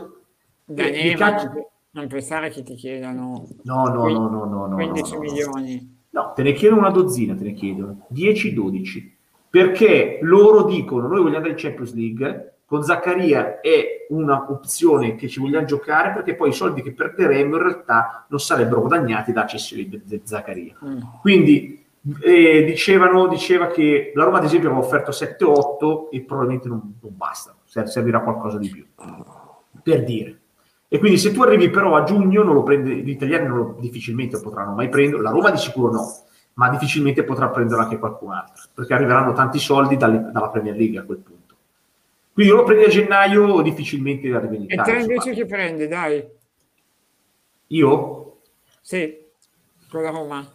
[0.66, 1.48] Danè, ma cacci-
[1.92, 5.24] non, pensare che ti chiedano No, no, no, no, no, no, 15 no, no.
[5.24, 6.04] milioni.
[6.10, 9.15] No, te ne chiedono una dozzina, te ne chiedono 10-12
[9.56, 15.30] perché loro dicono noi vogliamo andare in Champions League con Zaccaria è una opzione che
[15.30, 19.46] ci vogliamo giocare perché poi i soldi che perderemmo in realtà non sarebbero guadagnati da
[19.46, 20.98] cessione di Zaccaria Mm.
[21.22, 21.86] quindi
[22.22, 27.14] eh, dicevano diceva che la Roma ad esempio aveva offerto 7-8 e probabilmente non, non
[27.16, 28.86] basta ser- servirà qualcosa di più
[29.82, 30.40] per dire
[30.90, 33.78] e quindi se tu arrivi però a giugno non lo prende, gli italiani non lo-
[33.80, 36.06] difficilmente lo potranno mai prendere, la Roma di sicuro no.
[36.56, 41.00] Ma difficilmente potrà prenderlo anche qualcun altro, perché arriveranno tanti soldi dalle- dalla Premier League
[41.00, 41.56] a quel punto.
[42.34, 44.84] Quindi o lo prendi a gennaio difficilmente arriva in E Italia.
[44.84, 45.14] te insomma.
[45.14, 46.26] invece chi prendi, dai?
[47.68, 48.38] Io
[48.82, 49.18] Sì,
[49.90, 50.46] con la Roma.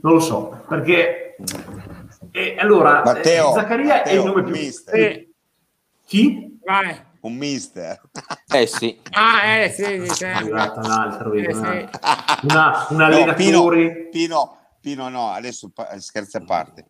[0.00, 1.36] non lo so, perché
[2.32, 4.52] eh, allora Matteo, eh, Zaccaria è il Matteo, nome più...
[4.52, 4.94] mister.
[4.96, 5.34] Sì,
[6.06, 6.58] Chi?
[6.64, 6.96] vai.
[7.20, 8.00] Un mister.
[8.52, 10.38] Eh sì, Ah, eh, sì, sì, È certo.
[10.38, 11.60] arrivata un'altra, vedi, Eh, sì.
[11.60, 11.88] una-
[12.42, 13.34] una- un No, allenatore...
[14.08, 16.88] Pino, Pino, Pino, no, adesso pa- scherzi a parte.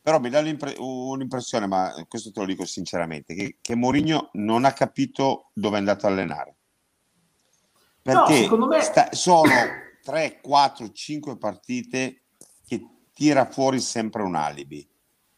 [0.00, 0.38] Però mi dà
[0.78, 5.78] un'impressione, ma questo te lo dico sinceramente, che, che Mourinho non ha capito dove è
[5.80, 6.56] andato a allenare.
[8.00, 9.50] Perché secondo me- sta- sono
[10.02, 12.22] 3, 4, 5 partite
[12.64, 14.88] che tira fuori sempre un alibi.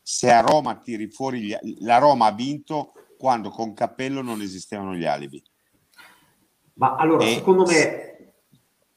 [0.02, 4.94] Se a Roma tiri fuori gli- la Roma ha vinto quando con Cappello non esistevano
[4.94, 5.43] gli alibi.
[6.74, 8.13] Ma allora, E- secondo me,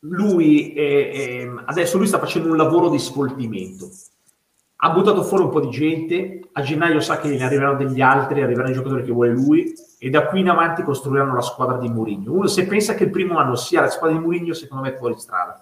[0.10, 3.90] lui è- è- adesso lui sta facendo un lavoro di sfoltimento.
[4.80, 8.42] Ha buttato fuori un po' di gente, a gennaio sa che ne arriveranno degli altri,
[8.42, 11.90] arriveranno i giocatori che vuole lui, e da qui in avanti costruiranno la squadra di
[11.90, 12.32] Mourinho.
[12.32, 14.98] Uno se pensa che il primo anno sia la squadra di Mourinho, secondo me è
[14.98, 15.60] fuori strada.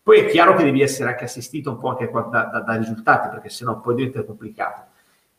[0.00, 3.28] Poi è chiaro che devi essere anche assistito un po' anche da- da- dai risultati,
[3.30, 4.90] perché sennò poi diventa complicato.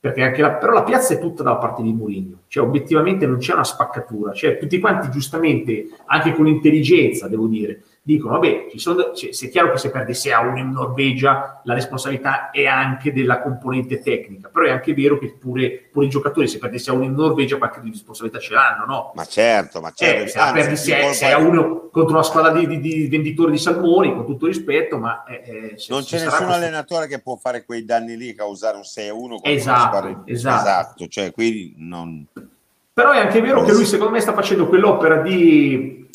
[0.02, 3.64] La, però la piazza è tutta dalla parte di Mourinho, cioè obiettivamente non c'è una
[3.64, 9.32] spaccatura, cioè tutti quanti giustamente, anche con intelligenza devo dire, dicono vabbè, ci sono, cioè,
[9.32, 13.14] se è chiaro che se perdi 6 a 1 in Norvegia la responsabilità è anche
[13.14, 16.94] della componente tecnica, però è anche vero che pure, pure i giocatori se perdi 6
[16.94, 19.12] a 1 in Norvegia qualche responsabilità ce l'hanno, no?
[19.16, 20.24] Ma certo, ma certo.
[20.24, 23.52] Eh, se Anzi, 6, colpa- 6 a 1 contro una squadra di, di- di venditori
[23.52, 27.08] di salmoni, con tutto rispetto, ma eh, eh, se- non se c'è nessun questo- allenatore
[27.08, 30.60] che può fare quei danni lì, causare un 6 a 1 contro Esatto, esatto.
[30.62, 32.26] esatto, cioè quindi non...
[32.94, 36.08] Però è anche vero che lui, secondo me, sta facendo quell'opera di,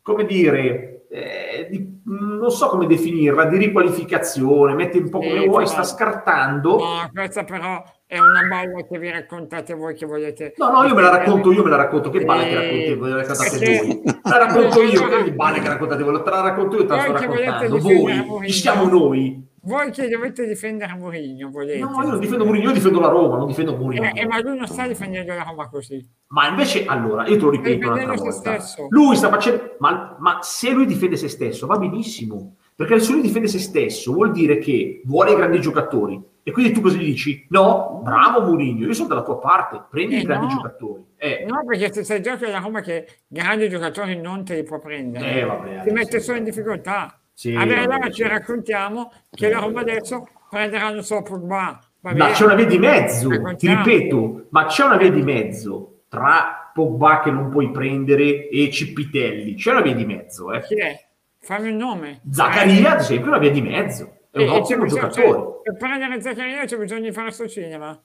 [0.00, 5.46] come dire, eh, di- non so come definirla, di riqualificazione, metti un po' come Sì,
[5.46, 6.78] vuoi, però- sta scartando.
[6.78, 10.54] No, questa però è una balla che vi raccontate voi che volete.
[10.56, 12.96] No, no, io me la racconto, io me la racconto, che balle che Eh, raccontate
[12.96, 14.02] voi, raccontate perché- voi.
[14.22, 17.12] La racconto io, che balle che raccontate voi, te la racconto io, te la sto
[17.12, 17.78] che raccontando.
[17.78, 19.50] Voi, chi siamo noi?
[19.64, 21.78] Voi che dovete difendere Mourinho, volete.
[21.78, 24.02] No, io non difendo Mourinho, io difendo la Roma, non difendo Mourinho.
[24.06, 26.04] Eh, eh, ma lui non sta difendendo la Roma così.
[26.28, 28.32] Ma invece, allora, io te lo ripeto un'altra volta.
[28.58, 28.86] stesso.
[28.90, 33.20] Lui sta facendo, ma, ma se lui difende se stesso va benissimo, perché se lui
[33.20, 36.20] difende se stesso vuol dire che vuole i grandi giocatori.
[36.42, 37.46] E quindi tu cosa gli dici?
[37.50, 40.52] No, bravo Mourinho, io sono dalla tua parte, prendi Eh, i grandi no.
[40.54, 41.04] giocatori.
[41.18, 44.80] Eh, No, perché se sei giochi alla Roma che grandi giocatori non te li può
[44.80, 45.40] prendere.
[45.40, 47.16] Eh, vabbè, ti mette solo in difficoltà.
[47.42, 51.80] Sì, a vabbè, ci raccontiamo che la Roma adesso prenderà non solo Pogba.
[52.02, 56.70] Ma c'è una via di mezzo, ti ripeto, ma c'è una via di mezzo tra
[56.72, 59.56] Pogba che non puoi prendere e Cipitelli.
[59.56, 60.62] C'è una via di mezzo, eh.
[60.62, 61.04] Chi è?
[61.40, 62.20] Fammi un nome.
[62.30, 64.18] Zaccaria, ad esempio, è una via di mezzo.
[64.30, 65.38] È Eh, un e c'è ottimo bisogno- giocatore.
[65.38, 68.00] cioè, per prendere Zaccaria c'è bisogno di fare sto cinema.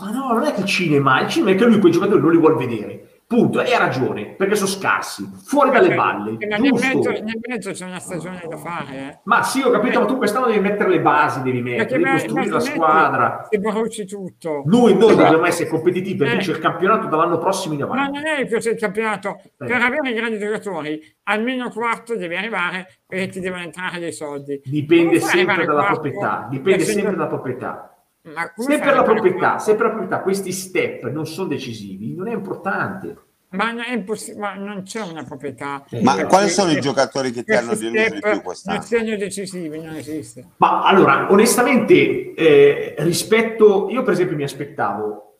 [0.00, 2.30] Ma no, non è che il cinema, il cinema è che lui quei giocatori non
[2.30, 3.03] li vuol vedere.
[3.34, 7.72] Punto, e ha ragione, perché sono scarsi, fuori dalle Perché- balle, nel mezzo, nel mezzo
[7.72, 8.96] c'è una stagione da fare.
[8.96, 9.18] Eh.
[9.24, 12.10] Ma sì, ho capito, ma tu quest'anno devi mettere le basi, devi mettere, Perché devi
[12.10, 13.46] costruire la squadra.
[13.50, 14.62] Ti bruci tutto.
[14.66, 16.30] Noi, noi dobbiamo essere competitivi per Eh.
[16.32, 18.18] vincere il campionato dall'anno prossimo in Ma avanti.
[18.18, 19.40] non è così il campionato.
[19.56, 24.60] Per avere i grandi giocatori, almeno quarto devi arrivare perché ti devono entrare dei soldi.
[24.64, 27.88] Dipende sempre dalla quarto proprietà, dipende sempre dalla proprietà.
[28.26, 32.26] Ma Se per la proprietà, se per la proprietà questi step non sono decisivi, non
[32.26, 33.14] è importante.
[33.54, 35.84] Ma non, è imposs- ma non c'è una proprietà.
[36.02, 38.84] Ma Eh, quali sono i giocatori che ti hanno deluso di più quest'anno?
[38.90, 40.46] Non decisivi, non esiste.
[40.56, 45.38] Ma allora, onestamente, eh, rispetto, io per esempio mi aspettavo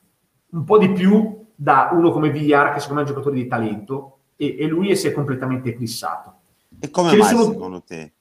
[0.50, 3.48] un po' di più da uno come Villar, che secondo me è un giocatore di
[3.48, 6.32] talento, e, e lui si è completamente eclissato.
[6.80, 8.12] E come Ce mai sono- secondo te?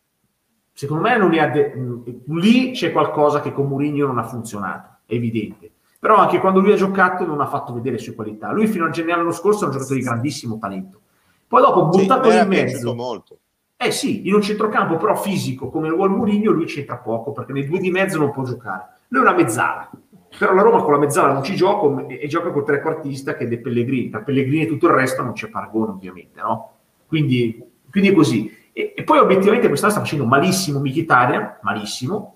[0.76, 2.04] Secondo me non è ade- mh,
[2.40, 5.70] lì c'è qualcosa che con Mourinho non ha funzionato, è evidente.
[6.04, 8.52] Però anche quando lui ha giocato non ha fatto vedere le sue qualità.
[8.52, 11.00] Lui fino a gennaio l'anno scorso era un giocatore di grandissimo talento.
[11.48, 13.38] Poi dopo Sì, buttato mi era in mezzo, molto.
[13.78, 17.66] eh sì, in un centrocampo però fisico come vuole Mourinho, lui c'entra poco perché nei
[17.66, 18.86] due di mezzo non può giocare.
[19.08, 19.90] Lui è una mezzala.
[20.38, 23.46] Però la Roma con la mezzala non ci gioca e, e gioca col trequartista che
[23.46, 24.10] è De Pellegrini.
[24.10, 26.72] Tra Pellegrini e tutto il resto non c'è paragone, ovviamente, no?
[27.08, 28.52] Quindi, quindi è così.
[28.74, 32.33] E, e poi obiettivamente quest'anno sta facendo malissimo Mkhitaryan, malissimo.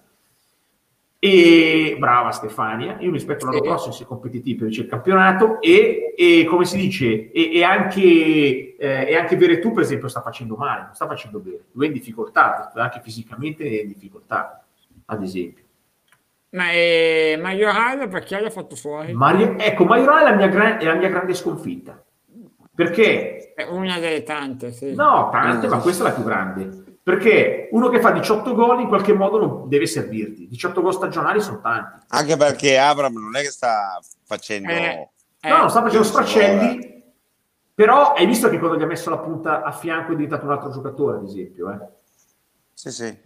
[1.20, 6.46] E brava Stefania, io mi aspetto l'anno prossimo se competitivo per il campionato e, e
[6.48, 10.84] come si dice, e, e anche, eh, e anche Veretù per esempio sta facendo male,
[10.84, 14.64] non sta facendo bene, lui è in difficoltà, anche fisicamente è in difficoltà,
[15.06, 15.64] ad esempio.
[16.50, 19.12] Ma eh, Majoral perché l'ha fatto fuori?
[19.14, 22.00] Mario, ecco, Maioral è la mia, gran- è la mia grande sconfitta,
[22.76, 24.94] perché È una delle tante, sì.
[24.94, 26.84] No, tante, ma questa è la più grande.
[27.08, 30.50] Perché uno che fa 18 gol in qualche modo non deve servirti.
[30.50, 32.06] 18 gol stagionali sono tanti.
[32.10, 34.68] Anche perché Abram non è che sta facendo...
[34.68, 35.10] Eh,
[35.40, 37.06] eh, No, no, sta facendo sfracelli,
[37.74, 40.52] però hai visto che quando gli ha messo la punta a fianco è diventato un
[40.52, 41.72] altro giocatore, ad esempio.
[41.72, 41.80] Eh?
[42.74, 43.18] Sì, sì.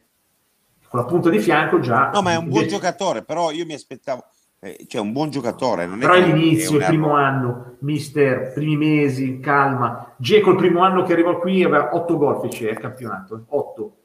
[0.87, 2.11] Con la punta di fianco già...
[2.13, 4.23] No, ma è un buon giocatore, però io mi aspettavo...
[4.63, 5.85] eh, cioè, un buon giocatore.
[5.87, 10.13] Non Però all'inizio, il primo anno, mister, primi mesi, calma.
[10.17, 13.95] Geco il primo anno che arrivò qui aveva 8 gol fece il campionato, 8.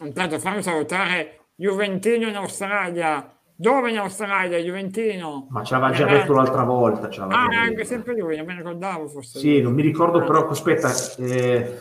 [0.00, 3.32] Intanto fammi salutare Juventino in Australia.
[3.60, 5.48] Dove in Australia, Juventino?
[5.50, 7.10] Ma ce l'aveva già Eh, detto l'altra volta.
[7.10, 7.60] ce Ah, già è detto.
[7.60, 9.62] anche sempre lui, non mi ricordavo fosse Sì, lui.
[9.62, 10.88] non mi ricordo però, aspetta,
[11.18, 11.76] eh,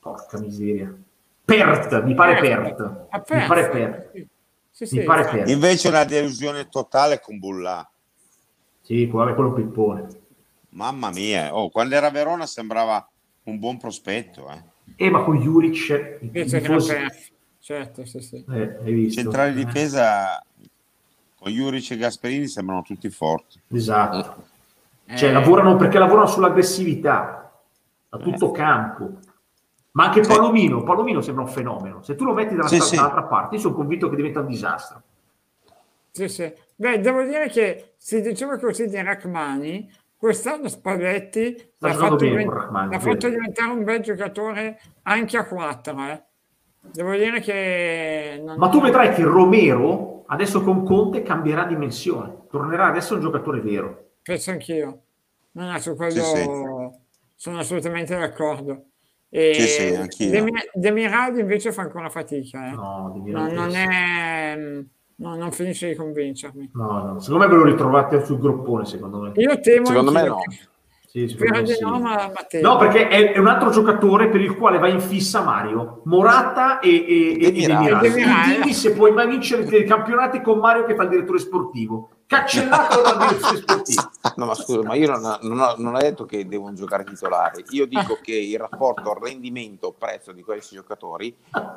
[0.00, 0.90] porca miseria.
[1.44, 2.80] Pert, mi pare Pert.
[3.10, 3.46] Ah, Mi Perth.
[3.46, 4.10] pare Pert.
[4.14, 4.26] Sì,
[4.86, 5.30] sì, sì, pare sì.
[5.30, 5.48] Pert.
[5.48, 7.88] Invece una delusione totale con Bullà.
[8.80, 10.06] Sì, vabbè, quello pippone.
[10.70, 13.06] Mamma mia, oh, quando era a Verona sembrava
[13.44, 14.50] un buon prospetto.
[14.50, 14.62] Eh.
[14.96, 17.32] Eh, ma con Juric, Invece tifosi-.
[17.58, 18.44] Certo, sì, sì.
[18.50, 19.20] eh, hai visto?
[19.20, 20.42] Centrale Eh, difesa
[21.36, 23.60] con Juric e Gasperini sembrano tutti forti.
[23.68, 24.44] Esatto.
[25.06, 27.52] Eh, Cioè, lavorano perché lavorano sull'aggressività
[28.08, 29.18] a tutto campo.
[29.92, 30.30] Ma anche Sì.
[30.32, 32.02] Palomino, Palomino sembra un fenomeno.
[32.02, 32.94] Se tu lo metti dalla- Sì, sì.
[32.96, 35.02] dall'altra parte, io sono convinto che diventa un disastro.
[36.12, 36.52] Sì, sì.
[36.76, 42.46] Beh, devo dire che si diceva così di Rachmani, quest'anno Spalletti l'ha fatto, bene diven-
[42.46, 45.98] con Rachmani, l'ha fatto diventare un bel giocatore anche a 4.
[46.08, 46.22] Eh.
[46.92, 48.40] Devo dire che...
[48.44, 52.46] non- Ma tu vedrai che Romero, adesso con Conte, cambierà dimensione.
[52.48, 54.10] Tornerà adesso un giocatore vero.
[54.22, 55.00] Penso anch'io.
[55.52, 56.48] No, no, su quello Sì, sì.
[57.34, 58.84] sono assolutamente d'accordo.
[59.32, 60.30] E Sì, sì, anch'io.
[60.30, 62.66] Demi- Demirali invece fa ancora fatica.
[62.66, 62.72] Eh.
[62.72, 64.56] No, non, non è...
[65.16, 66.70] no, non finisce di convincermi.
[66.74, 67.20] No, no.
[67.20, 69.32] Secondo me ve lo ritrovate sul groppone, secondo me.
[69.36, 70.36] Io temo Secondo me no.
[70.38, 70.58] che-
[71.10, 71.36] Sì, sì.
[71.80, 72.30] no, ma.
[72.62, 76.78] No, perché è, è un altro giocatore per il quale va in fissa Mario, Morata
[76.78, 78.00] e, e, e, e Demiral.
[78.46, 82.10] Dimmi se puoi mai vincere dei campionati con Mario che fa il direttore sportivo.
[82.26, 84.10] Cancellato dal direttore sportivo.
[84.36, 87.02] No, ma scusa, ma io non, ho- non ho, non ho detto che devono giocare
[87.02, 87.64] titolari.
[87.70, 91.36] Io dico che il rapporto rendimento-prezzo di questi giocatori,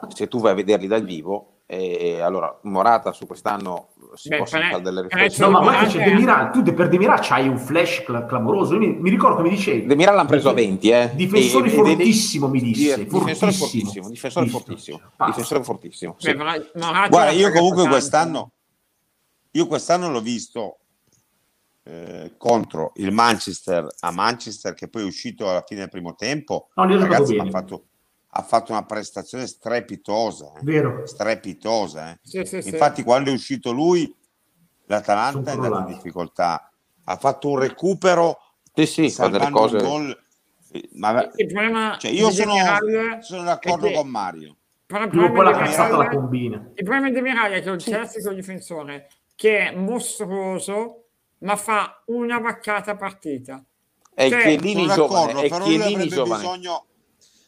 [0.10, 4.64] se tu vai a vederli dal vivo, eh, allora Morata su quest'anno si Beh, possono
[4.64, 5.52] fare delle riflessioni.
[5.52, 6.52] No, ma guarda c'è Demiral.
[6.52, 8.78] Tu de- per Demiral c'hai un flash cla- clamoroso.
[8.78, 9.86] Mi, mi ricordo che mi dicevi.
[9.86, 11.12] Demiral l'hanno preso a 20, eh.
[11.14, 12.96] Difensore E- e- fortissimo, mi disse.
[12.98, 13.66] Di- Difensore Fortissimo.
[13.68, 14.60] fortissimo, difensore Visto.
[14.60, 16.16] fortissimo, difensore fortissimo.
[16.18, 16.34] sì.
[16.34, 16.44] Beh,
[16.76, 17.90] ma- Guarda, io comunque tanto.
[17.90, 18.52] quest'anno,
[19.52, 20.78] io quest'anno l'ho visto
[21.86, 26.70] eh, contro il Manchester a Manchester, che poi è uscito alla fine del primo tempo.
[26.76, 27.86] No, Ragazzi, ha fatto,
[28.36, 30.54] ha fatto una prestazione strepitosa.
[30.58, 30.64] eh.
[30.64, 31.06] Vero.
[31.06, 32.12] Strepitosa.
[32.12, 32.20] eh.
[32.24, 32.70] Sì, sì, sì.
[32.70, 34.14] Infatti, quando è uscito lui,
[34.86, 36.72] l'Atalanta è andata in difficoltà.
[37.06, 38.40] Ha fatto un recupero,
[38.74, 39.76] Sì, sì, delle salvando cose.
[39.78, 40.24] un gol.
[40.94, 42.56] Ma, Il problema cioè, io sono,
[43.20, 44.56] sono d'accordo con Mario.
[44.88, 46.72] però il problema la di combina.
[46.74, 51.04] Il problema di Demiral è che è un classico difensore che è mostruoso,
[51.40, 53.64] ma fa una vaccata partita.
[54.16, 56.86] È il Cioè, Chiellini giovane, d'accordo, è Chiellini bisogno.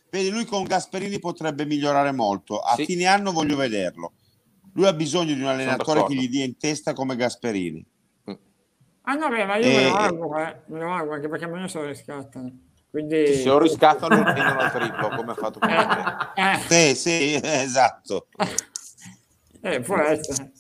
[0.10, 2.60] Vedi, lui con Gasperini potrebbe migliorare molto.
[2.60, 2.86] A Sì.
[2.86, 4.14] fine anno voglio vederlo.
[4.74, 7.86] Lui ha bisogno di un allenatore che gli dia in testa come Gasperini.
[9.08, 10.62] Ah no, beh, ma io Eh, me lo auguro, eh.
[10.68, 12.52] me lo auguro, anche perché a me non se lo riscattano.
[12.90, 13.36] Quindi...
[13.36, 16.04] Se lo riscattano lo prendono al triplo, come ha fatto Conte.
[16.36, 18.28] Eh, Sì, sì, esatto.
[19.62, 20.52] eh, può essere.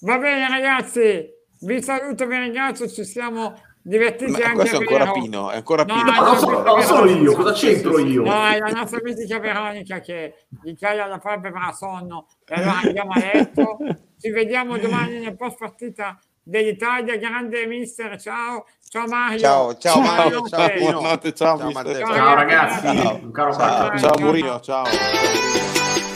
[0.00, 3.54] Va bene ragazzi, vi saluto, vi ringrazio, ci siamo
[3.86, 5.12] divertiti Ma anche questo è ancora vero.
[5.20, 6.10] Pino, è ancora No, Pino.
[6.12, 8.22] no, non so- non sono io, cosa c'entro io?
[8.22, 12.80] No, è la nostra mitica Veronica che gli caglia la palpebra a sonno e allora
[12.82, 13.76] andiamo a letto.
[14.18, 17.16] Ci vediamo domani nel post partita dell'Italia.
[17.18, 18.64] Grande mister, ciao.
[18.88, 19.38] Ciao Mario.
[19.38, 20.68] Ciao, ciao Mario, ciao.
[20.70, 20.90] Pino.
[20.92, 21.72] Buonanotte, ciao, Ciao.
[21.72, 23.14] Ciao, Ciao ragazzi, Ciao.
[23.22, 23.88] un caro Ciao.
[23.88, 24.38] bacio.
[24.38, 26.13] Ciao ciao.